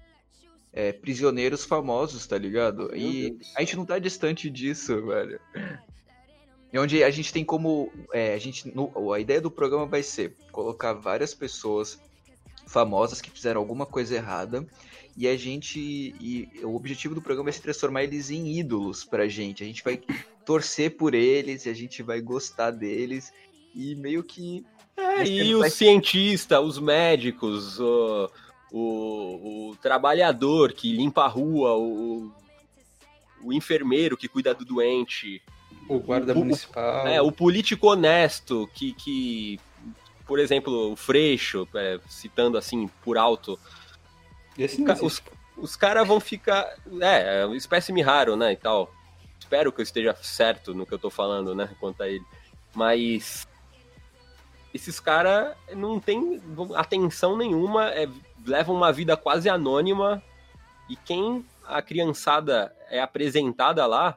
é, 0.72 0.92
prisioneiros 0.92 1.64
famosos, 1.64 2.26
tá 2.26 2.36
ligado? 2.38 2.88
Meu 2.88 2.96
E 2.96 3.30
Deus. 3.30 3.52
a 3.56 3.60
gente 3.60 3.76
não 3.76 3.84
tá 3.86 3.98
distante 3.98 4.48
disso, 4.50 5.06
velho. 5.06 5.40
E 6.74 6.78
onde 6.80 7.04
a 7.04 7.10
gente 7.10 7.32
tem 7.32 7.44
como. 7.44 7.88
é, 8.12 8.34
a, 8.34 8.38
gente, 8.38 8.66
no- 8.74 9.12
a 9.12 9.20
ideia 9.20 9.40
do 9.40 9.48
programa 9.48 9.86
vai 9.86 10.02
ser 10.02 10.34
colocar 10.50 10.92
várias 10.92 11.32
pessoas 11.32 12.00
famosas 12.66 13.20
que 13.20 13.30
fizeram 13.30 13.60
alguma 13.60 13.86
coisa 13.86 14.16
errada. 14.16 14.66
E 15.16 15.28
a 15.28 15.36
gente. 15.36 15.78
E 15.78 16.48
o 16.64 16.74
objetivo 16.74 17.14
do 17.14 17.22
programa 17.22 17.48
é 17.48 17.52
se 17.52 17.62
transformar 17.62 18.02
eles 18.02 18.28
em 18.28 18.58
ídolos 18.58 19.04
pra 19.04 19.28
gente. 19.28 19.62
A 19.62 19.66
gente 19.66 19.84
vai 19.84 20.02
torcer 20.44 20.96
por 20.96 21.14
eles, 21.14 21.64
e 21.64 21.70
a 21.70 21.74
gente 21.74 22.02
vai 22.02 22.20
gostar 22.20 22.72
deles. 22.72 23.32
E 23.72 23.94
meio 23.94 24.24
que. 24.24 24.66
É, 24.96 25.24
e 25.24 25.54
os 25.54 25.60
mas- 25.60 25.74
cientistas, 25.74 26.58
os 26.60 26.80
médicos, 26.80 27.78
o, 27.78 28.28
o, 28.72 29.68
o 29.70 29.76
trabalhador 29.76 30.72
que 30.72 30.90
limpa 30.92 31.22
a 31.22 31.28
rua, 31.28 31.76
o, 31.76 32.32
o 33.44 33.52
enfermeiro 33.52 34.16
que 34.16 34.26
cuida 34.26 34.52
do 34.52 34.64
doente, 34.64 35.40
O 35.88 35.98
guarda 35.98 36.32
O- 36.32 36.36
o- 36.36 36.38
municipal. 36.40 37.06
é, 37.06 37.20
o 37.20 37.30
político 37.32 37.88
honesto 37.88 38.68
que, 38.74 38.92
que 38.94 39.60
por 40.26 40.38
exemplo, 40.38 40.92
o 40.92 40.96
Freixo, 40.96 41.68
é, 41.74 41.98
citando 42.08 42.56
assim 42.56 42.88
por 43.02 43.18
alto, 43.18 43.58
Esse 44.56 44.80
não 44.80 44.86
ca- 44.94 45.04
os, 45.04 45.22
os 45.56 45.76
caras 45.76 46.06
vão 46.08 46.18
ficar. 46.20 46.64
É, 47.00 47.40
é 47.42 47.46
uma 47.46 47.56
espécime 47.56 48.00
raro, 48.02 48.34
né? 48.36 48.52
E 48.52 48.56
tal. 48.56 48.92
Espero 49.38 49.70
que 49.70 49.80
eu 49.80 49.82
esteja 49.82 50.14
certo 50.22 50.72
no 50.74 50.86
que 50.86 50.94
eu 50.94 50.98
tô 50.98 51.10
falando, 51.10 51.54
né? 51.54 51.68
Quanto 51.78 52.02
a 52.02 52.08
ele. 52.08 52.24
Mas. 52.74 53.46
Esses 54.72 54.98
caras 54.98 55.54
não 55.76 56.00
tem 56.00 56.40
atenção 56.74 57.36
nenhuma, 57.36 57.90
é, 57.90 58.08
levam 58.44 58.74
uma 58.74 58.90
vida 58.92 59.16
quase 59.16 59.48
anônima. 59.48 60.20
E 60.88 60.96
quem 60.96 61.44
a 61.64 61.80
criançada 61.80 62.74
é 62.90 63.00
apresentada 63.00 63.86
lá, 63.86 64.16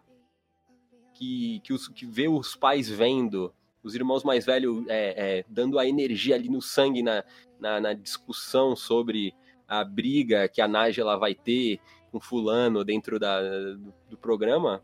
que, 1.18 1.59
que, 1.61 1.74
os, 1.74 1.88
que 1.88 2.05
vê 2.05 2.28
os 2.28 2.55
pais 2.55 2.88
vendo, 2.88 3.51
os 3.84 3.95
irmãos 3.95 4.24
mais 4.24 4.45
velhos 4.45 4.86
é, 4.88 5.39
é, 5.39 5.45
dando 5.49 5.80
a 5.80 5.88
energia 5.88 6.36
ali 6.36 6.47
no 6.47 6.61
sangue 6.61 7.01
na, 7.01 7.24
na, 7.59 7.82
na 7.82 7.93
discussão 7.93 8.76
sobre 8.76 9.34
a 9.68 9.84
briga 9.84 10.47
que 10.47 10.61
a 10.61 10.68
Nájila 10.68 11.18
vai 11.18 11.34
ter 11.34 11.80
com 12.11 12.20
fulano 12.20 12.86
dentro 12.86 13.20
da, 13.20 13.41
do, 13.41 13.93
do 14.11 14.18
programa, 14.18 14.82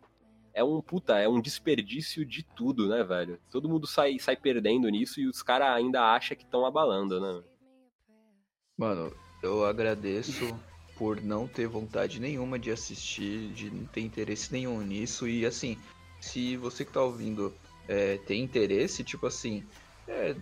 é 0.54 0.64
um 0.64 0.82
puta, 0.82 1.20
é 1.20 1.30
um 1.30 1.40
desperdício 1.40 2.26
de 2.26 2.44
tudo, 2.44 2.88
né, 2.88 3.04
velho? 3.04 3.40
Todo 3.50 3.70
mundo 3.70 3.88
sai, 3.88 4.18
sai 4.20 4.36
perdendo 4.36 4.90
nisso 4.90 5.22
e 5.22 5.28
os 5.28 5.42
caras 5.42 5.70
ainda 5.70 6.02
acham 6.14 6.36
que 6.36 6.44
estão 6.44 6.66
abalando, 6.66 7.20
né? 7.22 7.44
Mano, 8.78 9.14
eu 9.42 9.66
agradeço 9.66 10.56
por 10.98 11.22
não 11.22 11.48
ter 11.48 11.68
vontade 11.68 12.20
nenhuma 12.20 12.60
de 12.60 12.72
assistir, 12.72 13.50
de 13.54 13.70
não 13.70 13.86
ter 13.86 14.02
interesse 14.02 14.52
nenhum 14.52 14.82
nisso. 14.82 15.28
E 15.28 15.46
assim, 15.46 15.78
se 16.24 16.56
você 16.58 16.86
que 16.86 16.92
tá 16.92 17.02
ouvindo 17.02 17.54
é, 17.88 18.18
tem 18.26 18.42
interesse, 18.42 19.04
tipo 19.04 19.28
assim, 19.28 19.64
é, 20.08 20.36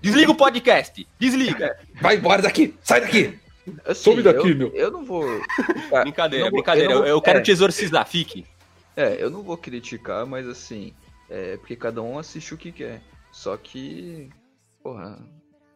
Desliga 0.00 0.32
o 0.32 0.34
podcast! 0.34 1.06
Desliga! 1.18 1.78
Vai 2.00 2.16
embora 2.16 2.42
daqui! 2.42 2.74
Sai 2.82 3.00
daqui! 3.02 3.38
Assim, 3.86 4.02
Some 4.02 4.20
daqui, 4.22 4.50
eu, 4.50 4.56
meu. 4.56 4.68
eu 4.74 4.90
não 4.90 5.04
vou. 5.04 5.24
Ah, 5.92 6.00
Brincadeira, 6.06 6.46
não 6.46 6.50
vou- 6.50 6.58
brincadeira. 6.60 6.90
eu 6.92 6.96
Eu, 6.96 6.98
vou- 6.98 7.06
eu 7.06 7.22
quero 7.22 7.38
é. 7.38 7.42
te 7.42 7.52
exorcizar, 7.52 8.04
fique. 8.08 8.44
É, 8.96 9.22
eu 9.22 9.30
não 9.30 9.42
vou 9.44 9.56
criticar, 9.56 10.26
mas 10.26 10.48
assim, 10.48 10.92
é 11.30 11.56
porque 11.56 11.76
cada 11.76 12.02
um 12.02 12.18
assiste 12.18 12.52
o 12.52 12.58
que 12.58 12.72
quer. 12.72 13.00
Só 13.30 13.56
que, 13.56 14.28
porra, 14.82 15.24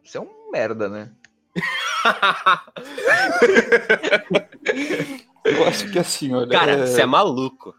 você 0.03 0.17
é 0.17 0.21
um 0.21 0.51
merda, 0.51 0.89
né? 0.89 1.09
Eu 5.45 5.65
acho 5.65 5.89
que 5.91 5.99
assim, 5.99 6.33
olha. 6.33 6.49
Cara, 6.49 6.71
é- 6.73 6.85
você 6.85 7.01
é 7.01 7.05
maluco. 7.05 7.73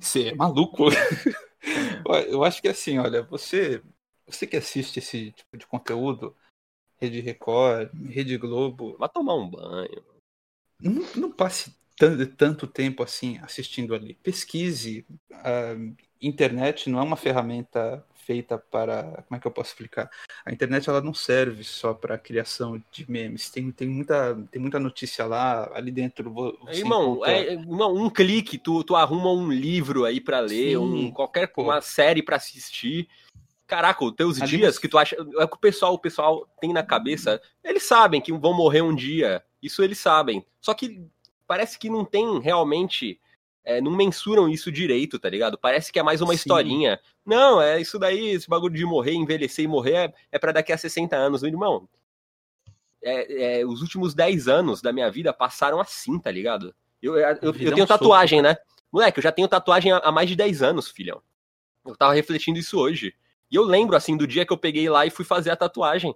Você 0.00 0.28
é 0.28 0.34
maluco? 0.34 0.84
Eu 2.28 2.44
acho 2.44 2.60
que 2.60 2.68
assim, 2.68 2.98
olha, 2.98 3.22
você, 3.22 3.82
você 4.26 4.46
que 4.46 4.56
assiste 4.56 4.98
esse 4.98 5.32
tipo 5.32 5.56
de 5.56 5.66
conteúdo, 5.66 6.34
Rede 6.98 7.20
Record, 7.20 7.90
Rede 8.08 8.36
Globo, 8.36 8.96
Vai 8.98 9.08
tomar 9.08 9.34
um 9.34 9.48
banho. 9.48 10.04
não, 10.80 11.02
não 11.16 11.32
passe 11.32 11.74
tanto, 11.96 12.26
tanto 12.34 12.66
tempo 12.66 13.02
assim 13.02 13.38
assistindo 13.38 13.94
ali. 13.94 14.14
Pesquise. 14.14 15.06
A 15.32 15.74
internet 16.20 16.88
não 16.88 16.98
é 16.98 17.02
uma 17.02 17.16
ferramenta 17.16 18.04
feita 18.30 18.56
para. 18.56 19.24
Como 19.26 19.36
é 19.36 19.40
que 19.40 19.46
eu 19.46 19.50
posso 19.50 19.70
explicar? 19.70 20.08
A 20.46 20.52
internet 20.52 20.88
ela 20.88 21.00
não 21.00 21.12
serve 21.12 21.64
só 21.64 21.92
para 21.92 22.16
criação 22.16 22.80
de 22.92 23.10
memes. 23.10 23.50
Tem, 23.50 23.72
tem, 23.72 23.88
muita, 23.88 24.36
tem 24.52 24.62
muita 24.62 24.78
notícia 24.78 25.26
lá, 25.26 25.68
ali 25.74 25.90
dentro. 25.90 26.30
vo- 26.30 26.56
Você 26.62 26.78
Irmão, 26.78 27.14
encontra- 27.14 27.32
é, 27.32 27.52
irmão, 27.54 27.92
um 27.96 28.08
clique, 28.08 28.56
tu, 28.56 28.84
tu 28.84 28.94
arruma 28.94 29.32
um 29.32 29.50
livro 29.50 30.04
aí 30.04 30.20
pra 30.20 30.38
ler, 30.38 30.70
Sim, 30.70 30.76
um, 30.76 31.10
qualquer 31.10 31.48
pô. 31.48 31.64
uma 31.64 31.80
série 31.80 32.22
pra 32.22 32.36
assistir. 32.36 33.08
Caraca, 33.66 34.04
os 34.04 34.12
teus 34.12 34.40
Ali 34.40 34.58
dias 34.58 34.76
você- 34.76 34.80
que 34.80 34.88
tu 34.88 34.96
acha. 34.96 35.16
É 35.16 35.44
o 35.44 35.48
que 35.48 35.56
o 35.56 35.60
pessoal, 35.60 35.94
o 35.94 35.98
pessoal 35.98 36.48
tem 36.60 36.72
na 36.72 36.84
cabeça. 36.84 37.42
Eles 37.64 37.82
sabem 37.82 38.20
que 38.20 38.32
vão 38.32 38.54
morrer 38.54 38.82
um 38.82 38.94
dia. 38.94 39.42
Isso 39.60 39.82
eles 39.82 39.98
sabem. 39.98 40.46
Só 40.60 40.72
que 40.72 41.02
parece 41.48 41.76
que 41.80 41.90
não 41.90 42.04
tem 42.04 42.38
realmente. 42.40 43.18
É, 43.64 43.80
não 43.80 43.90
mensuram 43.90 44.48
isso 44.48 44.72
direito, 44.72 45.18
tá 45.18 45.28
ligado? 45.28 45.58
Parece 45.58 45.92
que 45.92 45.98
é 45.98 46.02
mais 46.02 46.20
uma 46.20 46.32
Sim. 46.32 46.36
historinha. 46.36 47.00
Não, 47.24 47.60
é 47.60 47.80
isso 47.80 47.98
daí, 47.98 48.30
esse 48.30 48.48
bagulho 48.48 48.74
de 48.74 48.84
morrer, 48.84 49.12
envelhecer 49.12 49.64
e 49.64 49.68
morrer 49.68 49.94
é, 49.94 50.14
é 50.32 50.38
para 50.38 50.52
daqui 50.52 50.72
a 50.72 50.78
60 50.78 51.16
anos, 51.16 51.42
meu 51.42 51.50
irmão. 51.50 51.88
É, 53.02 53.60
é, 53.60 53.66
os 53.66 53.80
últimos 53.80 54.14
10 54.14 54.48
anos 54.48 54.82
da 54.82 54.92
minha 54.92 55.10
vida 55.10 55.32
passaram 55.32 55.80
assim, 55.80 56.18
tá 56.18 56.30
ligado? 56.30 56.74
Eu, 57.02 57.16
eu, 57.16 57.38
eu, 57.42 57.52
vida 57.52 57.70
é 57.70 57.72
um 57.72 57.74
tenho 57.76 57.86
tatuagem, 57.86 58.42
né? 58.42 58.56
Moleque, 58.92 59.18
eu 59.18 59.22
já 59.22 59.32
tenho 59.32 59.48
tatuagem 59.48 59.92
há, 59.92 59.98
há 59.98 60.12
mais 60.12 60.28
de 60.28 60.36
10 60.36 60.62
anos, 60.62 60.88
filhão. 60.88 61.22
Eu 61.86 61.96
tava 61.96 62.12
refletindo 62.12 62.58
isso 62.58 62.78
hoje. 62.78 63.14
E 63.50 63.56
eu 63.56 63.62
lembro, 63.62 63.96
assim, 63.96 64.16
do 64.16 64.26
dia 64.26 64.44
que 64.44 64.52
eu 64.52 64.58
peguei 64.58 64.88
lá 64.88 65.06
e 65.06 65.10
fui 65.10 65.24
fazer 65.24 65.50
a 65.50 65.56
tatuagem. 65.56 66.14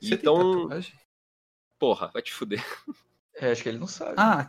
Você 0.00 0.16
tem 0.16 0.18
então, 0.18 0.62
tatuagem? 0.62 0.94
porra, 1.78 2.08
vai 2.08 2.22
te 2.22 2.32
fuder. 2.32 2.64
É, 3.34 3.50
acho 3.50 3.62
que 3.62 3.68
ele 3.70 3.78
não 3.78 3.86
sabe. 3.86 4.14
Ah, 4.18 4.48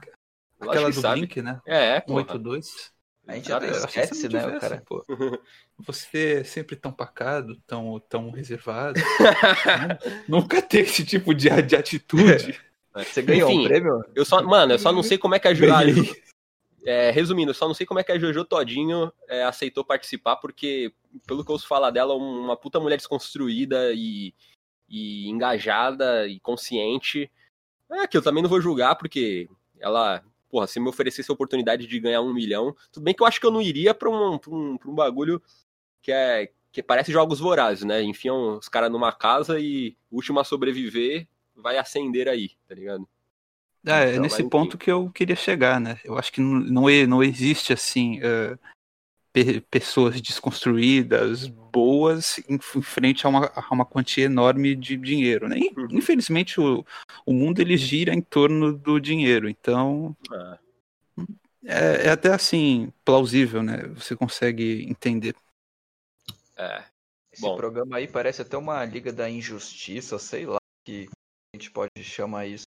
aquela 0.69 0.89
que 0.89 0.95
do 0.95 1.01
sabe. 1.01 1.19
Blink, 1.21 1.41
né? 1.41 1.61
É, 1.65 1.99
porra. 1.99 2.21
182. 2.21 2.91
a 3.27 3.35
gente 3.35 3.47
cara, 3.47 3.65
até 3.65 3.77
esquece, 3.77 4.29
né, 4.29 4.39
o 4.39 4.45
tivesse, 4.45 4.59
cara? 4.59 4.83
pô. 4.85 5.05
Você 5.79 6.39
é 6.39 6.43
sempre 6.43 6.75
tão 6.75 6.91
pacado, 6.91 7.55
tão, 7.65 7.99
tão 8.07 8.31
reservado. 8.31 8.99
Nunca 10.27 10.61
teve 10.61 10.89
esse 10.89 11.05
tipo 11.05 11.33
de, 11.33 11.49
de 11.61 11.75
atitude. 11.75 12.59
Você 12.95 13.23
ganhou 13.23 13.49
Enfim, 13.49 13.61
um 13.61 13.63
prêmio? 13.67 14.03
Eu 14.13 14.23
só, 14.23 14.41
mano, 14.43 14.73
eu 14.73 14.79
só 14.79 14.91
não 14.91 15.01
sei 15.01 15.17
como 15.17 15.33
é 15.33 15.39
que 15.39 15.47
a. 15.47 15.53
Ju- 15.53 15.65
é, 16.85 17.11
resumindo, 17.11 17.51
eu 17.51 17.55
só 17.55 17.67
não 17.67 17.73
sei 17.73 17.85
como 17.85 17.99
é 17.99 18.03
que 18.03 18.11
a 18.11 18.19
Jojo 18.19 18.43
Todinho 18.43 19.11
é, 19.27 19.43
aceitou 19.43 19.85
participar, 19.85 20.35
porque, 20.35 20.93
pelo 21.25 21.43
que 21.43 21.49
eu 21.49 21.53
ouço 21.53 21.67
falar 21.67 21.91
dela, 21.91 22.13
uma 22.13 22.57
puta 22.57 22.79
mulher 22.79 22.97
desconstruída 22.97 23.93
e, 23.93 24.33
e 24.89 25.29
engajada 25.29 26.27
e 26.27 26.39
consciente. 26.39 27.31
É 27.89 28.05
que 28.05 28.17
eu 28.17 28.21
também 28.21 28.43
não 28.43 28.49
vou 28.49 28.61
julgar, 28.61 28.95
porque 28.95 29.49
ela, 29.79 30.21
porra, 30.53 30.67
se 30.67 30.79
me 30.79 30.87
oferecesse 30.87 31.31
a 31.31 31.33
oportunidade 31.33 31.87
de 31.87 31.99
ganhar 31.99 32.21
um 32.21 32.31
milhão, 32.31 32.75
tudo 32.91 33.03
bem 33.03 33.11
que 33.11 33.23
eu 33.23 33.25
acho 33.25 33.39
que 33.39 33.45
eu 33.47 33.49
não 33.49 33.59
iria 33.59 33.91
pra 33.91 34.07
um, 34.07 34.37
pra 34.37 34.51
um, 34.53 34.77
pra 34.77 34.91
um 34.91 34.93
bagulho 34.93 35.41
que 35.99 36.11
é. 36.11 36.51
Que 36.71 36.81
parece 36.83 37.11
jogos 37.11 37.39
vorazes, 37.39 37.83
né? 37.83 38.01
Enfiam 38.03 38.57
os 38.57 38.67
caras 38.67 38.91
numa 38.91 39.11
casa 39.11 39.59
e 39.59 39.95
o 40.11 40.15
último 40.15 40.39
a 40.39 40.43
sobreviver 40.43 41.27
vai 41.55 41.77
acender 41.77 42.27
aí, 42.27 42.51
tá 42.67 42.73
ligado? 42.75 43.07
É, 43.85 43.91
é 43.91 44.09
Então, 44.11 44.21
nesse 44.21 44.43
ponto 44.43 44.77
que 44.77 44.91
eu 44.91 45.09
queria 45.09 45.35
chegar, 45.35 45.79
né? 45.79 45.99
Eu 46.03 46.17
acho 46.17 46.31
que 46.31 46.41
não, 46.41 46.59
não, 46.59 46.83
não 47.07 47.23
existe, 47.23 47.73
assim, 47.73 48.19
pe- 48.19 48.59
pessoas 49.69 50.21
desconstruídas, 50.21 51.47
boas, 51.47 52.39
em, 52.47 52.59
frente 52.59 53.25
a 53.25 53.29
uma, 53.29 53.51
a 53.55 53.73
uma 53.73 53.85
quantia 53.85 54.25
enorme 54.25 54.75
de 54.75 54.95
dinheiro, 54.95 55.47
né? 55.49 55.57
E, 55.57 55.73
Uhum. 55.75 55.87
Infelizmente, 55.91 56.59
o, 56.61 56.85
o 57.25 57.33
mundo 57.33 57.59
ele 57.59 57.75
gira 57.77 58.13
em 58.13 58.21
torno 58.21 58.71
do 58.71 58.99
dinheiro, 58.99 59.49
então 59.49 60.15
Ah, 60.31 60.59
é, 61.65 62.07
é 62.07 62.09
até, 62.09 62.33
assim, 62.33 62.91
plausível, 63.05 63.63
né? 63.63 63.87
Você 63.95 64.15
consegue 64.15 64.85
entender. 64.89 65.35
é. 66.57 66.83
Esse 67.31 67.41
Bom. 67.41 67.57
programa 67.57 67.97
aí 67.97 68.07
parece 68.07 68.43
até 68.43 68.55
uma 68.55 68.85
Liga 68.85 69.11
da 69.11 69.27
Injustiça, 69.27 70.19
sei 70.19 70.45
lá, 70.45 70.59
que 70.85 71.07
a 71.51 71.57
gente 71.57 71.71
pode 71.71 72.03
chamar 72.03 72.45
isso. 72.45 72.65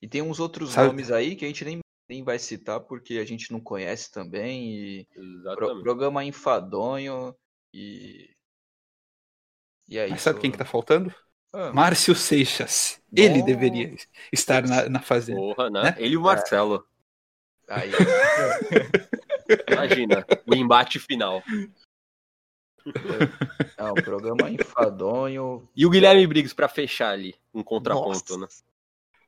E 0.00 0.08
tem 0.08 0.22
uns 0.22 0.40
outros 0.40 0.70
Sabe- 0.70 0.86
nomes 0.88 1.10
aí 1.10 1.36
que 1.36 1.44
a 1.44 1.48
gente 1.48 1.62
nem, 1.64 1.80
nem 2.08 2.22
vai 2.24 2.38
citar 2.38 2.80
porque 2.80 3.18
a 3.18 3.24
gente 3.24 3.52
não 3.52 3.60
conhece 3.60 4.10
também. 4.10 4.72
E 4.72 5.04
pro- 5.06 5.22
Exatamente. 5.22 5.82
programa 5.82 6.24
enfadonho 6.24 7.34
e. 7.72 8.30
E 9.88 9.96
é 9.98 10.06
Mas 10.08 10.16
isso. 10.16 10.24
sabe 10.24 10.40
quem 10.40 10.50
que 10.50 10.58
tá 10.58 10.64
faltando? 10.64 11.14
Ah, 11.52 11.72
Márcio 11.72 12.14
Seixas. 12.14 13.00
Ele 13.14 13.40
Bom. 13.40 13.46
deveria 13.46 13.96
estar 14.32 14.62
na, 14.66 14.88
na 14.88 15.00
fazenda. 15.00 15.40
Porra, 15.40 15.70
né? 15.70 15.82
né? 15.82 15.94
Ele 15.98 16.14
e 16.14 16.16
o 16.16 16.20
Marcelo. 16.22 16.86
aí, 17.68 17.90
Imagina, 19.72 20.26
o 20.46 20.54
embate 20.54 20.98
final. 20.98 21.42
ah, 23.78 23.92
o 23.92 24.02
programa 24.02 24.50
enfadonho. 24.50 25.66
E 25.74 25.86
o 25.86 25.90
Guilherme 25.90 26.26
Briggs 26.26 26.54
pra 26.54 26.68
fechar 26.68 27.10
ali, 27.10 27.34
um 27.52 27.62
contraponto, 27.62 28.36
né? 28.38 28.46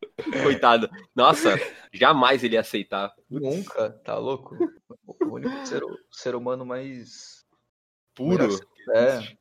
Coitado. 0.43 0.89
Nossa, 1.15 1.51
jamais 1.93 2.43
ele 2.45 2.55
ia 2.55 2.61
aceitar. 2.61 3.13
Nunca, 3.29 3.91
tá 4.05 4.17
louco? 4.19 4.57
O 5.07 5.35
único 5.35 5.67
ser, 5.67 5.83
ser 6.11 6.35
humano 6.35 6.65
mais. 6.65 7.45
Puro. 8.15 8.59
É, 8.95 9.37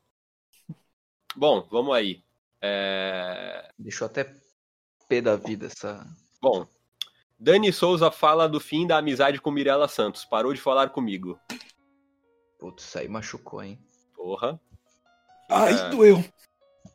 Bom, 1.36 1.68
vamos 1.70 1.96
aí. 1.96 2.24
É, 2.62 3.72
deixou 3.78 4.06
até 4.06 4.34
pé 5.08 5.22
da 5.22 5.36
vida 5.36 5.68
essa. 5.68 6.06
Bom, 6.42 6.68
Dani 7.40 7.72
Souza 7.72 8.12
fala 8.12 8.48
do 8.50 8.60
fim 8.60 8.86
da 8.86 8.98
amizade 8.98 9.40
com 9.40 9.52
Mirella 9.52 9.88
Santos. 9.88 10.26
Parou 10.26 10.54
de 10.54 10.60
falar 10.60 10.90
comigo. 10.90 11.40
Putz, 12.58 12.84
isso 12.84 13.00
aí 13.00 13.08
machucou, 13.08 13.64
hein? 13.64 13.80
Porra, 14.16 14.60
Ai, 15.50 15.74
É. 15.74 15.90
doeu. 15.90 16.24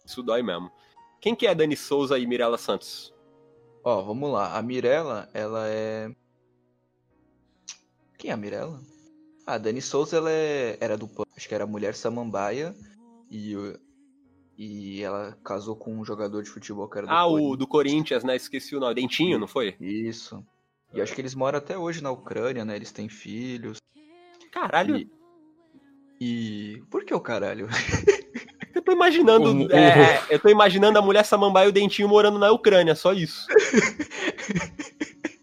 isso 0.04 0.22
dói 0.22 0.42
mesmo. 0.42 0.70
Quem 1.20 1.34
que 1.34 1.46
é 1.46 1.54
Dani 1.54 1.76
Souza 1.76 2.18
e 2.18 2.26
Mirella 2.26 2.58
Santos? 2.58 3.13
Ó, 3.84 4.02
vamos 4.02 4.32
lá. 4.32 4.56
A 4.56 4.62
Mirella, 4.62 5.28
ela 5.34 5.68
é. 5.68 6.10
Quem 8.18 8.30
é 8.30 8.32
a 8.34 8.36
Mirella? 8.36 8.80
Ah, 9.46 9.54
a 9.54 9.58
Dani 9.58 9.82
Souza, 9.82 10.16
ela 10.16 10.30
é... 10.30 10.78
era 10.80 10.96
do. 10.96 11.06
Pan- 11.06 11.24
Acho 11.36 11.48
que 11.48 11.54
era 11.54 11.66
mulher 11.66 11.94
samambaia. 11.94 12.74
E. 13.30 13.54
o- 13.56 13.78
E 14.56 15.02
ela 15.02 15.36
casou 15.44 15.76
com 15.76 15.94
um 15.98 16.04
jogador 16.04 16.42
de 16.42 16.48
futebol 16.48 16.88
que 16.88 16.96
era 16.98 17.06
do 17.06 17.12
Ah, 17.12 17.26
o 17.26 17.30
Corinthians. 17.32 17.58
do 17.58 17.66
Corinthians, 17.66 18.24
né? 18.24 18.36
Esqueci 18.36 18.74
o 18.76 18.80
nome. 18.80 18.94
Dentinho, 18.94 19.38
não 19.38 19.48
foi? 19.48 19.76
Isso. 19.80 20.44
E 20.92 21.00
acho 21.00 21.12
que 21.14 21.20
eles 21.20 21.34
moram 21.34 21.58
até 21.58 21.76
hoje 21.76 22.00
na 22.02 22.10
Ucrânia, 22.12 22.64
né? 22.64 22.76
Eles 22.76 22.92
têm 22.92 23.08
filhos. 23.08 23.78
Caralho, 24.52 24.96
E. 24.96 25.10
e... 26.20 26.82
Por 26.88 27.04
que 27.04 27.12
o 27.12 27.20
caralho? 27.20 27.66
eu 28.74 28.82
tô 28.82 28.92
imaginando. 28.92 29.66
O- 29.66 29.72
é, 29.72 30.22
eu 30.30 30.38
tô 30.38 30.48
imaginando 30.48 30.98
a 30.98 31.02
mulher 31.02 31.24
samambaia 31.24 31.66
e 31.66 31.68
o 31.68 31.72
Dentinho 31.72 32.08
morando 32.08 32.38
na 32.38 32.50
Ucrânia, 32.50 32.94
só 32.94 33.12
isso. 33.12 33.46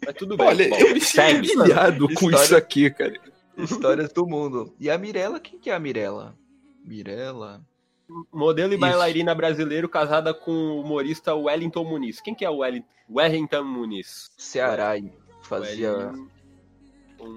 Mas 0.05 0.15
tudo 0.15 0.35
bem. 0.37 0.47
Olha, 0.47 0.69
bom, 0.69 0.77
eu 0.77 0.93
me 0.93 0.99
sinto 1.01 1.11
segue. 1.15 1.51
humilhado 1.55 2.07
com 2.07 2.13
História- 2.25 2.43
isso 2.43 2.55
aqui, 2.55 2.89
cara. 2.89 3.13
Histórias 3.57 4.11
do 4.11 4.25
mundo. 4.25 4.73
E 4.79 4.89
a 4.89 4.97
Mirella, 4.97 5.39
quem 5.39 5.59
que 5.59 5.69
é 5.69 5.73
a 5.73 5.79
Mirella? 5.79 6.35
Mirella. 6.83 7.61
Modelo 8.33 8.73
e 8.73 8.75
Isso. 8.75 8.81
bailarina 8.81 9.33
brasileiro 9.35 9.87
casada 9.87 10.33
com 10.33 10.51
o 10.51 10.81
humorista 10.81 11.33
Wellington 11.35 11.83
Muniz. 11.85 12.19
Quem 12.19 12.33
que 12.35 12.43
é 12.43 12.49
o 12.49 12.57
Wellington, 12.57 12.87
Wellington 13.09 13.63
Muniz? 13.63 14.31
Ceará. 14.37 14.97
e 14.97 15.11
Fazia. 15.43 15.91
Wellington- 15.93 16.27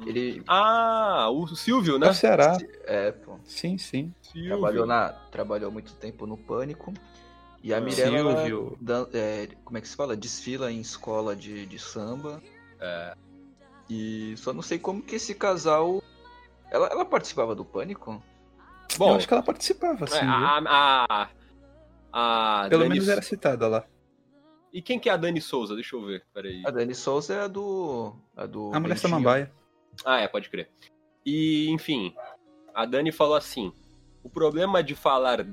Ele. 0.07 0.43
Ah, 0.47 1.29
o 1.31 1.47
Silvio, 1.49 1.97
É 1.97 1.99
né? 1.99 2.09
o 2.11 2.15
Ceará. 2.15 2.57
É, 2.85 3.13
pô. 3.13 3.39
Sim, 3.45 3.77
sim. 3.79 4.15
Silvio. 4.23 4.49
Trabalhou, 4.51 4.87
na, 4.87 5.09
trabalhou 5.31 5.71
muito 5.71 5.93
tempo 5.95 6.27
no 6.27 6.37
Pânico. 6.37 6.93
E 7.63 7.73
a 7.73 7.81
Mirella, 7.81 8.19
ela 8.19 8.37
Silvio. 8.45 8.77
dan- 8.81 9.09
é, 9.15 9.49
como 9.65 9.79
é 9.79 9.81
que 9.81 9.89
se 9.89 9.97
fala? 9.97 10.15
Desfila 10.17 10.71
em 10.71 10.81
escola 10.81 11.35
de, 11.35 11.65
de 11.67 11.79
samba. 11.79 12.43
É. 12.81 13.15
E 13.89 14.35
só 14.37 14.53
não 14.53 14.63
sei 14.63 14.79
como 14.79 15.03
que 15.03 15.17
esse 15.17 15.35
casal. 15.35 16.03
Ela, 16.71 16.89
ela 16.89 17.05
participava 17.05 17.55
do 17.55 17.65
Pânico? 17.65 18.23
eu 18.93 18.99
Bom, 18.99 19.17
acho 19.17 19.27
que 19.27 19.33
ela 19.35 19.43
participava, 19.43 20.05
é, 20.05 20.09
sim. 20.09 20.21
viu? 20.21 20.29
a, 20.31 21.29
a, 22.13 22.65
a 22.65 22.69
Pelo 22.69 22.83
Dani- 22.83 22.95
menos 22.95 23.09
era 23.09 23.23
citada 23.23 23.67
lá. 23.69 23.85
E 24.73 24.83
quem 24.83 24.99
que 24.99 25.09
é 25.09 25.13
a 25.13 25.17
Dani 25.17 25.41
Souza? 25.41 25.75
Deixa 25.75 25.95
eu 25.97 26.05
ver, 26.05 26.25
peraí. 26.35 26.63
A 26.67 26.71
Dani 26.71 26.95
Souza 26.95 27.35
é 27.35 27.41
a 27.43 27.47
do. 27.47 28.15
A, 28.37 28.45
do 28.45 28.73
A 28.75 28.81
mulher 28.81 28.99
samambaia. 28.99 29.51
Ah, 30.05 30.21
é, 30.21 30.29
pode 30.29 30.49
crer. 30.49 30.71
E, 31.25 31.69
enfim, 31.71 32.15
a 32.75 32.85
Dani 32.85 33.13
falou 33.13 33.37
assim: 33.37 33.73
o 34.23 34.29
problema 34.31 34.83
de 34.83 34.95
falar 34.95 35.47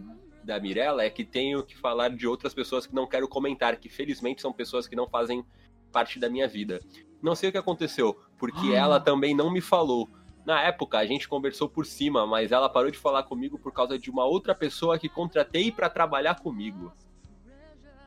da 0.43 0.59
Mirella 0.59 1.03
é 1.03 1.09
que 1.09 1.23
tenho 1.23 1.63
que 1.63 1.77
falar 1.77 2.09
de 2.09 2.27
outras 2.27 2.53
pessoas 2.53 2.87
que 2.87 2.95
não 2.95 3.07
quero 3.07 3.27
comentar, 3.27 3.77
que 3.77 3.89
felizmente 3.89 4.41
são 4.41 4.51
pessoas 4.51 4.87
que 4.87 4.95
não 4.95 5.07
fazem 5.07 5.45
parte 5.91 6.19
da 6.19 6.29
minha 6.29 6.47
vida. 6.47 6.79
Não 7.21 7.35
sei 7.35 7.49
o 7.49 7.51
que 7.51 7.57
aconteceu, 7.57 8.19
porque 8.37 8.73
ela 8.73 8.99
também 8.99 9.35
não 9.35 9.51
me 9.51 9.61
falou. 9.61 10.09
Na 10.43 10.63
época, 10.63 10.97
a 10.97 11.05
gente 11.05 11.29
conversou 11.29 11.69
por 11.69 11.85
cima, 11.85 12.25
mas 12.25 12.51
ela 12.51 12.67
parou 12.67 12.89
de 12.89 12.97
falar 12.97 13.23
comigo 13.23 13.59
por 13.59 13.71
causa 13.71 13.99
de 13.99 14.09
uma 14.09 14.25
outra 14.25 14.55
pessoa 14.55 14.97
que 14.97 15.07
contratei 15.07 15.71
pra 15.71 15.87
trabalhar 15.87 16.39
comigo. 16.39 16.91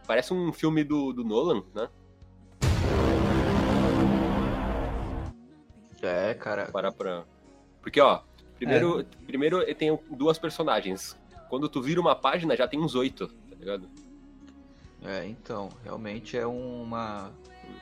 Parece 0.05 0.35
um 0.35 0.53
filme 0.53 0.82
do, 0.82 1.12
do 1.12 1.22
Nolan, 1.22 1.62
né? 1.72 1.89
É, 6.07 6.35
cara. 6.35 6.67
Parar 6.71 6.93
pra. 6.93 7.25
Porque, 7.83 8.01
ó, 8.01 8.21
primeiro, 8.57 9.05
primeiro 9.27 9.63
eu 9.63 9.75
tenho 9.75 9.99
duas 10.11 10.39
personagens. 10.39 11.17
Quando 11.49 11.69
tu 11.69 11.81
vira 11.83 12.01
uma 12.01 12.15
página, 12.17 12.57
já 12.57 12.67
tem 12.67 12.81
uns 12.81 12.95
oito, 12.95 13.29
tá 13.29 13.57
ligado? 13.59 13.89
É, 15.03 15.27
então, 15.27 15.69
realmente 15.85 16.37
é 16.37 16.47
uma 16.47 17.31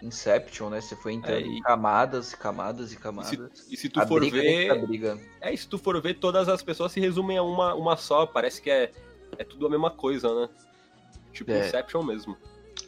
Inception, 0.03 0.69
né? 0.71 0.81
Você 0.81 0.97
foi 0.97 1.13
entrando 1.13 1.39
É, 1.39 1.43
e- 1.43 1.59
em 1.59 1.63
camadas, 1.63 2.35
camadas 2.35 2.93
e 2.93 2.95
E 2.95 2.99
camadas. 2.99 3.31
se, 3.55 3.75
e 3.75 3.77
se 3.77 3.89
tu 3.89 4.01
a 4.01 4.07
for 4.07 4.21
briga 4.21 4.37
ver. 4.41 4.87
briga. 4.87 5.19
É, 5.41 5.53
e 5.53 5.57
se 5.57 5.69
tu 5.69 5.79
for 5.79 6.01
ver, 6.01 6.15
todas 6.15 6.49
as 6.49 6.63
pessoas 6.63 6.91
se 6.93 7.01
resumem 7.01 7.39
a 7.39 7.43
uma, 7.43 7.75
uma 7.75 7.97
só. 7.97 8.27
Parece 8.27 8.61
que 8.61 8.71
é, 8.71 8.91
é 9.39 9.45
tudo 9.45 9.67
a 9.67 9.71
mesma 9.71 9.91
coisa, 9.91 10.33
né? 10.35 10.49
Tipo 11.33 11.53
É. 11.53 11.67
Inception 11.69 12.03
mesmo. 12.03 12.37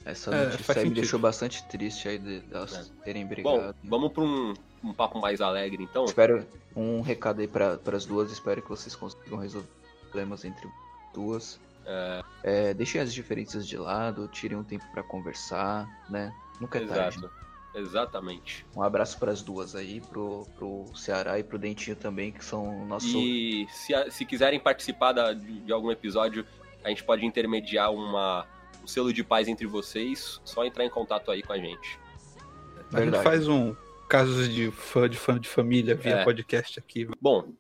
Essa 0.05 0.35
É, 0.35 0.45
notícia 0.47 0.75
me 0.75 0.81
sentido. 0.81 0.95
deixou 0.95 1.19
bastante 1.21 1.65
triste 1.69 2.09
aí 2.09 2.19
de, 2.19 2.41
delas 2.41 2.93
terem 3.05 3.23
Bom, 3.25 3.29
brigado. 3.31 3.77
vamos 3.85 4.13
pra 4.13 4.23
um, 4.23 4.53
um 4.85 4.93
papo 4.93 5.19
mais 5.21 5.41
alegre, 5.41 5.83
então. 5.83 6.05
Espero 6.05 6.47
um 6.77 7.01
recado 7.01 7.41
aí 7.41 7.49
para 7.49 7.79
as 7.93 8.05
duas. 8.05 8.31
Espero 8.31 8.61
que 8.63 8.69
vocês 8.69 8.95
consigam 8.95 9.39
resolver 9.39 9.69
problemas 10.03 10.45
entre 10.45 10.69
duas. 11.13 11.59
É, 12.43 12.73
deixem 12.75 13.01
as 13.01 13.13
diferenças 13.13 13.67
de 13.67 13.77
lado, 13.77 14.29
tirem 14.29 14.57
um 14.57 14.65
tempo 14.65 14.85
para 14.93 15.03
conversar, 15.03 15.87
né? 16.09 16.35
Nunca 16.61 16.79
é 16.79 16.87
tarde. 16.87 17.19
Exato. 17.19 17.45
Exatamente. 17.77 18.65
Um 18.77 18.83
abraço 18.83 19.19
para 19.19 19.33
as 19.33 19.43
duas 19.43 19.75
aí, 19.75 20.01
pro, 20.01 20.47
pro 20.57 20.85
Ceará 20.95 21.39
e 21.41 21.43
pro 21.43 21.59
Dentinho 21.59 21.97
também, 21.97 22.31
que 22.31 22.45
são 22.45 22.87
nossos. 22.87 23.13
E 23.13 23.67
se, 23.69 23.93
se 24.13 24.25
quiserem 24.25 24.61
participar 24.61 25.13
da- 25.13 25.33
de, 25.33 25.61
de 25.61 25.73
algum 25.73 25.91
episódio, 25.91 26.47
a 26.85 26.89
gente 26.89 27.03
pode 27.03 27.27
intermediar 27.27 27.93
uma, 27.93 28.47
um 28.83 28.87
selo 28.87 29.13
de 29.13 29.25
paz 29.25 29.49
entre 29.49 29.67
vocês. 29.67 30.41
Só 30.45 30.65
entrar 30.65 30.85
em 30.85 30.91
contato 30.91 31.33
aí 31.33 31.43
com 31.43 31.53
a 31.53 31.59
gente. 31.59 31.99
A 32.93 33.01
gente 33.01 33.11
Verdade. 33.11 33.25
faz 33.25 33.49
um 33.49 33.75
casos 34.15 34.49
de 34.49 34.71
fã 34.71 35.11
de 35.11 35.19
fã 35.19 35.41
de 35.41 35.49
família 35.49 35.97
via 35.97 36.19
É. 36.19 36.25
podcast 36.25 36.79
aqui. 36.79 37.05
Bom, 37.21 37.53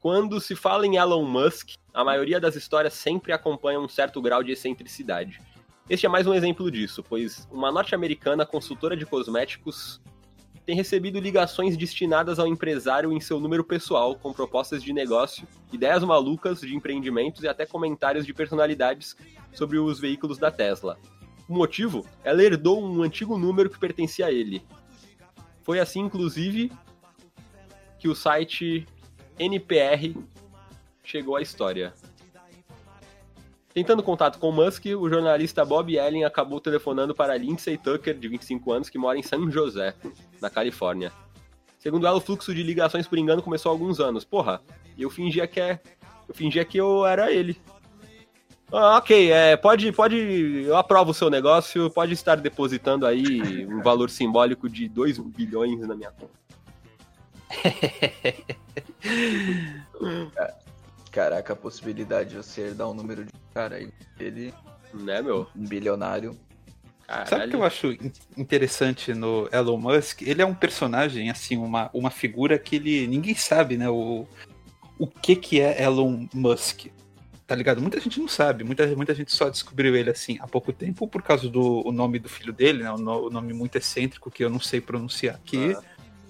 quando 0.00 0.40
se 0.40 0.56
fala 0.56 0.84
em 0.84 0.96
Elon 0.96 1.24
Musk, 1.24 1.74
a 1.94 2.02
maioria 2.02 2.40
das 2.40 2.56
histórias 2.56 2.94
sempre 2.94 3.32
acompanha 3.32 3.78
um 3.78 3.88
certo 3.88 4.20
grau 4.20 4.42
de 4.42 4.50
excentricidade. 4.50 5.40
Este 5.88 6.06
é 6.06 6.08
mais 6.08 6.26
um 6.26 6.34
exemplo 6.34 6.68
disso, 6.72 7.04
pois 7.08 7.46
uma 7.52 7.70
norte-americana 7.70 8.44
consultora 8.44 8.96
de 8.96 9.06
cosméticos 9.06 10.00
tem 10.66 10.74
recebido 10.74 11.20
ligações 11.20 11.76
destinadas 11.76 12.40
ao 12.40 12.48
empresário 12.48 13.12
em 13.12 13.20
seu 13.20 13.38
número 13.38 13.62
pessoal, 13.62 14.16
com 14.16 14.32
propostas 14.32 14.82
de 14.82 14.92
negócio, 14.92 15.46
ideias 15.72 16.02
malucas 16.02 16.62
de 16.62 16.74
empreendimentos 16.74 17.44
e 17.44 17.48
até 17.48 17.64
comentários 17.64 18.26
de 18.26 18.34
personalidades 18.34 19.16
sobre 19.52 19.78
os 19.78 20.00
veículos 20.00 20.36
da 20.36 20.50
Tesla. 20.50 20.98
O 21.48 21.54
motivo? 21.54 22.04
Ela 22.24 22.42
herdou 22.42 22.84
um 22.84 23.04
antigo 23.04 23.38
número 23.38 23.70
que 23.70 23.78
pertencia 23.78 24.26
a 24.26 24.32
ele. 24.32 24.66
Foi 25.68 25.78
assim, 25.78 26.00
inclusive, 26.00 26.72
que 27.98 28.08
o 28.08 28.14
site 28.14 28.86
NPR 29.38 30.16
chegou 31.04 31.36
à 31.36 31.42
história. 31.42 31.92
Tentando 33.74 34.02
contato 34.02 34.38
com 34.38 34.50
Musk, 34.50 34.86
o 34.86 35.10
jornalista 35.10 35.66
Bob 35.66 35.94
Ellen 35.94 36.24
acabou 36.24 36.58
telefonando 36.58 37.14
para 37.14 37.36
Lindsay 37.36 37.76
Tucker, 37.76 38.18
de 38.18 38.28
25 38.28 38.72
anos, 38.72 38.88
que 38.88 38.96
mora 38.96 39.18
em 39.18 39.22
San 39.22 39.50
José, 39.50 39.94
na 40.40 40.48
Califórnia. 40.48 41.12
Segundo 41.78 42.06
ela, 42.06 42.16
o 42.16 42.20
fluxo 42.22 42.54
de 42.54 42.62
ligações 42.62 43.06
por 43.06 43.18
engano 43.18 43.42
começou 43.42 43.68
há 43.68 43.74
alguns 43.74 44.00
anos. 44.00 44.24
Porra, 44.24 44.62
eu 44.98 45.10
fingia 45.10 45.46
que 45.46 45.60
é, 45.60 45.82
eu 46.26 46.34
fingia 46.34 46.64
que 46.64 46.78
eu 46.78 47.04
era 47.04 47.30
ele. 47.30 47.60
Ah, 48.70 48.98
ok, 48.98 49.32
é, 49.32 49.56
pode, 49.56 49.90
pode, 49.92 50.16
eu 50.66 50.76
aprovo 50.76 51.12
o 51.12 51.14
seu 51.14 51.30
negócio, 51.30 51.88
pode 51.90 52.12
estar 52.12 52.34
depositando 52.36 53.06
aí 53.06 53.64
um 53.66 53.80
valor 53.82 54.10
simbólico 54.10 54.68
de 54.68 54.86
2 54.88 55.16
bilhões 55.18 55.80
na 55.86 55.94
minha 55.94 56.10
conta. 56.10 56.32
Caraca, 61.10 61.54
a 61.54 61.56
possibilidade 61.56 62.30
de 62.30 62.36
você 62.36 62.60
herdar 62.62 62.90
um 62.90 62.94
número 62.94 63.24
de 63.24 63.32
cara 63.54 63.76
aí, 63.76 63.90
ele, 64.20 64.52
Né, 64.92 65.22
meu? 65.22 65.46
um 65.56 65.64
bilionário. 65.66 66.36
Sabe 67.26 67.46
o 67.46 67.48
que 67.48 67.56
eu 67.56 67.64
acho 67.64 67.86
in- 67.92 68.12
interessante 68.36 69.14
no 69.14 69.48
Elon 69.50 69.78
Musk? 69.78 70.20
Ele 70.22 70.42
é 70.42 70.46
um 70.46 70.54
personagem, 70.54 71.30
assim, 71.30 71.56
uma, 71.56 71.88
uma 71.94 72.10
figura 72.10 72.58
que 72.58 72.76
ele. 72.76 73.06
ninguém 73.06 73.34
sabe, 73.34 73.78
né? 73.78 73.88
O, 73.88 74.26
o 74.98 75.06
que, 75.06 75.34
que 75.34 75.58
é 75.58 75.82
Elon 75.82 76.26
Musk. 76.34 76.88
Tá 77.48 77.54
ligado? 77.54 77.80
Muita 77.80 77.98
gente 77.98 78.20
não 78.20 78.28
sabe, 78.28 78.62
muita, 78.62 78.86
muita 78.94 79.14
gente 79.14 79.32
só 79.32 79.48
descobriu 79.48 79.96
ele 79.96 80.10
assim 80.10 80.36
há 80.38 80.46
pouco 80.46 80.70
tempo 80.70 81.08
por 81.08 81.22
causa 81.22 81.48
do 81.48 81.82
o 81.84 81.90
nome 81.90 82.18
do 82.18 82.28
filho 82.28 82.52
dele, 82.52 82.82
né? 82.84 82.92
O, 82.92 82.98
no- 82.98 83.26
o 83.28 83.30
nome 83.30 83.54
muito 83.54 83.74
excêntrico 83.76 84.30
que 84.30 84.44
eu 84.44 84.50
não 84.50 84.60
sei 84.60 84.82
pronunciar 84.82 85.36
aqui. 85.36 85.74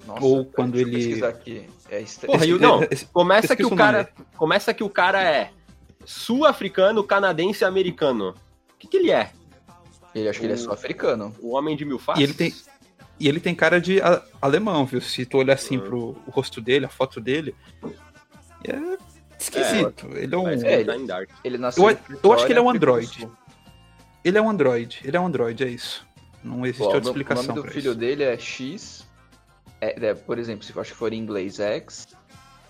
Nossa, 0.06 0.24
Ou 0.24 0.44
quando 0.44 0.74
deixa 0.74 0.88
eu 0.88 1.16
ele- 1.16 1.24
aqui. 1.26 1.68
É 1.90 2.00
estre... 2.00 2.28
Porra, 2.28 2.46
e 2.46 2.50
Esse- 2.52 2.60
não, 2.60 2.80
começa 3.12 3.56
que 3.56 3.66
o 3.66 3.74
cara, 3.74 4.08
começa 4.36 4.72
que 4.72 4.84
o 4.84 4.88
cara 4.88 5.20
é 5.22 5.50
sul-africano, 6.04 7.02
canadense 7.02 7.64
e 7.64 7.66
americano. 7.66 8.30
O 8.74 8.78
que, 8.78 8.86
que 8.86 8.96
ele 8.96 9.10
é? 9.10 9.32
Ele 10.14 10.28
acho 10.28 10.38
que 10.38 10.46
ele 10.46 10.52
é 10.52 10.56
sul-africano. 10.56 11.34
O 11.40 11.56
homem 11.56 11.76
de 11.76 11.84
mil 11.84 11.98
faces? 11.98 12.20
E 12.20 12.24
ele 12.24 12.34
tem- 12.34 12.54
E 13.20 13.26
ele 13.26 13.40
tem 13.40 13.52
cara 13.56 13.80
de 13.80 13.98
alemão, 14.40 14.86
viu? 14.86 15.00
Se 15.00 15.26
tu 15.26 15.38
olhar 15.38 15.54
assim 15.54 15.78
Uhum. 15.78 15.84
pro 15.84 15.98
o 16.28 16.30
rosto 16.30 16.60
dele, 16.60 16.86
a 16.86 16.88
foto 16.88 17.20
dele. 17.20 17.52
É 18.64 18.96
esquisito. 19.39 20.09
ele 20.16 20.34
é 20.34 20.39
um. 20.39 20.49
É, 20.49 20.57
que 20.57 20.66
ele- 20.66 21.28
ele 21.45 21.59
nasceu 21.59 21.89
Eu- 21.91 21.99
eu 22.22 22.32
acho 22.32 22.47
que 22.47 22.53
ele 22.53 22.59
é 22.59 22.62
um 22.62 22.70
android. 22.70 23.28
Ele 24.24 24.36
é 24.39 24.43
um 24.43 24.51
android. 24.51 25.01
Ele 25.05 25.16
é 25.16 25.20
um 25.20 25.26
android, 25.26 25.64
é 25.64 25.68
isso. 25.68 26.07
Não 26.43 26.64
existe 26.66 26.82
o 26.82 26.84
outra 26.84 27.01
nome- 27.01 27.11
explicação 27.11 27.45
O 27.45 27.47
nome 27.49 27.59
do 27.61 27.62
pra 27.62 27.72
filho 27.72 27.91
isso. 27.91 27.99
dele 27.99 28.22
é 28.24 28.39
X. 28.39 29.07
É, 29.80 30.07
é, 30.07 30.14
por 30.14 30.39
exemplo, 30.39 30.64
se 30.64 30.74
eu 30.74 30.80
acho 30.80 30.93
que 30.93 30.97
for 30.99 31.12
em 31.12 31.18
inglês, 31.18 31.61
X, 31.61 32.09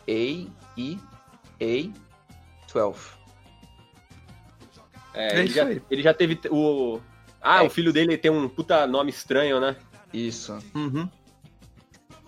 A, 0.06 0.46
E, 0.76 0.98
A, 1.60 1.90
12. 2.72 3.10
É, 5.14 5.28
É 5.34 5.38
ele, 5.38 5.44
isso 5.46 5.54
já, 5.54 5.64
aí. 5.64 5.82
ele 5.90 6.02
já 6.02 6.14
teve 6.14 6.38
o. 6.50 7.00
Ah, 7.40 7.62
É. 7.64 7.66
o 7.66 7.70
filho 7.70 7.92
dele 7.92 8.16
tem 8.18 8.30
um 8.30 8.48
puta 8.48 8.86
nome 8.86 9.10
estranho, 9.10 9.58
né? 9.60 9.76
Isso. 10.12 10.58
Uhum. 10.74 11.08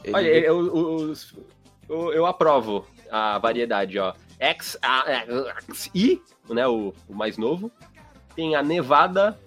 Ele- 0.03 0.15
Olha, 0.17 0.29
eu, 0.29 0.67
eu, 0.67 1.15
eu, 1.89 2.13
eu 2.15 2.27
aprovo 2.27 2.87
a 3.11 3.39
variedade, 3.39 3.99
ó. 3.99 4.15
X, 4.41 4.77
A, 4.83 5.05
X, 5.69 5.91
I, 5.95 6.21
né? 6.49 6.67
O, 6.67 6.93
o 7.07 7.15
mais 7.15 7.37
novo. 7.37 7.71
Tem 8.35 8.57
a 8.57 8.63
Nevada. 8.63 9.39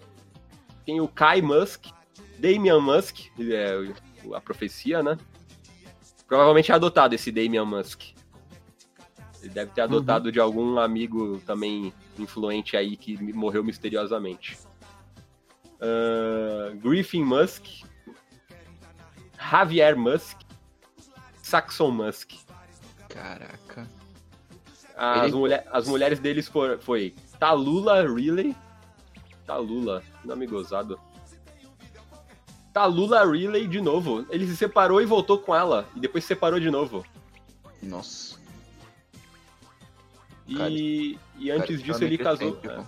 Tem 0.85 1.01
o 1.01 1.07
Kai 1.07 1.41
Musk. 1.41 1.87
Damian 2.37 2.79
Musk, 2.79 3.27
é 3.39 3.93
a 4.33 4.41
profecia, 4.41 5.01
né? 5.01 5.17
Provavelmente 6.27 6.71
é 6.71 6.75
adotado 6.75 7.15
esse 7.15 7.31
Damian 7.31 7.65
Musk. 7.65 8.13
Ele 9.41 9.51
deve 9.51 9.71
ter 9.71 9.81
adotado 9.81 10.31
de 10.31 10.39
algum 10.39 10.79
amigo 10.79 11.41
também 11.45 11.93
influente 12.17 12.77
aí 12.77 12.95
que 12.95 13.21
morreu 13.33 13.63
misteriosamente. 13.63 14.57
Ah, 15.79 16.73
Griffin 16.75 17.23
Musk. 17.23 17.83
Javier 19.37 19.97
Musk. 19.97 20.39
Saxon 21.41 21.91
Musk. 21.91 22.31
Caraca. 23.09 23.87
As, 24.95 25.23
Ele- 25.27 25.31
mulher- 25.35 25.67
as 25.71 25.87
mulheres 25.87 26.19
deles 26.19 26.47
for, 26.47 26.77
foi 26.79 27.15
Talula 27.39 28.01
Riley. 28.07 28.55
Talula, 29.45 30.03
nome 30.23 30.45
gozado. 30.47 30.99
Talula 32.71 33.25
Riley 33.29 33.67
de 33.67 33.81
novo. 33.81 34.25
Ele 34.29 34.47
se 34.47 34.55
separou 34.57 35.01
e 35.01 35.05
voltou 35.05 35.37
com 35.39 35.53
ela. 35.55 35.87
E 35.95 35.99
depois 35.99 36.23
se 36.23 36.29
separou 36.29 36.59
de 36.59 36.69
novo. 36.71 37.05
Nossa. 37.81 38.39
E, 40.47 40.55
Cara, 40.57 40.69
e 40.69 41.51
antes 41.51 41.77
cara, 41.77 41.83
disso 41.83 42.03
ele 42.03 42.15
extremamente 42.15 42.17
casou. 42.23 42.47
excêntrico. 42.49 42.81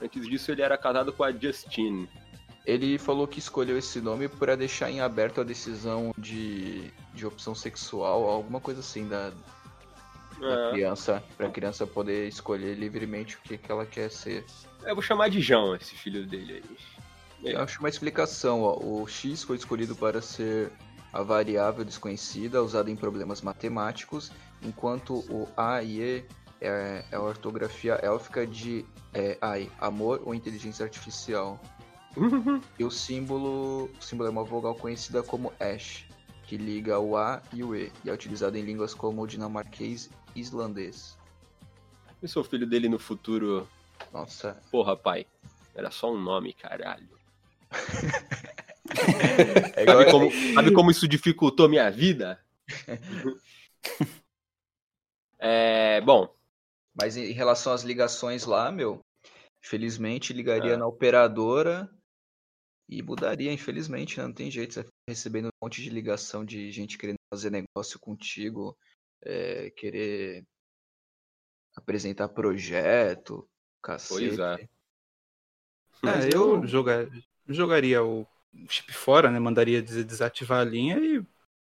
é. 0.00 0.04
Antes 0.04 0.28
disso 0.28 0.50
ele 0.52 0.62
era 0.62 0.76
casado 0.76 1.12
com 1.12 1.24
a 1.24 1.32
Justine. 1.32 2.08
Ele 2.66 2.98
falou 2.98 3.26
que 3.26 3.38
escolheu 3.38 3.76
esse 3.78 4.00
nome 4.00 4.28
para 4.28 4.56
deixar 4.56 4.90
em 4.90 5.00
aberto 5.00 5.40
a 5.40 5.44
decisão 5.44 6.14
de, 6.16 6.90
de 7.12 7.26
opção 7.26 7.54
sexual, 7.54 8.24
alguma 8.28 8.58
coisa 8.60 8.80
assim 8.80 9.06
da, 9.06 9.32
da 10.40 10.68
É, 10.68 10.70
criança, 10.72 11.22
pra 11.36 11.48
criança 11.50 11.86
poder 11.86 12.28
escolher 12.28 12.74
livremente 12.74 13.36
o 13.36 13.40
que, 13.40 13.56
que 13.58 13.70
ela 13.70 13.86
quer 13.86 14.10
ser. 14.10 14.44
eu 14.84 14.94
vou 14.94 15.02
chamar 15.02 15.28
de 15.28 15.40
João 15.40 15.74
esse 15.74 15.94
filho 15.94 16.26
dele 16.26 16.62
aí. 16.62 17.52
Eu 17.52 17.60
acho 17.60 17.78
uma 17.80 17.88
explicação, 17.88 18.62
ó. 18.62 18.78
O 18.80 19.06
x 19.06 19.42
foi 19.42 19.56
escolhido 19.56 19.94
para 19.94 20.22
ser 20.22 20.72
a 21.12 21.22
variável 21.22 21.84
desconhecida 21.84 22.62
usada 22.62 22.90
em 22.90 22.96
problemas 22.96 23.42
matemáticos, 23.42 24.32
enquanto 24.62 25.18
o 25.30 25.48
a 25.56 25.82
e 25.82 26.00
e 26.00 26.26
é, 26.60 27.04
é 27.12 27.16
a 27.16 27.20
ortografia 27.20 27.94
élfica 28.02 28.46
de 28.46 28.84
é, 29.12 29.36
ai, 29.40 29.70
amor 29.78 30.22
ou 30.24 30.34
inteligência 30.34 30.84
artificial. 30.84 31.60
e 32.78 32.84
o 32.84 32.90
símbolo, 32.90 33.90
o 33.98 34.02
símbolo 34.02 34.28
é 34.28 34.32
uma 34.32 34.44
vogal 34.44 34.74
conhecida 34.74 35.22
como 35.22 35.52
ash, 35.60 36.06
que 36.46 36.56
liga 36.56 36.98
o 36.98 37.16
a 37.16 37.42
e 37.52 37.62
o 37.64 37.74
e, 37.74 37.92
e 38.04 38.10
é 38.10 38.12
utilizado 38.12 38.56
em 38.56 38.62
línguas 38.62 38.94
como 38.94 39.22
o 39.22 39.26
dinamarquês 39.26 40.10
e 40.34 40.40
islandês. 40.40 41.16
E 42.22 42.28
sou 42.28 42.44
filho 42.44 42.66
dele 42.66 42.88
no 42.88 42.98
futuro. 42.98 43.68
Nossa. 44.12 44.60
Porra, 44.70 44.96
pai. 44.96 45.26
Era 45.74 45.90
só 45.90 46.12
um 46.12 46.20
nome, 46.20 46.52
caralho. 46.52 47.08
É 49.76 49.84
Sabe 49.86 50.10
como, 50.10 50.30
sabe 50.54 50.72
como 50.72 50.90
isso 50.90 51.08
dificultou 51.08 51.68
minha 51.68 51.90
vida? 51.90 52.38
É, 55.38 56.00
bom, 56.00 56.34
Mas 56.94 57.16
em 57.16 57.32
relação 57.32 57.72
às 57.72 57.82
ligações 57.82 58.44
lá, 58.46 58.70
meu, 58.72 59.00
infelizmente 59.62 60.32
ligaria 60.32 60.72
É. 60.74 60.76
na 60.76 60.86
operadora 60.86 61.90
e 62.88 63.02
mudaria, 63.02 63.52
infelizmente, 63.52 64.18
né? 64.18 64.24
Não 64.26 64.32
tem 64.32 64.50
jeito, 64.50 64.74
você 64.74 64.80
vai 64.80 64.84
ficar 64.86 65.10
recebendo 65.10 65.46
um 65.46 65.64
monte 65.64 65.82
de 65.82 65.90
ligação 65.90 66.44
de 66.44 66.70
gente 66.70 66.98
querendo 66.98 67.18
fazer 67.32 67.50
negócio 67.50 67.98
contigo, 67.98 68.76
é, 69.22 69.70
querer 69.70 70.44
apresentar 71.76 72.28
projeto, 72.28 73.48
cacete. 73.82 74.20
Pois 74.20 74.38
é. 74.38 74.68
É, 76.06 76.34
eu 76.34 76.66
jogar, 76.66 77.06
jogaria 77.48 78.04
o 78.04 78.26
chip 78.68 78.92
fora, 78.92 79.30
né? 79.30 79.38
Mandaria 79.38 79.82
des- 79.82 80.04
desativar 80.04 80.60
a 80.60 80.64
linha 80.64 80.98
e 80.98 81.24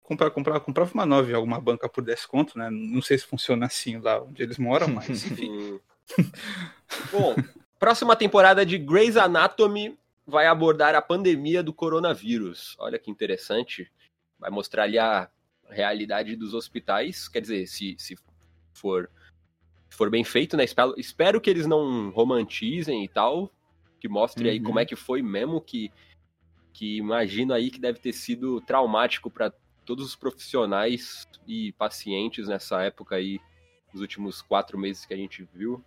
comprar, 0.03 0.31
comprar, 0.31 0.61
comprava 0.61 0.93
uma 0.95 1.07
nova 1.07 1.31
em 1.31 1.35
alguma 1.35 1.61
banca 1.61 1.89
por 1.89 2.03
10 2.03 2.25
conto, 2.27 2.59
né? 2.59 2.71
Não 2.71 3.03
sei 3.03 3.19
se 3.19 3.27
funciona 3.27 3.67
assim 3.67 3.99
lá 3.99 4.23
onde 4.23 4.43
eles 4.43 4.59
moram, 4.59 4.89
mas 4.89 5.09
enfim. 5.31 5.51
Hum. 5.51 5.81
Bom, 7.11 7.37
próxima 7.79 8.17
temporada 8.17 8.65
de 8.65 8.79
Grey's 8.79 9.17
Anatomy 9.17 9.99
vai 10.27 10.47
abordar 10.47 10.95
a 10.95 11.03
pandemia 11.03 11.62
do 11.62 11.72
coronavírus. 11.72 12.77
Olha 12.79 12.99
que 12.99 13.11
interessante. 13.11 13.91
Vai 14.39 14.51
mostrar 14.51 14.85
ali 14.85 14.99
a 14.99 15.31
realidade 15.68 16.37
dos 16.37 16.55
hospitais. 16.55 17.29
Quer 17.29 17.41
dizer, 17.41 17.66
se, 17.66 17.95
se 17.99 18.16
for, 18.72 19.11
se 19.89 19.97
for 19.97 20.11
bem 20.11 20.25
feito, 20.25 20.57
né? 20.57 20.64
Espero, 20.64 20.95
espero 20.97 21.41
que 21.41 21.51
eles 21.51 21.66
não 21.66 22.11
romantizem 22.11 23.05
e 23.05 23.09
tal. 23.09 23.53
Que 24.01 24.09
mostre 24.09 24.49
aí 24.49 24.59
Uhum. 24.59 24.64
como 24.64 24.79
é 24.79 24.85
que 24.85 24.97
foi 24.97 25.22
mesmo 25.22 25.61
que, 25.61 25.91
que 26.72 26.97
imagino 26.97 27.55
aí 27.55 27.70
que 27.70 27.81
deve 27.81 27.99
ter 27.99 28.12
sido 28.12 28.61
traumático 28.61 29.31
para 29.31 29.53
todos 29.85 30.07
os 30.07 30.16
profissionais 30.16 31.27
e 31.47 31.72
pacientes 31.72 32.49
nessa 32.49 32.83
época 32.83 33.16
aí, 33.16 33.39
nos 33.93 34.01
últimos 34.01 34.43
quatro 34.43 34.79
meses 34.79 35.05
que 35.05 35.14
a 35.14 35.16
gente 35.16 35.47
viu. 35.55 35.83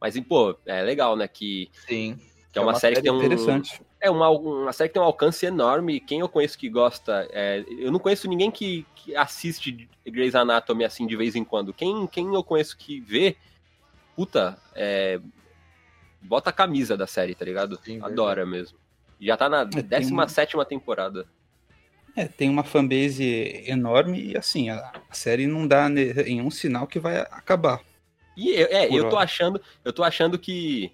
Mas, 0.00 0.18
pô, 0.20 0.58
é 0.66 0.82
legal, 0.82 1.16
né? 1.16 1.28
Que, 1.28 1.68
Sim. 1.86 2.18
Que 2.52 2.58
é 2.58 2.62
uma, 2.62 2.74
série 2.74 2.96
que 2.96 3.02
tem 3.02 3.10
um. 3.10 3.16
interessante. 3.16 3.80
É 3.98 4.10
uma, 4.10 4.28
uma 4.28 4.72
série 4.72 4.88
que 4.88 4.94
tem 4.94 5.02
um 5.02 5.06
alcance 5.06 5.46
enorme. 5.46 5.98
Quem 6.00 6.20
eu 6.20 6.28
conheço 6.28 6.58
que 6.58 6.68
gosta. 6.68 7.26
é, 7.32 7.64
eu 7.78 7.90
não 7.90 7.98
conheço 7.98 8.28
ninguém 8.28 8.50
que, 8.50 8.86
que 8.94 9.16
assiste 9.16 9.88
Grey's 10.06 10.34
Anatomy 10.34 10.84
assim 10.84 11.06
de 11.06 11.16
vez 11.16 11.34
em 11.34 11.44
quando. 11.44 11.72
Quem, 11.72 12.06
quem 12.06 12.34
eu 12.34 12.44
conheço 12.44 12.76
que 12.76 13.00
vê, 13.00 13.36
puta, 14.14 14.58
é, 14.74 15.18
bota 16.20 16.50
a 16.50 16.52
camisa 16.52 16.94
da 16.94 17.06
série, 17.06 17.34
tá 17.34 17.44
ligado? 17.44 17.80
Sim, 17.82 18.00
Adora 18.02 18.44
mesmo. 18.44 18.76
E 19.18 19.26
Já 19.26 19.36
tá 19.36 19.48
na 19.48 19.64
tem 19.64 19.82
17 19.82 20.54
temporada. 20.68 21.26
É, 22.14 22.26
tem 22.26 22.50
uma 22.50 22.62
fanbase 22.62 23.64
enorme 23.66 24.32
e 24.32 24.36
assim, 24.36 24.68
a, 24.68 24.92
a 25.08 25.14
série 25.14 25.46
não 25.46 25.66
dá 25.66 25.88
ne- 25.88 26.12
em 26.24 26.42
um 26.42 26.50
sinal 26.50 26.86
que 26.86 26.98
vai 26.98 27.16
acabar. 27.16 27.80
E 28.36 28.50
eu, 28.50 28.66
é, 28.66 28.86
eu 28.86 29.08
tô 29.08 29.16
hora. 29.16 29.24
achando, 29.24 29.60
eu 29.82 29.92
tô 29.92 30.02
achando 30.02 30.38
que 30.38 30.92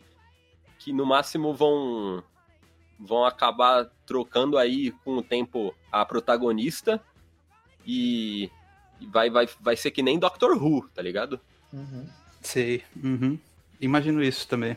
que 0.79 0.93
no 0.93 1.05
máximo 1.05 1.53
vão 1.53 2.23
vão 2.99 3.25
acabar 3.25 3.91
trocando 4.05 4.59
aí 4.59 4.91
com 5.05 5.19
o 5.19 5.23
tempo 5.23 5.75
a 5.91 6.05
protagonista 6.05 7.01
e, 7.87 8.51
e 9.01 9.07
vai, 9.07 9.31
vai, 9.31 9.49
vai 9.61 9.77
ser 9.77 9.91
que 9.93 10.03
nem 10.03 10.19
Doctor 10.19 10.61
Who, 10.61 10.89
tá 10.89 11.01
ligado? 11.01 11.41
Sei. 12.43 12.83
Uhum. 13.03 13.39
Imagino 13.81 14.23
isso 14.23 14.49
também. 14.49 14.77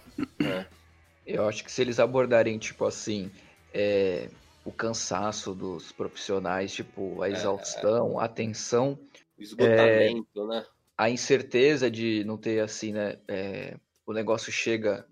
Eu 1.25 1.47
acho 1.47 1.63
que 1.63 1.71
se 1.71 1.81
eles 1.81 1.99
abordarem, 1.99 2.57
tipo 2.59 2.85
assim, 2.85 3.31
é, 3.73 4.29
o 4.63 4.71
cansaço 4.71 5.55
dos 5.55 5.91
profissionais, 5.91 6.71
tipo, 6.73 7.21
a 7.21 7.29
exaustão, 7.29 8.19
a 8.19 8.27
tensão, 8.27 8.99
Esgotamento, 9.37 10.47
né? 10.47 10.65
a 10.97 11.09
incerteza 11.09 11.89
de 11.89 12.23
não 12.25 12.37
ter 12.37 12.59
assim, 12.59 12.91
né? 12.93 13.17
é, 13.27 13.77
o 14.05 14.13
negócio 14.13 14.51
chega 14.51 15.05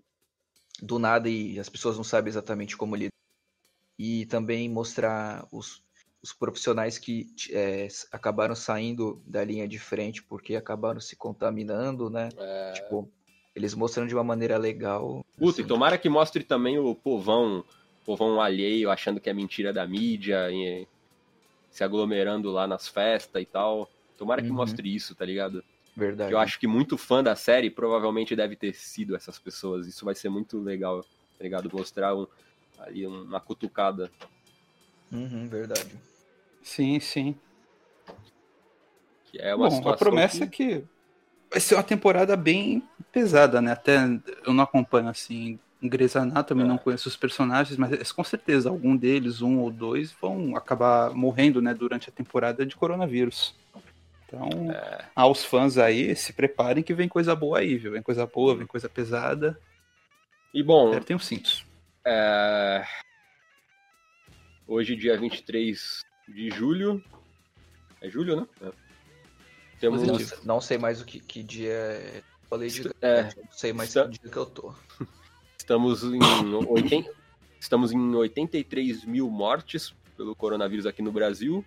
do 0.82 0.98
nada 0.98 1.28
e 1.28 1.58
as 1.58 1.68
pessoas 1.68 1.96
não 1.96 2.04
sabem 2.04 2.30
exatamente 2.30 2.76
como 2.76 2.96
lidar. 2.96 3.10
E 3.98 4.24
também 4.26 4.68
mostrar 4.68 5.46
os, 5.52 5.82
os 6.22 6.32
profissionais 6.32 6.98
que 6.98 7.26
é, 7.50 7.88
acabaram 8.10 8.54
saindo 8.54 9.22
da 9.26 9.44
linha 9.44 9.68
de 9.68 9.78
frente 9.78 10.22
porque 10.22 10.56
acabaram 10.56 11.00
se 11.00 11.16
contaminando, 11.16 12.08
né? 12.08 12.28
É. 12.36 12.72
Tipo, 12.72 13.10
eles 13.54 13.74
mostrando 13.74 14.08
de 14.08 14.14
uma 14.14 14.24
maneira 14.24 14.56
legal. 14.56 15.24
Puta, 15.36 15.60
e 15.60 15.62
assim. 15.62 15.68
tomara 15.68 15.98
que 15.98 16.08
mostre 16.08 16.44
também 16.44 16.78
o 16.78 16.94
povão, 16.94 17.64
povão 18.04 18.40
alheio, 18.40 18.90
achando 18.90 19.20
que 19.20 19.28
é 19.28 19.34
mentira 19.34 19.72
da 19.72 19.86
mídia, 19.86 20.50
e 20.50 20.86
se 21.70 21.84
aglomerando 21.84 22.50
lá 22.50 22.66
nas 22.66 22.88
festas 22.88 23.42
e 23.42 23.46
tal. 23.46 23.88
Tomara 24.16 24.42
que 24.42 24.48
Uhum. 24.48 24.56
mostre 24.56 24.94
isso, 24.94 25.14
tá 25.14 25.24
ligado? 25.24 25.64
Verdade. 25.96 26.32
Eu 26.32 26.38
acho 26.38 26.58
que 26.58 26.66
muito 26.66 26.96
fã 26.96 27.22
da 27.22 27.34
série 27.36 27.70
provavelmente 27.70 28.36
deve 28.36 28.56
ter 28.56 28.74
sido 28.74 29.16
essas 29.16 29.38
pessoas. 29.38 29.86
Isso 29.86 30.04
vai 30.04 30.14
ser 30.14 30.28
muito 30.28 30.58
legal, 30.60 31.02
tá 31.02 31.42
ligado? 31.42 31.70
Mostrar 31.72 32.14
um, 32.14 32.26
ali 32.78 33.06
uma 33.06 33.40
cutucada. 33.40 34.10
Uhum, 35.12 35.48
verdade. 35.48 35.90
Sim, 36.62 37.00
sim. 37.00 37.34
Que 39.26 39.38
é 39.38 39.54
uma 39.54 39.68
Bom, 39.68 39.88
a 39.88 39.96
promessa 39.96 40.46
que... 40.46 40.62
é 40.64 40.80
que 40.80 40.84
vai 41.50 41.60
ser 41.60 41.74
uma 41.74 41.82
temporada 41.82 42.36
bem 42.36 42.82
pesada, 43.12 43.60
né? 43.60 43.72
Até 43.72 43.98
eu 44.44 44.52
não 44.52 44.64
acompanho 44.64 45.08
assim 45.08 45.58
Grey's 45.82 46.14
Anatomy, 46.14 46.62
É. 46.62 46.66
não 46.66 46.78
conheço 46.78 47.08
os 47.08 47.16
personagens, 47.16 47.76
mas 47.78 48.12
com 48.12 48.22
certeza 48.22 48.68
algum 48.68 48.96
deles, 48.96 49.40
um 49.40 49.58
ou 49.58 49.70
dois, 49.70 50.12
vão 50.12 50.54
acabar 50.56 51.10
morrendo, 51.14 51.62
né, 51.62 51.72
durante 51.72 52.10
a 52.10 52.12
temporada 52.12 52.66
de 52.66 52.76
coronavírus. 52.76 53.54
Então, 54.32 54.70
É. 54.70 55.06
aos 55.16 55.44
fãs 55.44 55.76
aí, 55.76 56.14
se 56.14 56.32
preparem 56.32 56.84
que 56.84 56.94
vem 56.94 57.08
coisa 57.08 57.34
boa 57.34 57.58
aí, 57.58 57.76
viu? 57.76 57.90
Vem 57.92 58.02
coisa 58.02 58.26
boa, 58.26 58.54
vem 58.56 58.66
coisa 58.66 58.88
pesada. 58.88 59.58
E 60.54 60.62
bom, 60.62 60.88
Apertem 60.88 61.16
os 61.16 61.26
cintos. 61.26 61.66
é... 62.04 62.84
hoje, 64.66 64.94
dia 64.96 65.18
23 65.18 66.00
de 66.28 66.50
julho. 66.50 67.02
É 68.00 68.08
julho, 68.08 68.36
né? 68.40 68.46
É. 68.62 68.72
Temos. 69.80 70.02
Não, 70.02 70.16
não 70.44 70.60
sei 70.60 70.78
mais 70.78 71.00
o 71.00 71.04
que, 71.04 71.20
que 71.20 71.42
dia 71.42 71.72
é. 71.72 72.22
Falei 72.48 72.68
de 72.68 72.88
É. 73.00 73.24
não 73.24 73.52
sei 73.52 73.72
mais 73.72 73.90
Está- 73.90 74.08
que 74.08 74.18
dia 74.18 74.30
que 74.30 74.36
eu 74.36 74.46
tô. 74.46 74.74
Estamos 75.58 76.02
em, 76.02 76.18
80, 76.66 77.12
estamos 77.60 77.92
em 77.92 78.14
83 78.14 79.04
mil 79.04 79.30
mortes 79.30 79.94
pelo 80.16 80.34
coronavírus 80.34 80.86
aqui 80.86 81.00
no 81.02 81.12
Brasil. 81.12 81.64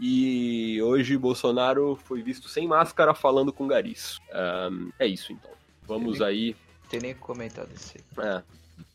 E 0.00 0.80
hoje 0.82 1.16
Bolsonaro 1.16 1.96
foi 2.04 2.22
visto 2.22 2.48
sem 2.48 2.66
máscara 2.68 3.14
falando 3.14 3.52
com 3.52 3.66
garis. 3.66 4.18
Ahn, 4.32 4.90
é 4.98 5.06
isso 5.06 5.32
então. 5.32 5.50
Vamos 5.86 6.20
aí. 6.22 6.54
Não 6.84 6.88
tem 6.90 7.00
nem 7.00 7.12
o 7.12 7.14
que 7.14 7.20
comentar 7.20 7.66
desse. 7.66 7.98
É, 8.18 8.42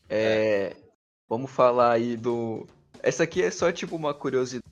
É, 0.10 0.76
Vamos 1.28 1.52
falar 1.52 1.92
aí 1.94 2.16
do. 2.16 2.66
Essa 3.02 3.24
aqui 3.24 3.42
é 3.42 3.50
só 3.52 3.72
tipo 3.72 3.96
uma 3.96 4.14
curiosidade. 4.14 4.64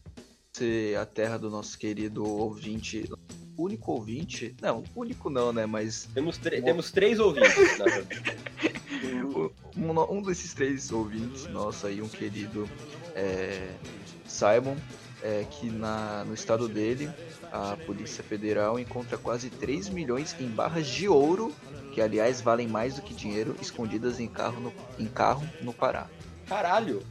Ser 0.54 0.98
a 0.98 1.06
terra 1.06 1.38
do 1.38 1.50
nosso 1.50 1.78
querido 1.78 2.24
ouvinte. 2.26 3.10
Único 3.58 3.92
ouvinte? 3.94 4.56
Não, 4.62 4.84
único 4.96 5.30
não, 5.30 5.52
né? 5.54 5.66
Mas 5.66 6.08
temos, 6.14 6.38
tre- 6.38 6.62
temos 6.62 6.92
três 6.92 7.20
ouvintes. 7.20 7.78
na 7.78 7.86
verdade. 7.86 8.22
um, 9.78 10.18
um 10.18 10.22
desses 10.22 10.54
três 10.54 10.92
ouvintes, 10.92 11.46
nosso 11.48 11.88
aí, 11.88 12.02
um 12.02 12.08
querido 12.10 12.70
é, 13.16 13.74
Simon, 14.26 14.76
é, 15.24 15.46
que 15.50 15.70
na, 15.70 16.24
no 16.26 16.34
estado 16.34 16.68
dele, 16.68 17.10
a 17.52 17.78
Polícia 17.86 18.24
Federal 18.24 18.80
encontra 18.80 19.18
quase 19.18 19.50
3 19.50 19.90
milhões 19.90 20.36
em 20.40 20.48
barras 20.48 20.88
de 20.88 21.08
ouro, 21.08 21.54
que 21.94 22.02
aliás 22.02 22.42
valem 22.42 22.68
mais 22.68 22.96
do 22.96 23.02
que 23.02 23.14
dinheiro, 23.14 23.56
escondidas 23.62 24.20
em 24.20 24.28
carro 24.28 24.62
no, 24.62 24.74
em 25.00 25.08
carro 25.08 25.48
no 25.62 25.74
Pará. 25.74 26.08
Caralho! 26.48 27.04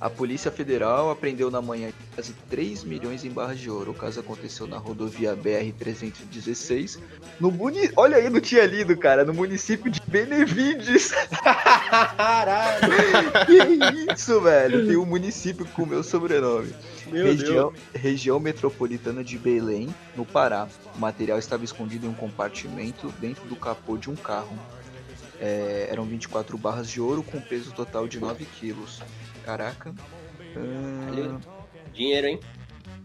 A 0.00 0.08
Polícia 0.08 0.50
Federal 0.50 1.10
apreendeu 1.10 1.50
na 1.50 1.60
manhã 1.60 1.92
quase 2.14 2.32
3 2.48 2.84
milhões 2.84 3.22
em 3.22 3.28
barras 3.28 3.58
de 3.58 3.68
ouro. 3.68 3.90
O 3.90 3.94
caso 3.94 4.18
aconteceu 4.18 4.66
na 4.66 4.78
rodovia 4.78 5.36
BR-316. 5.36 6.98
No 7.38 7.50
muni... 7.50 7.90
Olha 7.94 8.16
aí, 8.16 8.30
não 8.30 8.40
tinha 8.40 8.64
lido, 8.64 8.96
cara. 8.96 9.26
No 9.26 9.34
município 9.34 9.90
de 9.90 10.00
Benevides. 10.06 11.10
Caralho! 12.16 12.59
Que 13.46 14.12
isso, 14.12 14.40
velho? 14.40 14.86
Tem 14.86 14.96
um 14.96 15.06
município 15.06 15.66
com 15.66 15.82
o 15.82 15.86
meu 15.86 16.02
sobrenome. 16.02 16.72
Meu 17.06 17.24
região, 17.26 17.72
Deus. 17.72 17.84
região 17.94 18.40
metropolitana 18.40 19.22
de 19.24 19.38
Belém, 19.38 19.94
no 20.16 20.24
Pará. 20.24 20.68
O 20.94 20.98
material 20.98 21.38
estava 21.38 21.64
escondido 21.64 22.06
em 22.06 22.08
um 22.08 22.14
compartimento 22.14 23.12
dentro 23.20 23.46
do 23.46 23.56
capô 23.56 23.96
de 23.96 24.08
um 24.10 24.16
carro. 24.16 24.56
É, 25.40 25.88
eram 25.90 26.04
24 26.04 26.56
barras 26.58 26.88
de 26.88 27.00
ouro 27.00 27.22
com 27.22 27.40
peso 27.40 27.72
total 27.72 28.06
de 28.06 28.20
9 28.20 28.44
quilos. 28.44 29.02
Caraca. 29.44 29.94
Ah. 30.56 31.38
Dinheiro, 31.92 32.26
hein? 32.26 32.40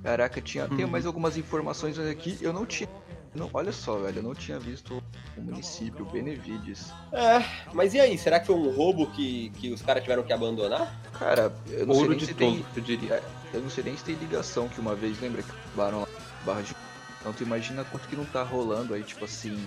caraca, 0.03 0.39
tinha, 0.39 0.67
tem 0.67 0.85
Uhum. 0.85 0.91
mais 0.91 1.05
algumas 1.05 1.35
informações 1.37 1.97
aqui. 1.97 2.37
Eu 2.41 2.53
não 2.53 2.65
tinha. 2.65 2.87
Não, 3.35 3.49
olha 3.53 3.71
só, 3.71 3.97
velho, 3.97 4.19
eu 4.19 4.23
não 4.23 4.33
tinha 4.33 4.57
visto 4.57 5.03
o 5.37 5.41
município 5.41 6.05
Benevides. 6.05 6.91
É, 7.11 7.43
mas 7.73 7.93
e 7.93 7.99
aí? 7.99 8.17
Será 8.17 8.39
que 8.39 8.47
foi 8.47 8.55
um 8.55 8.69
roubo 8.71 9.07
que, 9.11 9.49
que 9.51 9.71
os 9.73 9.81
caras 9.81 10.03
tiveram 10.03 10.23
que 10.23 10.31
abandonar? 10.31 10.95
Cara, 11.11 11.53
eu 11.69 11.85
não 11.85 11.93
sei 11.93 12.03
Ouro 12.03 12.09
nem 12.11 12.19
de 12.19 12.25
se 12.27 12.33
todo, 12.33 12.39
tem. 12.39 12.65
eu 12.75 12.81
diria. 12.81 13.23
Eu 13.53 13.61
não 13.61 13.69
sei 13.69 13.83
nem 13.83 13.97
se 13.97 14.03
tem 14.05 14.15
ligação 14.15 14.69
que 14.69 14.79
uma 14.79 14.95
vez, 14.95 15.19
lembra 15.19 15.43
que 15.43 15.51
roubaram 15.67 16.01
lá 16.01 16.07
barras 16.45 16.67
de. 16.67 16.75
Então 17.19 17.33
tu 17.33 17.43
imagina 17.43 17.83
quanto 17.83 18.07
que 18.07 18.15
não 18.15 18.25
tá 18.25 18.43
rolando 18.43 18.93
aí, 18.93 19.03
tipo 19.03 19.25
assim. 19.25 19.57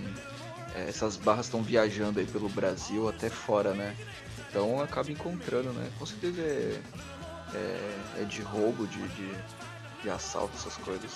é, 0.75 0.89
essas 0.89 1.15
barras 1.15 1.45
estão 1.45 1.61
viajando 1.61 2.19
aí 2.19 2.25
pelo 2.25 2.49
Brasil 2.49 3.07
até 3.07 3.29
fora, 3.29 3.73
né? 3.73 3.95
Então 4.49 4.81
acaba 4.81 5.11
encontrando, 5.11 5.71
né? 5.73 5.89
Com 5.99 6.05
certeza 6.05 6.41
é, 6.41 6.79
é, 7.53 8.21
é 8.21 8.23
de 8.23 8.41
roubo, 8.41 8.87
de, 8.87 8.99
de, 9.09 9.31
de 10.01 10.09
assalto, 10.09 10.55
essas 10.55 10.75
coisas. 10.77 11.11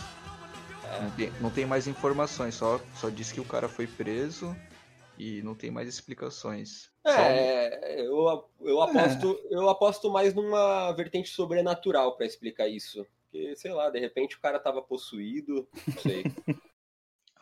Não, 1.01 1.11
tem, 1.11 1.31
não 1.41 1.49
tem 1.49 1.65
mais 1.65 1.87
informações, 1.87 2.55
só, 2.55 2.79
só 2.95 3.09
diz 3.09 3.31
que 3.31 3.39
o 3.41 3.45
cara 3.45 3.67
foi 3.67 3.87
preso 3.87 4.55
e 5.17 5.41
não 5.41 5.55
tem 5.55 5.71
mais 5.71 5.87
explicações. 5.87 6.89
Só- 7.05 7.11
É, 7.11 8.01
eu, 8.01 8.49
eu, 8.61 8.81
aposto, 8.81 9.39
eu 9.49 9.69
aposto 9.69 10.09
mais 10.09 10.33
numa 10.33 10.91
vertente 10.93 11.29
sobrenatural 11.29 12.15
pra 12.15 12.25
explicar 12.25 12.67
isso. 12.67 13.05
Porque, 13.23 13.55
sei 13.55 13.73
lá, 13.73 13.89
de 13.89 13.99
repente 13.99 14.35
o 14.35 14.39
cara 14.39 14.59
tava 14.59 14.81
possuído, 14.81 15.67
não 15.87 16.01
sei. 16.01 16.23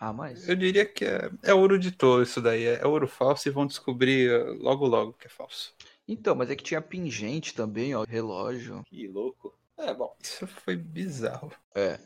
Ah, 0.03 0.11
mas. 0.11 0.49
Eu 0.49 0.55
diria 0.55 0.83
que 0.83 1.05
é, 1.05 1.29
é 1.43 1.53
ouro 1.53 1.77
de 1.77 1.91
tolo 1.91 2.23
isso 2.23 2.41
daí. 2.41 2.65
É, 2.65 2.81
é 2.81 2.87
ouro 2.87 3.07
falso 3.07 3.47
e 3.47 3.51
vão 3.51 3.67
descobrir 3.67 4.31
eh, 4.31 4.43
logo 4.59 4.87
logo 4.87 5.13
que 5.13 5.27
é 5.27 5.29
falso. 5.29 5.75
Então, 6.07 6.33
mas 6.35 6.49
é 6.49 6.55
que 6.55 6.63
tinha 6.63 6.81
pingente 6.81 7.53
também, 7.53 7.93
ó, 7.93 8.03
relógio. 8.03 8.83
que 8.89 9.07
louco. 9.07 9.55
É, 9.77 9.93
bom. 9.93 10.15
Isso 10.19 10.47
foi 10.47 10.75
bizarro. 10.75 11.51
É, 11.75 11.99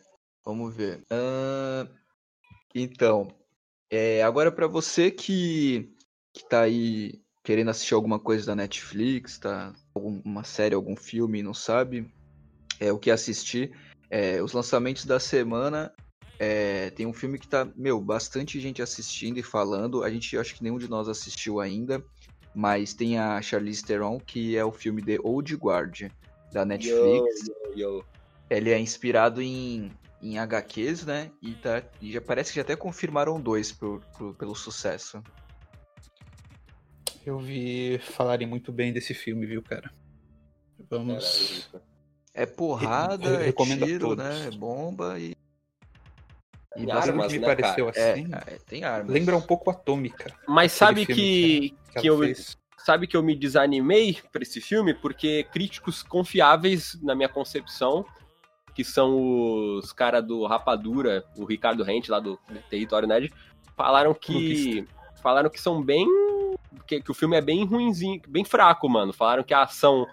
vamos 0.45 0.75
ver. 0.75 1.03
Ahn, 1.09 1.87
então, 2.73 3.27
é, 3.89 4.21
agora 4.23 4.51
pra 4.51 4.67
você 4.67 5.09
que, 5.09 5.91
que 6.31 6.47
tá 6.47 6.61
aí 6.61 7.21
querendo 7.43 7.69
assistir 7.69 7.93
alguma 7.93 8.19
coisa 8.19 8.45
da 8.45 8.55
Netflix, 8.55 9.37
tá? 9.37 9.73
Alguma 9.93 10.43
série, 10.43 10.75
algum 10.75 10.95
filme 10.95 11.39
e 11.39 11.43
não 11.43 11.53
sabe 11.53 12.11
é, 12.79 12.91
o 12.91 12.99
que 12.99 13.11
assistir, 13.11 13.71
é, 14.09 14.41
os 14.41 14.53
lançamentos 14.53 15.05
da 15.05 15.19
semana. 15.19 15.93
é, 16.37 16.89
tem 16.89 17.05
um 17.05 17.13
filme 17.13 17.39
que 17.39 17.47
tá, 17.47 17.67
meu, 17.75 18.01
bastante 18.01 18.59
gente 18.59 18.81
assistindo 18.81 19.37
e 19.37 19.43
falando. 19.43 20.03
A 20.03 20.09
gente 20.09 20.37
acho 20.37 20.55
que 20.55 20.63
nenhum 20.63 20.77
de 20.77 20.89
nós 20.89 21.07
assistiu 21.07 21.59
ainda, 21.59 22.03
mas 22.53 22.93
tem 22.93 23.17
a 23.17 23.41
Charlize 23.41 23.83
Theron, 23.83 24.19
que 24.19 24.57
é 24.57 24.65
o 24.65 24.71
filme 24.71 25.01
The 25.01 25.17
Old 25.23 25.55
Guard, 25.55 26.11
da 26.51 26.65
Netflix. 26.65 27.47
Yo, 27.47 27.53
yo, 27.75 27.97
yo. 27.97 28.05
Ele 28.49 28.69
é 28.69 28.79
inspirado 28.79 29.41
em, 29.41 29.91
em 30.25 30.39
HQs, 30.39 31.05
né? 31.05 31.31
E, 31.41 31.53
tá, 31.53 31.83
e 32.01 32.11
já 32.11 32.19
parece 32.19 32.51
que 32.51 32.55
já 32.55 32.63
até 32.63 32.75
confirmaram 32.75 33.39
dois 33.39 33.71
por, 33.71 34.01
por- 34.17 34.33
pelo 34.35 34.55
sucesso. 34.55 35.21
Eu 37.23 37.37
vi 37.37 37.99
falarem 37.99 38.47
muito 38.47 38.71
bem 38.71 38.91
desse 38.91 39.13
filme, 39.13 39.45
viu, 39.45 39.61
cara? 39.61 39.91
Vamos. 40.89 41.69
É 42.33 42.45
porrada, 42.45 43.29
Eu 43.29 43.39
é 43.39 43.45
recomendo 43.45 43.83
a 43.83 43.87
tiro, 43.87 44.07
todos. 44.09 44.23
né? 44.25 44.47
É 44.47 44.51
bomba 44.51 45.19
e. 45.19 45.35
E 46.77 46.91
armas, 46.91 47.27
que 47.27 47.33
me 47.33 47.39
né, 47.39 47.55
pareceu 47.55 47.87
é, 47.95 48.11
assim, 48.11 48.27
é, 48.47 48.57
tem 48.67 48.83
armas. 48.83 49.09
lembra 49.13 49.37
um 49.37 49.41
pouco 49.41 49.69
Atômica. 49.69 50.35
Mas 50.45 50.73
sabe 50.73 51.05
que, 51.05 51.13
que, 51.13 51.75
ela 51.95 52.05
eu, 52.07 52.19
fez. 52.19 52.57
sabe 52.77 53.07
que 53.07 53.15
eu 53.15 53.23
me 53.23 53.33
desanimei 53.33 54.19
pra 54.29 54.41
esse 54.41 54.59
filme? 54.59 54.93
Porque 54.93 55.45
críticos 55.53 56.03
confiáveis, 56.03 56.99
na 57.01 57.15
minha 57.15 57.29
concepção, 57.29 58.05
que 58.75 58.83
são 58.83 59.77
os 59.77 59.93
caras 59.93 60.23
do 60.23 60.45
Rapadura, 60.45 61.23
o 61.37 61.45
Ricardo 61.45 61.81
Rente, 61.81 62.11
lá 62.11 62.19
do 62.19 62.37
Território 62.69 63.07
Nerd, 63.07 63.33
falaram 63.75 64.13
que. 64.13 64.85
Falaram 65.23 65.49
que 65.49 65.59
são 65.59 65.81
bem. 65.81 66.05
Que, 66.85 67.01
que 67.01 67.09
o 67.09 67.13
filme 67.13 67.37
é 67.37 67.41
bem 67.41 67.65
ruinzinho, 67.65 68.21
bem 68.27 68.43
fraco, 68.43 68.87
mano. 68.89 69.13
Falaram 69.13 69.43
que 69.43 69.53
a 69.53 69.63
ação 69.63 70.05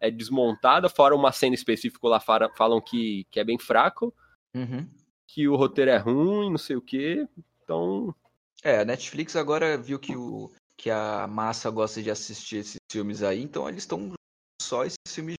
é 0.00 0.10
desmontada, 0.10 0.88
fora 0.88 1.14
uma 1.14 1.32
cena 1.32 1.54
específica 1.54 2.06
lá 2.06 2.20
falam 2.20 2.80
que, 2.80 3.24
que 3.30 3.40
é 3.40 3.44
bem 3.44 3.58
fraco, 3.58 4.12
Uhum. 4.54 4.88
que 5.26 5.46
o 5.46 5.56
roteiro 5.56 5.90
é 5.90 5.96
ruim, 5.96 6.50
não 6.50 6.58
sei 6.58 6.76
o 6.76 6.82
quê. 6.82 7.26
Então. 7.62 8.14
É, 8.62 8.80
a 8.80 8.84
Netflix 8.84 9.36
agora 9.36 9.78
viu 9.78 9.98
que, 9.98 10.16
o, 10.16 10.50
que 10.76 10.90
a 10.90 11.26
massa 11.28 11.70
gosta 11.70 12.02
de 12.02 12.10
assistir 12.10 12.56
esses 12.56 12.76
filmes 12.90 13.22
aí, 13.22 13.42
então 13.42 13.68
eles 13.68 13.84
estão 13.84 14.12
só 14.60 14.84
esses 14.84 14.96
filmes. 15.08 15.36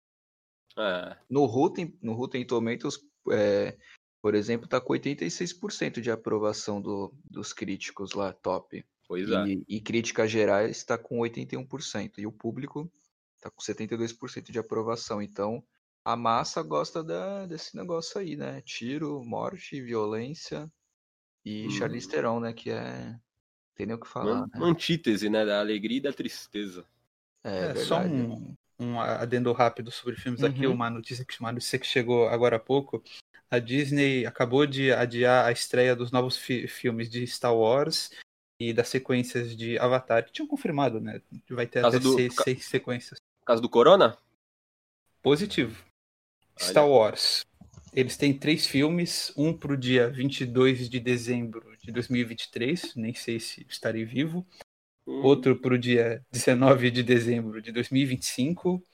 É, 0.79 1.17
No 1.29 1.45
Rotten, 1.45 1.97
no 2.01 2.13
Rotten 2.15 2.45
Tomatoes, 2.47 2.99
é, 3.31 3.77
por 4.23 4.35
exemplo, 4.35 4.69
tá 4.69 4.81
com 4.81 4.93
86% 4.93 6.01
de 6.01 6.11
aprovação 6.11 6.81
do, 6.81 7.13
dos 7.29 7.53
críticos 7.53 8.13
lá, 8.13 8.33
top. 8.33 8.85
pois 9.07 9.31
é. 9.31 9.47
E, 9.47 9.65
e 9.69 9.81
críticas 9.81 10.31
gerais 10.31 10.77
está 10.77 10.97
com 10.97 11.19
81%. 11.19 12.19
E 12.19 12.27
o 12.27 12.33
público 12.33 12.91
está 13.37 13.51
com 13.51 13.61
72% 13.61 14.51
de 14.51 14.59
aprovação. 14.59 15.23
Então, 15.23 15.63
a 16.05 16.17
massa 16.17 16.63
gosta 16.63 17.03
da, 17.03 17.47
desse 17.47 17.77
negócio 17.77 18.21
aí, 18.21 18.37
né? 18.37 18.61
Tiro, 18.63 19.23
morte, 19.25 19.81
violência 19.81 20.71
e 21.45 21.67
Hum. 21.67 21.71
Charlize 21.71 22.09
Theron, 22.09 22.41
né? 22.41 22.53
Que 22.53 22.71
é... 22.71 23.19
Tem 23.75 23.87
nem 23.87 23.95
o 23.95 24.01
que 24.01 24.09
falar, 24.09 24.33
Uma, 24.33 24.47
né? 24.47 24.53
uma 24.57 24.67
antítese, 24.67 25.29
né? 25.31 25.47
Da 25.47 25.61
alegria 25.61 25.99
e 25.99 26.01
da 26.01 26.13
tristeza. 26.13 26.85
É, 27.45 27.67
É, 27.67 27.75
só 27.77 28.01
verdade. 28.01 28.15
um, 28.15 28.57
um 28.79 29.01
adendo 29.01 29.53
rápido 29.53 29.91
sobre 29.91 30.17
filmes 30.17 30.43
aqui, 30.45 30.67
Uhum. 30.67 30.73
uma 30.75 30.89
notícia 30.91 31.25
que, 31.25 31.39
uma 31.41 31.53
notícia 31.53 31.79
que 31.79 31.87
chegou 31.87 32.29
agora 32.29 32.57
há 32.57 32.61
pouco. 32.61 33.03
A 33.51 33.59
Disney 33.59 34.27
acabou 34.27 34.67
de 34.67 34.93
adiar 34.93 35.47
a 35.47 35.53
estreia 35.53 35.97
dos 35.97 36.11
novos 36.13 36.37
fi- 36.37 36.69
filmes 36.69 37.09
de 37.09 37.27
Star 37.27 37.55
Wars 37.57 38.11
e 38.61 38.73
das 38.73 38.89
sequências 38.89 39.57
de 39.57 39.79
Avatar, 39.79 40.25
que 40.25 40.33
tinham 40.33 40.47
confirmado, 40.47 41.01
né? 41.01 41.21
Vai 41.51 41.67
ter 41.67 41.81
Caso 41.83 41.97
até 41.97 42.03
do- 42.05 42.15
seis, 42.15 42.35
seis 42.45 42.65
sequências. 42.67 43.19
Por 43.41 43.47
causa 43.47 43.63
do 43.63 43.69
Corona? 43.69 44.17
Positivo. 45.23 45.83
Olha. 46.61 46.69
Star 46.71 46.89
Wars. 46.89 47.45
Eles 47.93 48.17
têm 48.17 48.37
três 48.39 48.67
filmes, 48.67 49.33
um 49.37 49.53
pro 49.57 49.77
dia 49.77 50.11
22 50.11 50.89
de 50.91 51.01
dezembro 51.01 51.75
de 51.83 51.91
2023, 51.91 52.95
nem 52.95 53.15
sei 53.15 53.41
se 53.41 53.67
estarei 53.69 54.05
vivo. 54.05 54.47
Hum, 55.09 55.23
outro 55.25 55.57
para 55.57 55.73
o 55.73 55.79
dia 55.79 56.23
19 56.31 56.91
de 56.91 57.03
dezembro 57.03 57.63
de 57.63 57.73
2025 57.73 58.85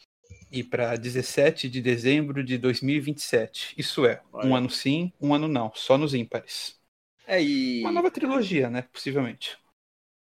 e 0.53 0.63
para 0.63 0.95
17 0.95 1.69
de 1.69 1.83
dezembro 1.83 2.45
de 2.45 2.57
2027. 2.57 3.75
Isso 3.77 4.07
é, 4.07 4.23
um 4.33 4.55
ano 4.55 4.71
sim, 4.71 5.13
um 5.21 5.35
ano 5.35 5.49
não, 5.49 5.73
só 5.75 5.99
nos 5.99 6.15
ímpares. 6.15 6.81
É, 7.27 7.43
e. 7.43 7.81
Uma 7.81 7.91
nova 7.91 8.13
trilogia, 8.13 8.71
né? 8.71 8.83
Possivelmente. 8.93 9.59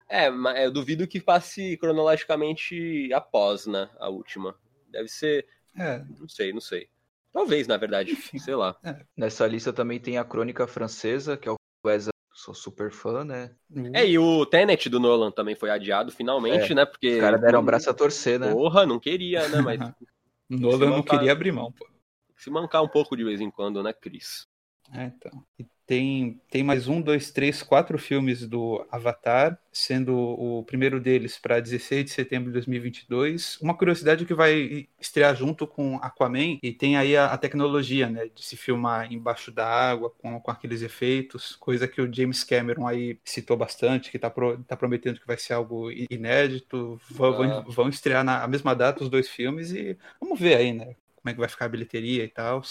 É, 0.08 0.30
mas 0.30 0.58
eu 0.64 0.72
duvido 0.72 1.06
que 1.06 1.20
passe 1.20 1.76
cronologicamente 1.76 3.12
após, 3.12 3.66
né? 3.66 3.90
A 3.98 4.08
última. 4.08 4.56
Deve 4.88 5.08
ser. 5.08 5.46
É, 5.76 5.98
Não 6.18 6.28
sei, 6.28 6.52
não 6.52 6.60
sei. 6.60 6.88
Talvez, 7.30 7.66
na 7.66 7.76
verdade. 7.76 8.12
Enfim. 8.12 8.38
Sei 8.38 8.54
lá. 8.54 8.74
Nessa 9.14 9.46
lista 9.46 9.72
também 9.72 10.00
tem 10.00 10.16
a 10.16 10.24
Crônica 10.24 10.66
Francesa, 10.66 11.36
que 11.36 11.48
é 11.48 11.52
o 11.52 11.56
Wes 11.84 12.08
sou 12.44 12.54
super 12.54 12.92
fã, 12.92 13.24
né? 13.24 13.54
É, 13.94 14.06
e 14.06 14.18
o 14.18 14.44
Tenet 14.44 14.90
do 14.90 15.00
Nolan 15.00 15.30
também 15.30 15.54
foi 15.54 15.70
adiado 15.70 16.12
finalmente, 16.12 16.72
É, 16.72 16.74
né? 16.74 16.84
Porque. 16.84 17.14
Os 17.14 17.20
caras 17.20 17.40
deram 17.40 17.60
um 17.60 17.64
braço 17.64 17.88
a 17.88 17.94
torcer, 17.94 18.38
né? 18.38 18.52
Porra, 18.52 18.84
não 18.84 19.00
queria, 19.00 19.48
né? 19.48 19.62
Mas 19.62 19.80
Nolan 20.50 20.78
se 20.78 20.84
não 20.84 20.96
mancar- 20.98 21.18
queria 21.18 21.32
abrir 21.32 21.52
mão, 21.52 21.72
pô. 21.72 21.88
se 22.36 22.50
mancar 22.50 22.82
um 22.82 22.88
pouco 22.88 23.16
de 23.16 23.24
vez 23.24 23.40
em 23.40 23.50
quando, 23.50 23.82
né, 23.82 23.92
Cris? 23.94 24.46
É, 24.92 25.04
então. 25.04 25.42
E 25.58 25.64
tem, 25.86 26.40
tem 26.50 26.62
mais 26.62 26.88
um, 26.88 27.00
dois, 27.00 27.30
três, 27.30 27.62
quatro 27.62 27.98
filmes 27.98 28.46
do 28.48 28.86
Avatar, 28.90 29.58
sendo 29.72 30.16
o 30.16 30.64
primeiro 30.64 31.00
deles 31.00 31.38
para 31.38 31.60
16 31.60 32.04
de 32.04 32.10
setembro 32.10 32.48
de 32.48 32.54
2022. 32.54 33.58
Uma 33.60 33.76
curiosidade 33.76 34.24
é 34.24 34.26
que 34.26 34.34
vai 34.34 34.88
estrear 35.00 35.34
junto 35.36 35.66
com 35.66 35.96
Aquaman 35.96 36.58
e 36.62 36.72
tem 36.72 36.96
aí 36.96 37.16
a, 37.16 37.26
a 37.26 37.38
tecnologia, 37.38 38.08
né, 38.08 38.28
de 38.34 38.42
se 38.44 38.56
filmar 38.56 39.12
embaixo 39.12 39.50
da 39.52 39.66
água 39.66 40.10
com, 40.10 40.40
com 40.40 40.50
aqueles 40.50 40.82
efeitos, 40.82 41.56
coisa 41.56 41.86
que 41.88 42.00
o 42.00 42.12
James 42.12 42.44
Cameron 42.44 42.86
aí 42.86 43.18
citou 43.24 43.56
bastante, 43.56 44.10
que 44.10 44.18
tá, 44.18 44.30
pro, 44.30 44.62
tá 44.64 44.76
prometendo 44.76 45.20
que 45.20 45.26
vai 45.26 45.36
ser 45.36 45.52
algo 45.54 45.90
inédito. 46.10 47.00
Vão, 47.10 47.42
Ah. 47.42 47.60
vão, 47.60 47.70
vão 47.70 47.88
estrear 47.88 48.24
na 48.24 48.46
mesma 48.48 48.74
data 48.74 49.02
os 49.02 49.10
dois 49.10 49.28
filmes 49.28 49.70
e 49.72 49.96
vamos 50.20 50.38
ver 50.38 50.56
aí, 50.56 50.72
né? 50.72 50.96
como 51.24 51.30
é 51.30 51.32
que 51.32 51.40
vai 51.40 51.48
ficar 51.48 51.64
a 51.64 51.68
bilheteria 51.70 52.22
e 52.22 52.28
tal. 52.28 52.62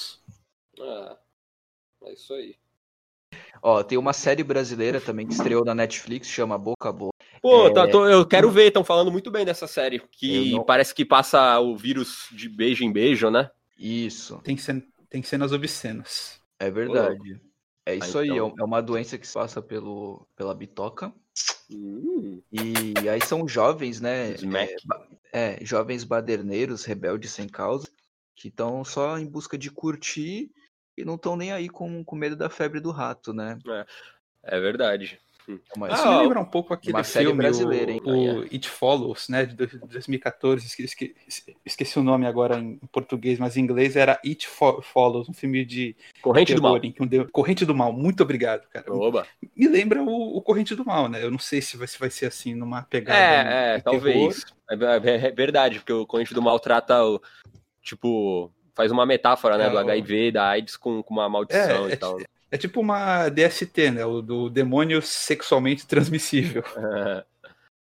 Ah, 0.80 1.18
é 2.03 2.14
isso 2.14 2.34
aí. 2.36 2.55
Ó, 3.66 3.82
tem 3.82 3.97
uma 3.97 4.11
série 4.11 4.43
brasileira 4.43 4.99
também 4.99 5.26
que 5.26 5.34
estreou 5.34 5.64
na 5.64 5.74
Netflix, 5.74 6.28
chama 6.28 6.57
Boca 6.57 6.89
a 6.89 6.91
Boca. 6.91 7.14
Pô, 7.41 7.68
É. 7.68 7.74
tá- 7.74 7.88
tô- 7.88 8.05
eu 8.05 8.26
quero 8.26 8.51
ver, 8.51 8.68
estão 8.68 8.84
falando 8.84 9.09
muito 9.09 9.32
bem 9.32 9.45
dessa 9.45 9.68
série. 9.68 10.01
Que 10.11 10.51
não- 10.51 10.66
parece 10.66 10.93
que 10.93 11.05
passa 11.05 11.57
o 11.61 11.78
vírus 11.78 12.28
de 12.34 12.49
beijo 12.49 12.84
em 12.84 12.91
beijo, 12.91 13.30
né? 13.30 13.49
Isso, 13.80 14.38
Tem, 14.43 14.57
cen- 14.57 14.84
tem 15.09 15.24
cenas 15.24 15.53
obscenas. 15.53 16.41
é 16.59 16.70
verdade. 16.70 17.39
É 17.86 17.95
isso 17.95 18.20
aí, 18.20 18.30
é 18.30 18.34
então. 18.34 18.47
um- 18.49 18.53
é 18.59 18.64
uma 18.66 18.82
doença 18.82 19.18
que 19.18 19.26
se 19.28 19.34
passa 19.34 19.61
pelo, 19.61 20.28
pela 20.36 20.53
bitoca. 20.53 21.14
Hum, 21.72 22.41
E 22.51 23.09
aí 23.09 23.20
são 23.26 23.47
jovens, 23.47 23.99
né? 24.01 24.36
É, 25.34 25.55
é, 25.55 25.66
jovens 25.66 26.03
baderneiros, 26.03 26.84
rebeldes 26.86 27.32
sem 27.32 27.47
causa, 27.47 27.88
que 28.36 28.49
estão 28.49 28.84
só 28.84 29.18
em 29.18 29.26
busca 29.26 29.57
de 29.57 29.72
curtir 29.72 30.51
e 30.97 31.03
não 31.03 31.15
estão 31.15 31.35
nem 31.35 31.51
aí 31.51 31.69
com, 31.69 32.03
com 32.03 32.15
medo 32.15 32.35
da 32.35 32.49
febre 32.49 32.79
do 32.79 32.91
rato, 32.91 33.33
né? 33.33 33.57
é 34.43 34.59
verdade. 34.59 35.19
É 35.45 35.53
uma- 35.75 35.91
Isso 35.91 36.01
Ah, 36.03 36.09
me 36.11 36.15
ó, 36.15 36.21
lembra 36.21 36.39
um 36.39 36.45
pouco 36.45 36.73
aquele 36.73 36.95
uma 36.95 37.03
série 37.03 37.25
filme, 37.25 37.41
brasileira, 37.41 37.91
hein? 37.91 38.01
o, 38.05 38.09
o 38.39 38.41
It 38.43 38.69
Follows, 38.69 39.27
né, 39.27 39.45
de 39.45 39.53
dois- 39.55 39.71
2014, 39.77 40.65
esque- 40.65 40.83
esque- 41.27 41.55
esqueci 41.65 41.99
o 41.99 42.03
nome 42.03 42.25
agora 42.25 42.57
em 42.57 42.77
português, 42.93 43.37
mas 43.39 43.57
em 43.57 43.61
inglês 43.61 43.97
era 43.97 44.17
It 44.25 44.47
Fo- 44.47 44.81
Follows, 44.81 45.27
um 45.27 45.33
filme 45.33 45.65
de 45.65 45.97
Corrente 46.21 46.55
do 46.55 46.61
mal. 46.61 46.73
terror, 46.79 46.85
em 46.85 46.91
que 46.93 47.03
um 47.03 47.07
de- 47.07 47.25
Corrente 47.25 47.65
do 47.65 47.75
Mal, 47.75 47.91
muito 47.91 48.23
obrigado, 48.23 48.69
cara. 48.69 48.93
Oba. 48.93 49.27
Me 49.53 49.67
lembra 49.67 50.01
o, 50.01 50.37
o 50.37 50.41
Corrente 50.41 50.75
do 50.75 50.85
Mal, 50.85 51.09
né, 51.09 51.21
eu 51.21 51.29
não 51.31 51.39
sei 51.39 51.61
se 51.61 51.75
vai, 51.75 51.87
se 51.87 51.99
vai 51.99 52.09
ser 52.09 52.27
assim, 52.27 52.55
numa 52.55 52.83
pegada 52.83 53.19
É, 53.19 53.75
é, 53.75 53.79
terror. 53.81 53.83
talvez. 53.83 54.45
É, 54.69 55.09
é- 55.09 55.27
é 55.27 55.31
verdade, 55.31 55.79
porque 55.79 55.91
o 55.91 56.05
Corrente 56.07 56.33
do 56.33 56.41
Mal 56.41 56.57
trata 56.57 57.03
o. 57.03 57.21
Tipo, 57.81 58.49
faz 58.76 58.91
uma 58.91 59.05
metáfora, 59.05 59.57
né? 59.57 59.67
É, 59.67 59.69
do 59.69 59.76
o- 59.76 59.80
HIV, 59.80 60.32
da 60.32 60.47
AIDS 60.49 60.76
com, 60.78 61.01
com 61.03 61.13
uma 61.13 61.30
maldição 61.30 61.86
É, 61.88 61.89
e 61.89 61.93
é, 61.93 61.95
tal. 61.95 62.17
é 62.51 62.57
tipo 62.57 62.80
uma 62.82 63.30
DST, 63.30 63.91
né, 63.91 64.05
o 64.05 64.21
do 64.21 64.49
demônio 64.49 65.01
sexualmente 65.01 65.86
transmissível. 65.88 66.63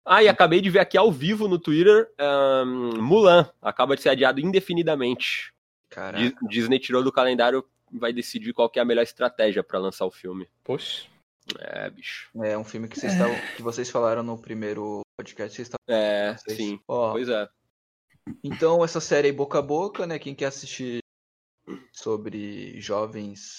Ah, 0.03 0.23
e 0.23 0.27
acabei 0.27 0.59
de 0.61 0.69
ver 0.71 0.79
aqui 0.79 0.97
ao 0.97 1.11
vivo 1.11 1.47
no 1.47 1.59
Twitter, 1.59 2.09
ahn, 2.17 2.97
Mulan 2.99 3.47
acaba 3.61 3.95
de 3.95 4.01
ser 4.01 4.09
adiado 4.09 4.39
indefinidamente. 4.41 5.53
Caraca. 5.91 6.17
Di- 6.17 6.35
Disney 6.49 6.79
tirou 6.79 7.03
do 7.03 7.11
calendário 7.11 7.63
e 7.93 7.99
vai 7.99 8.11
decidir 8.11 8.51
qual 8.51 8.67
que 8.67 8.79
é 8.79 8.81
a 8.81 8.85
melhor 8.85 9.03
estratégia 9.03 9.63
pra 9.63 9.77
lançar 9.77 10.05
o 10.07 10.11
filme. 10.11 10.47
Poxa. 10.63 11.05
É, 11.59 11.87
bicho. 11.91 12.29
É 12.43 12.57
um 12.57 12.63
filme 12.63 12.87
que 12.87 12.99
vocês, 12.99 13.13
estavam, 13.13 13.35
que 13.55 13.61
vocês 13.61 13.91
falaram 13.91 14.23
no 14.23 14.37
primeiro 14.39 15.01
podcast. 15.15 15.55
Vocês 15.55 15.67
estavam... 15.67 15.85
É, 15.87 16.33
vocês- 16.35 16.57
sim. 16.57 16.79
Ó, 16.87 17.11
Pois 17.11 17.29
é. 17.29 17.47
Então, 18.43 18.83
essa 18.83 18.99
série 19.01 19.27
aí, 19.27 19.33
Boca 19.33 19.59
a 19.59 19.61
Boca, 19.61 20.05
né? 20.05 20.19
Quem 20.19 20.35
quer 20.35 20.45
assistir 20.45 20.99
sobre 21.91 22.79
jovens. 22.79 23.57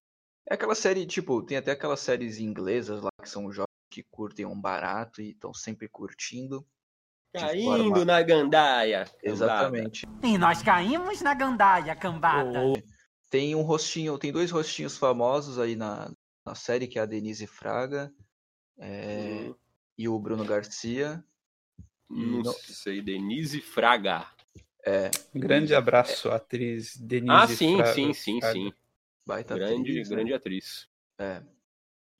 É 0.48 0.54
aquela 0.54 0.74
série, 0.74 1.06
tipo, 1.06 1.42
tem 1.42 1.56
até 1.56 1.72
aquelas 1.72 2.00
séries 2.00 2.38
inglesas 2.38 3.02
lá 3.02 3.10
que 3.20 3.28
são 3.28 3.50
jovens 3.52 3.66
que 3.90 4.02
curtem 4.02 4.46
um 4.46 4.58
barato 4.58 5.20
e 5.20 5.30
estão 5.30 5.52
sempre 5.52 5.88
curtindo. 5.88 6.66
Caindo 7.34 7.64
forma- 7.64 8.04
na 8.04 8.22
gandaia. 8.22 9.04
Exatamente. 9.22 10.06
E 10.22 10.36
nós 10.36 10.62
caímos 10.62 11.20
na 11.22 11.32
gandaia, 11.34 11.94
cambada. 11.96 12.72
Tem 13.30 13.54
um 13.54 13.62
rostinho, 13.62 14.18
tem 14.18 14.30
dois 14.32 14.50
rostinhos 14.50 14.98
famosos 14.98 15.58
aí 15.58 15.74
na, 15.74 16.10
na 16.44 16.54
série, 16.54 16.86
que 16.86 16.98
é 16.98 17.02
a 17.02 17.06
Denise 17.06 17.46
Fraga 17.46 18.12
é, 18.78 19.46
Hum, 19.48 19.54
e 19.96 20.08
o 20.08 20.18
Bruno 20.18 20.44
Garcia. 20.44 21.24
Não 22.10 22.42
não- 22.42 22.52
sei, 22.52 23.00
Denise 23.00 23.60
Fraga. 23.62 24.26
É, 24.84 25.10
Um 25.34 25.40
grande 25.40 25.74
abraço 25.74 26.28
à 26.30 26.36
atriz 26.36 26.96
Denise 26.96 27.32
Ah, 27.32 27.46
sim, 27.46 27.76
Fra- 27.76 27.94
sim, 27.94 28.12
sim, 28.12 28.40
Fraga. 28.40 28.54
sim. 28.54 28.72
baita 29.26 29.54
Grande, 29.54 29.90
atriz, 29.92 30.10
né? 30.10 30.16
grande 30.16 30.34
atriz. 30.34 30.88
É. 31.18 31.42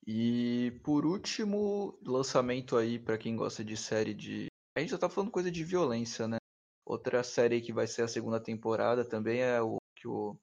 E 0.07 0.81
por 0.85 1.05
último, 1.07 1.99
lançamento 2.05 2.77
aí 2.77 2.99
pra 2.99 3.19
quem 3.19 3.37
gosta 3.37 3.65
de 3.65 3.77
série 3.77 4.15
de. 4.15 4.47
A 4.77 4.81
gente 4.81 4.91
já 4.91 4.99
tá 4.99 5.09
falando 5.09 5.31
coisa 5.31 5.51
de 5.51 5.63
violência, 5.65 6.27
né? 6.27 6.37
Outra 6.85 7.23
série 7.23 7.57
aí 7.57 7.61
que 7.61 7.73
vai 7.73 7.87
ser 7.87 8.03
a 8.03 8.09
segunda 8.09 8.41
temporada 8.41 9.05
também 9.05 9.43
é 9.43 9.61
o 9.61 9.77
que 9.97 10.09
o, 10.09 10.37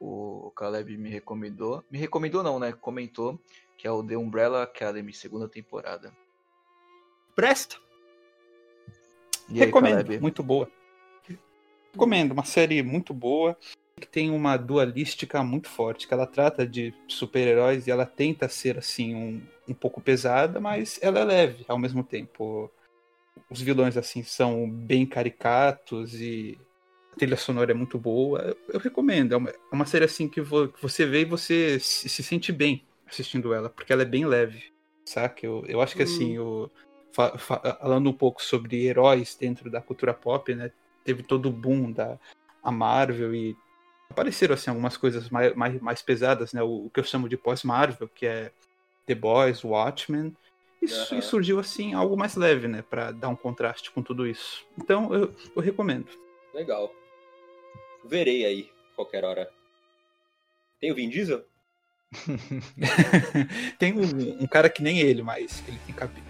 o 0.00 0.50
Caleb 0.56 0.96
me 0.96 1.08
recomendou. 1.10 1.84
Me 1.90 1.98
recomendou 1.98 2.42
não, 2.42 2.58
né? 2.58 2.72
Comentou, 2.72 3.40
que 3.78 3.86
é 3.86 3.90
o 3.90 4.02
The 4.04 4.16
Umbrella 4.16 4.62
Academy, 4.62 5.12
segunda 5.12 5.48
temporada. 5.48 6.12
Presta. 7.34 7.76
E 9.48 9.54
aí, 9.60 9.66
Recomendo, 9.66 10.04
Caleb? 10.04 10.20
muito 10.20 10.42
boa. 10.42 10.68
Recomendo, 11.92 12.32
uma 12.32 12.44
série 12.44 12.82
muito 12.82 13.12
boa, 13.12 13.56
que 14.00 14.06
tem 14.08 14.30
uma 14.30 14.56
dualística 14.56 15.42
muito 15.44 15.68
forte, 15.68 16.08
que 16.08 16.14
ela 16.14 16.26
trata 16.26 16.66
de 16.66 16.92
super-heróis 17.06 17.86
e 17.86 17.90
ela 17.90 18.06
tenta 18.06 18.48
ser, 18.48 18.78
assim, 18.78 19.14
um, 19.14 19.42
um 19.68 19.74
pouco 19.74 20.00
pesada, 20.00 20.58
mas 20.60 20.98
ela 21.02 21.20
é 21.20 21.24
leve 21.24 21.64
ao 21.68 21.78
mesmo 21.78 22.02
tempo. 22.02 22.70
Os 23.50 23.60
vilões, 23.60 23.96
assim, 23.96 24.22
são 24.22 24.68
bem 24.68 25.04
caricatos 25.04 26.14
e 26.14 26.58
a 27.12 27.16
trilha 27.16 27.36
sonora 27.36 27.72
é 27.72 27.74
muito 27.74 27.98
boa. 27.98 28.40
Eu, 28.40 28.56
eu 28.74 28.80
recomendo, 28.80 29.34
é 29.34 29.36
uma, 29.36 29.50
é 29.50 29.56
uma 29.70 29.86
série, 29.86 30.06
assim, 30.06 30.28
que, 30.28 30.40
vo- 30.40 30.68
que 30.68 30.80
você 30.80 31.04
vê 31.04 31.20
e 31.22 31.26
você 31.26 31.78
se, 31.78 32.08
se 32.08 32.22
sente 32.22 32.50
bem 32.50 32.82
assistindo 33.06 33.52
ela, 33.52 33.68
porque 33.68 33.92
ela 33.92 34.02
é 34.02 34.06
bem 34.06 34.24
leve, 34.24 34.64
saca? 35.06 35.44
Eu, 35.44 35.64
eu 35.66 35.82
acho 35.82 35.94
que, 35.94 36.02
assim, 36.02 36.38
o 36.38 36.70
fa- 37.12 37.36
fa- 37.36 37.76
falando 37.80 38.08
um 38.08 38.14
pouco 38.14 38.42
sobre 38.42 38.86
heróis 38.86 39.36
dentro 39.38 39.70
da 39.70 39.82
cultura 39.82 40.14
pop, 40.14 40.54
né? 40.54 40.72
Teve 41.04 41.22
todo 41.22 41.46
o 41.46 41.52
boom 41.52 41.90
da 41.90 42.18
a 42.62 42.70
Marvel 42.70 43.34
e 43.34 43.56
apareceram 44.10 44.54
assim 44.54 44.70
algumas 44.70 44.96
coisas 44.96 45.28
mais, 45.28 45.54
mais, 45.54 45.80
mais 45.80 46.02
pesadas, 46.02 46.52
né? 46.52 46.62
O, 46.62 46.86
o 46.86 46.90
que 46.90 47.00
eu 47.00 47.04
chamo 47.04 47.28
de 47.28 47.36
pós-Marvel, 47.36 48.08
que 48.08 48.26
é 48.26 48.52
The 49.06 49.14
Boys, 49.14 49.64
Watchmen. 49.64 50.36
E, 50.80 50.86
e 50.86 51.22
surgiu 51.22 51.58
assim 51.58 51.94
algo 51.94 52.16
mais 52.16 52.36
leve, 52.36 52.68
né? 52.68 52.82
Pra 52.82 53.10
dar 53.10 53.28
um 53.28 53.36
contraste 53.36 53.90
com 53.90 54.02
tudo 54.02 54.26
isso. 54.26 54.64
Então 54.78 55.12
eu, 55.14 55.34
eu 55.54 55.62
recomendo. 55.62 56.08
Legal. 56.54 56.92
Verei 58.04 58.44
aí, 58.44 58.70
qualquer 58.94 59.24
hora. 59.24 59.48
Tem 60.80 60.90
o 60.90 60.94
Vin 60.94 61.08
Diesel? 61.08 61.44
Tem 63.78 63.92
um, 63.94 64.42
um 64.42 64.46
cara 64.46 64.68
que 64.68 64.82
nem 64.82 64.98
ele, 65.00 65.22
mas 65.22 65.62
ele 65.66 65.78
tem 65.86 65.94
cabelo. 65.94 66.26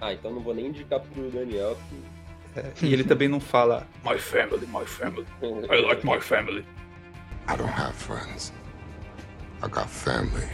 Ah, 0.00 0.12
então 0.12 0.32
não 0.32 0.40
vou 0.40 0.54
nem 0.54 0.66
indicar 0.66 1.00
pro 1.00 1.30
Daniel. 1.30 1.76
E 2.82 2.92
ele 2.92 3.04
também 3.04 3.28
não 3.28 3.40
fala 3.40 3.86
My 4.04 4.18
family, 4.18 4.66
my 4.66 4.84
family. 4.86 5.26
I 5.42 5.80
like 5.86 6.04
my 6.06 6.20
family. 6.20 6.64
I 7.48 7.56
don't 7.56 7.70
have 7.72 7.94
friends. 7.94 8.52
I 9.62 9.68
got 9.68 9.88
family. 9.88 10.46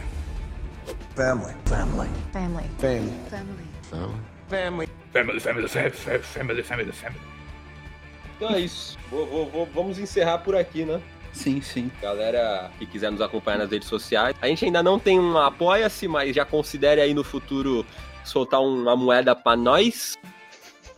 Family. 1.15 1.53
Family. 1.65 2.09
Family. 2.31 2.69
Family. 2.79 3.13
Family? 3.29 4.19
Family. 4.49 4.89
Family, 5.11 5.39
family, 5.39 5.67
family, 5.67 5.91
family, 6.21 6.63
family, 6.63 6.91
family. 6.91 7.21
Então 8.37 8.49
é 8.51 8.59
isso. 8.59 8.97
Vou- 9.11 9.25
vou- 9.27 9.49
vou- 9.49 9.65
vamos 9.73 9.99
encerrar 9.99 10.37
por 10.39 10.55
aqui, 10.55 10.85
né? 10.85 11.01
Sim, 11.33 11.61
sim. 11.61 11.91
Galera 12.01 12.71
que 12.79 12.85
quiser 12.85 13.11
nos 13.11 13.21
acompanhar 13.21 13.57
nas 13.59 13.69
redes 13.69 13.87
sociais. 13.87 14.35
A 14.41 14.47
gente 14.47 14.65
ainda 14.65 14.81
não 14.81 14.97
tem 14.97 15.19
um 15.19 15.37
apoia-se, 15.37 16.07
mas 16.07 16.35
já 16.35 16.45
considere 16.45 17.01
aí 17.01 17.13
no 17.13 17.23
futuro 17.23 17.85
soltar 18.23 18.61
uma 18.61 18.95
moeda 18.95 19.35
pra 19.35 19.55
nós. 19.55 20.17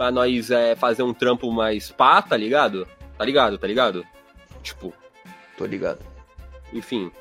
Pra 0.02 0.10
nós 0.10 0.50
é, 0.50 0.76
fazer 0.76 1.04
um 1.04 1.14
trampo 1.14 1.52
mais 1.52 1.92
pá, 1.92 2.24
tá 2.24 2.36
ligado? 2.36 2.88
Tá 3.20 3.24
ligado, 3.24 3.56
tá 3.60 3.68
ligado? 3.68 4.04
Tipo, 4.64 4.92
Tô 5.56 5.64
ligado. 5.64 6.00
enfim. 6.74 7.12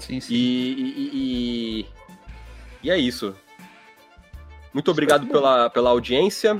Sim, 0.00 0.18
sim. 0.18 0.34
E, 0.34 0.72
e, 0.72 1.10
e- 1.12 1.86
e- 2.82 2.90
é 2.90 2.98
isso. 2.98 3.36
Muito 4.72 4.90
obrigado 4.90 5.28
pela, 5.28 5.70
pela 5.70 5.90
audiência. 5.90 6.58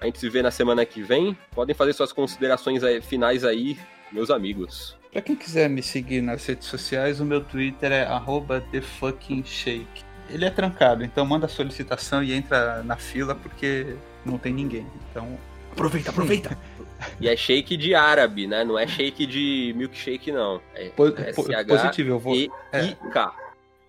A 0.00 0.04
gente 0.06 0.20
se 0.20 0.28
vê 0.28 0.40
na 0.40 0.52
semana 0.52 0.86
que 0.86 1.02
vem. 1.02 1.36
Podem 1.52 1.74
fazer 1.74 1.94
suas 1.94 2.12
considerações 2.12 2.84
aí- 2.84 3.02
finais 3.02 3.42
aí, 3.44 3.76
meus 4.12 4.30
amigos. 4.30 4.96
Pra 5.10 5.20
quem 5.20 5.34
quiser 5.34 5.68
me 5.68 5.82
seguir 5.82 6.20
nas 6.22 6.46
redes 6.46 6.68
sociais, 6.68 7.18
o 7.18 7.24
meu 7.24 7.40
Twitter 7.42 7.90
é 7.90 8.06
TheFuckingShake. 8.70 10.04
Ele 10.30 10.44
é 10.44 10.50
trancado, 10.50 11.02
então 11.02 11.26
manda 11.26 11.46
a 11.46 11.48
solicitação 11.48 12.22
e 12.22 12.32
entra 12.32 12.84
na 12.84 12.94
fila 12.94 13.34
porque 13.34 13.96
não 14.24 14.38
tem 14.38 14.52
ninguém. 14.52 14.86
Então, 15.10 15.38
aproveita, 15.72 16.10
aproveita! 16.10 16.58
E 17.20 17.28
é 17.28 17.36
shake 17.36 17.76
de 17.76 17.94
árabe, 17.94 18.46
né? 18.46 18.62
Não 18.64 18.78
é 18.78 18.86
shake 18.86 19.26
de 19.26 19.72
milkshake, 19.76 20.30
não. 20.30 20.60
É 20.74 20.88
Po- 20.90 21.10
po- 21.34 21.66
positivo, 21.66 22.10
eu 22.10 22.18
vou. 22.18 22.34
S-H-I-K. 22.72 23.36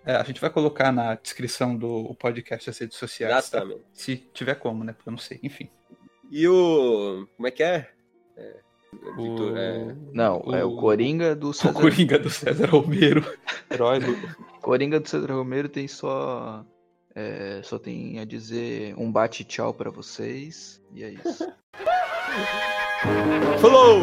É, 0.05 0.15
a 0.15 0.23
gente 0.23 0.41
vai 0.41 0.49
colocar 0.49 0.91
na 0.91 1.15
descrição 1.15 1.75
do 1.77 2.13
podcast 2.15 2.69
as 2.69 2.77
redes 2.77 2.97
sociais. 2.97 3.31
tá? 3.49 3.59
Exatamente. 3.59 3.81
Se 3.93 4.17
tiver 4.33 4.55
como, 4.55 4.83
né? 4.83 4.93
Porque 4.93 5.07
eu 5.07 5.11
não 5.11 5.17
sei. 5.17 5.39
Enfim. 5.43 5.69
E 6.29 6.47
o... 6.47 7.25
Como 7.37 7.47
é 7.47 7.51
que 7.51 7.63
é? 7.63 7.89
é... 8.35 8.55
O... 9.17 9.21
Vitor, 9.31 9.57
é... 9.57 9.95
Não, 10.11 10.41
é 10.53 10.63
o 10.65 10.75
Coringa 10.75 11.33
do 11.35 11.49
O 11.51 11.53
César. 11.53 11.73
Coringa 11.73 12.19
do 12.19 12.29
César 12.29 12.65
Romero. 12.69 13.23
Herói 13.71 13.99
do... 13.99 14.17
Coringa 14.61 14.99
do 14.99 15.07
César 15.07 15.31
Romero 15.31 15.69
tem 15.69 15.87
só. 15.87 16.65
É, 17.15 17.61
só 17.63 17.77
tem 17.77 18.19
a 18.19 18.25
dizer 18.25 18.95
um 18.97 19.11
bate-tchau 19.11 19.73
pra 19.73 19.89
vocês. 19.89 20.81
E 20.93 21.03
é 21.03 21.09
isso. 21.09 21.47
Falou! 23.59 24.01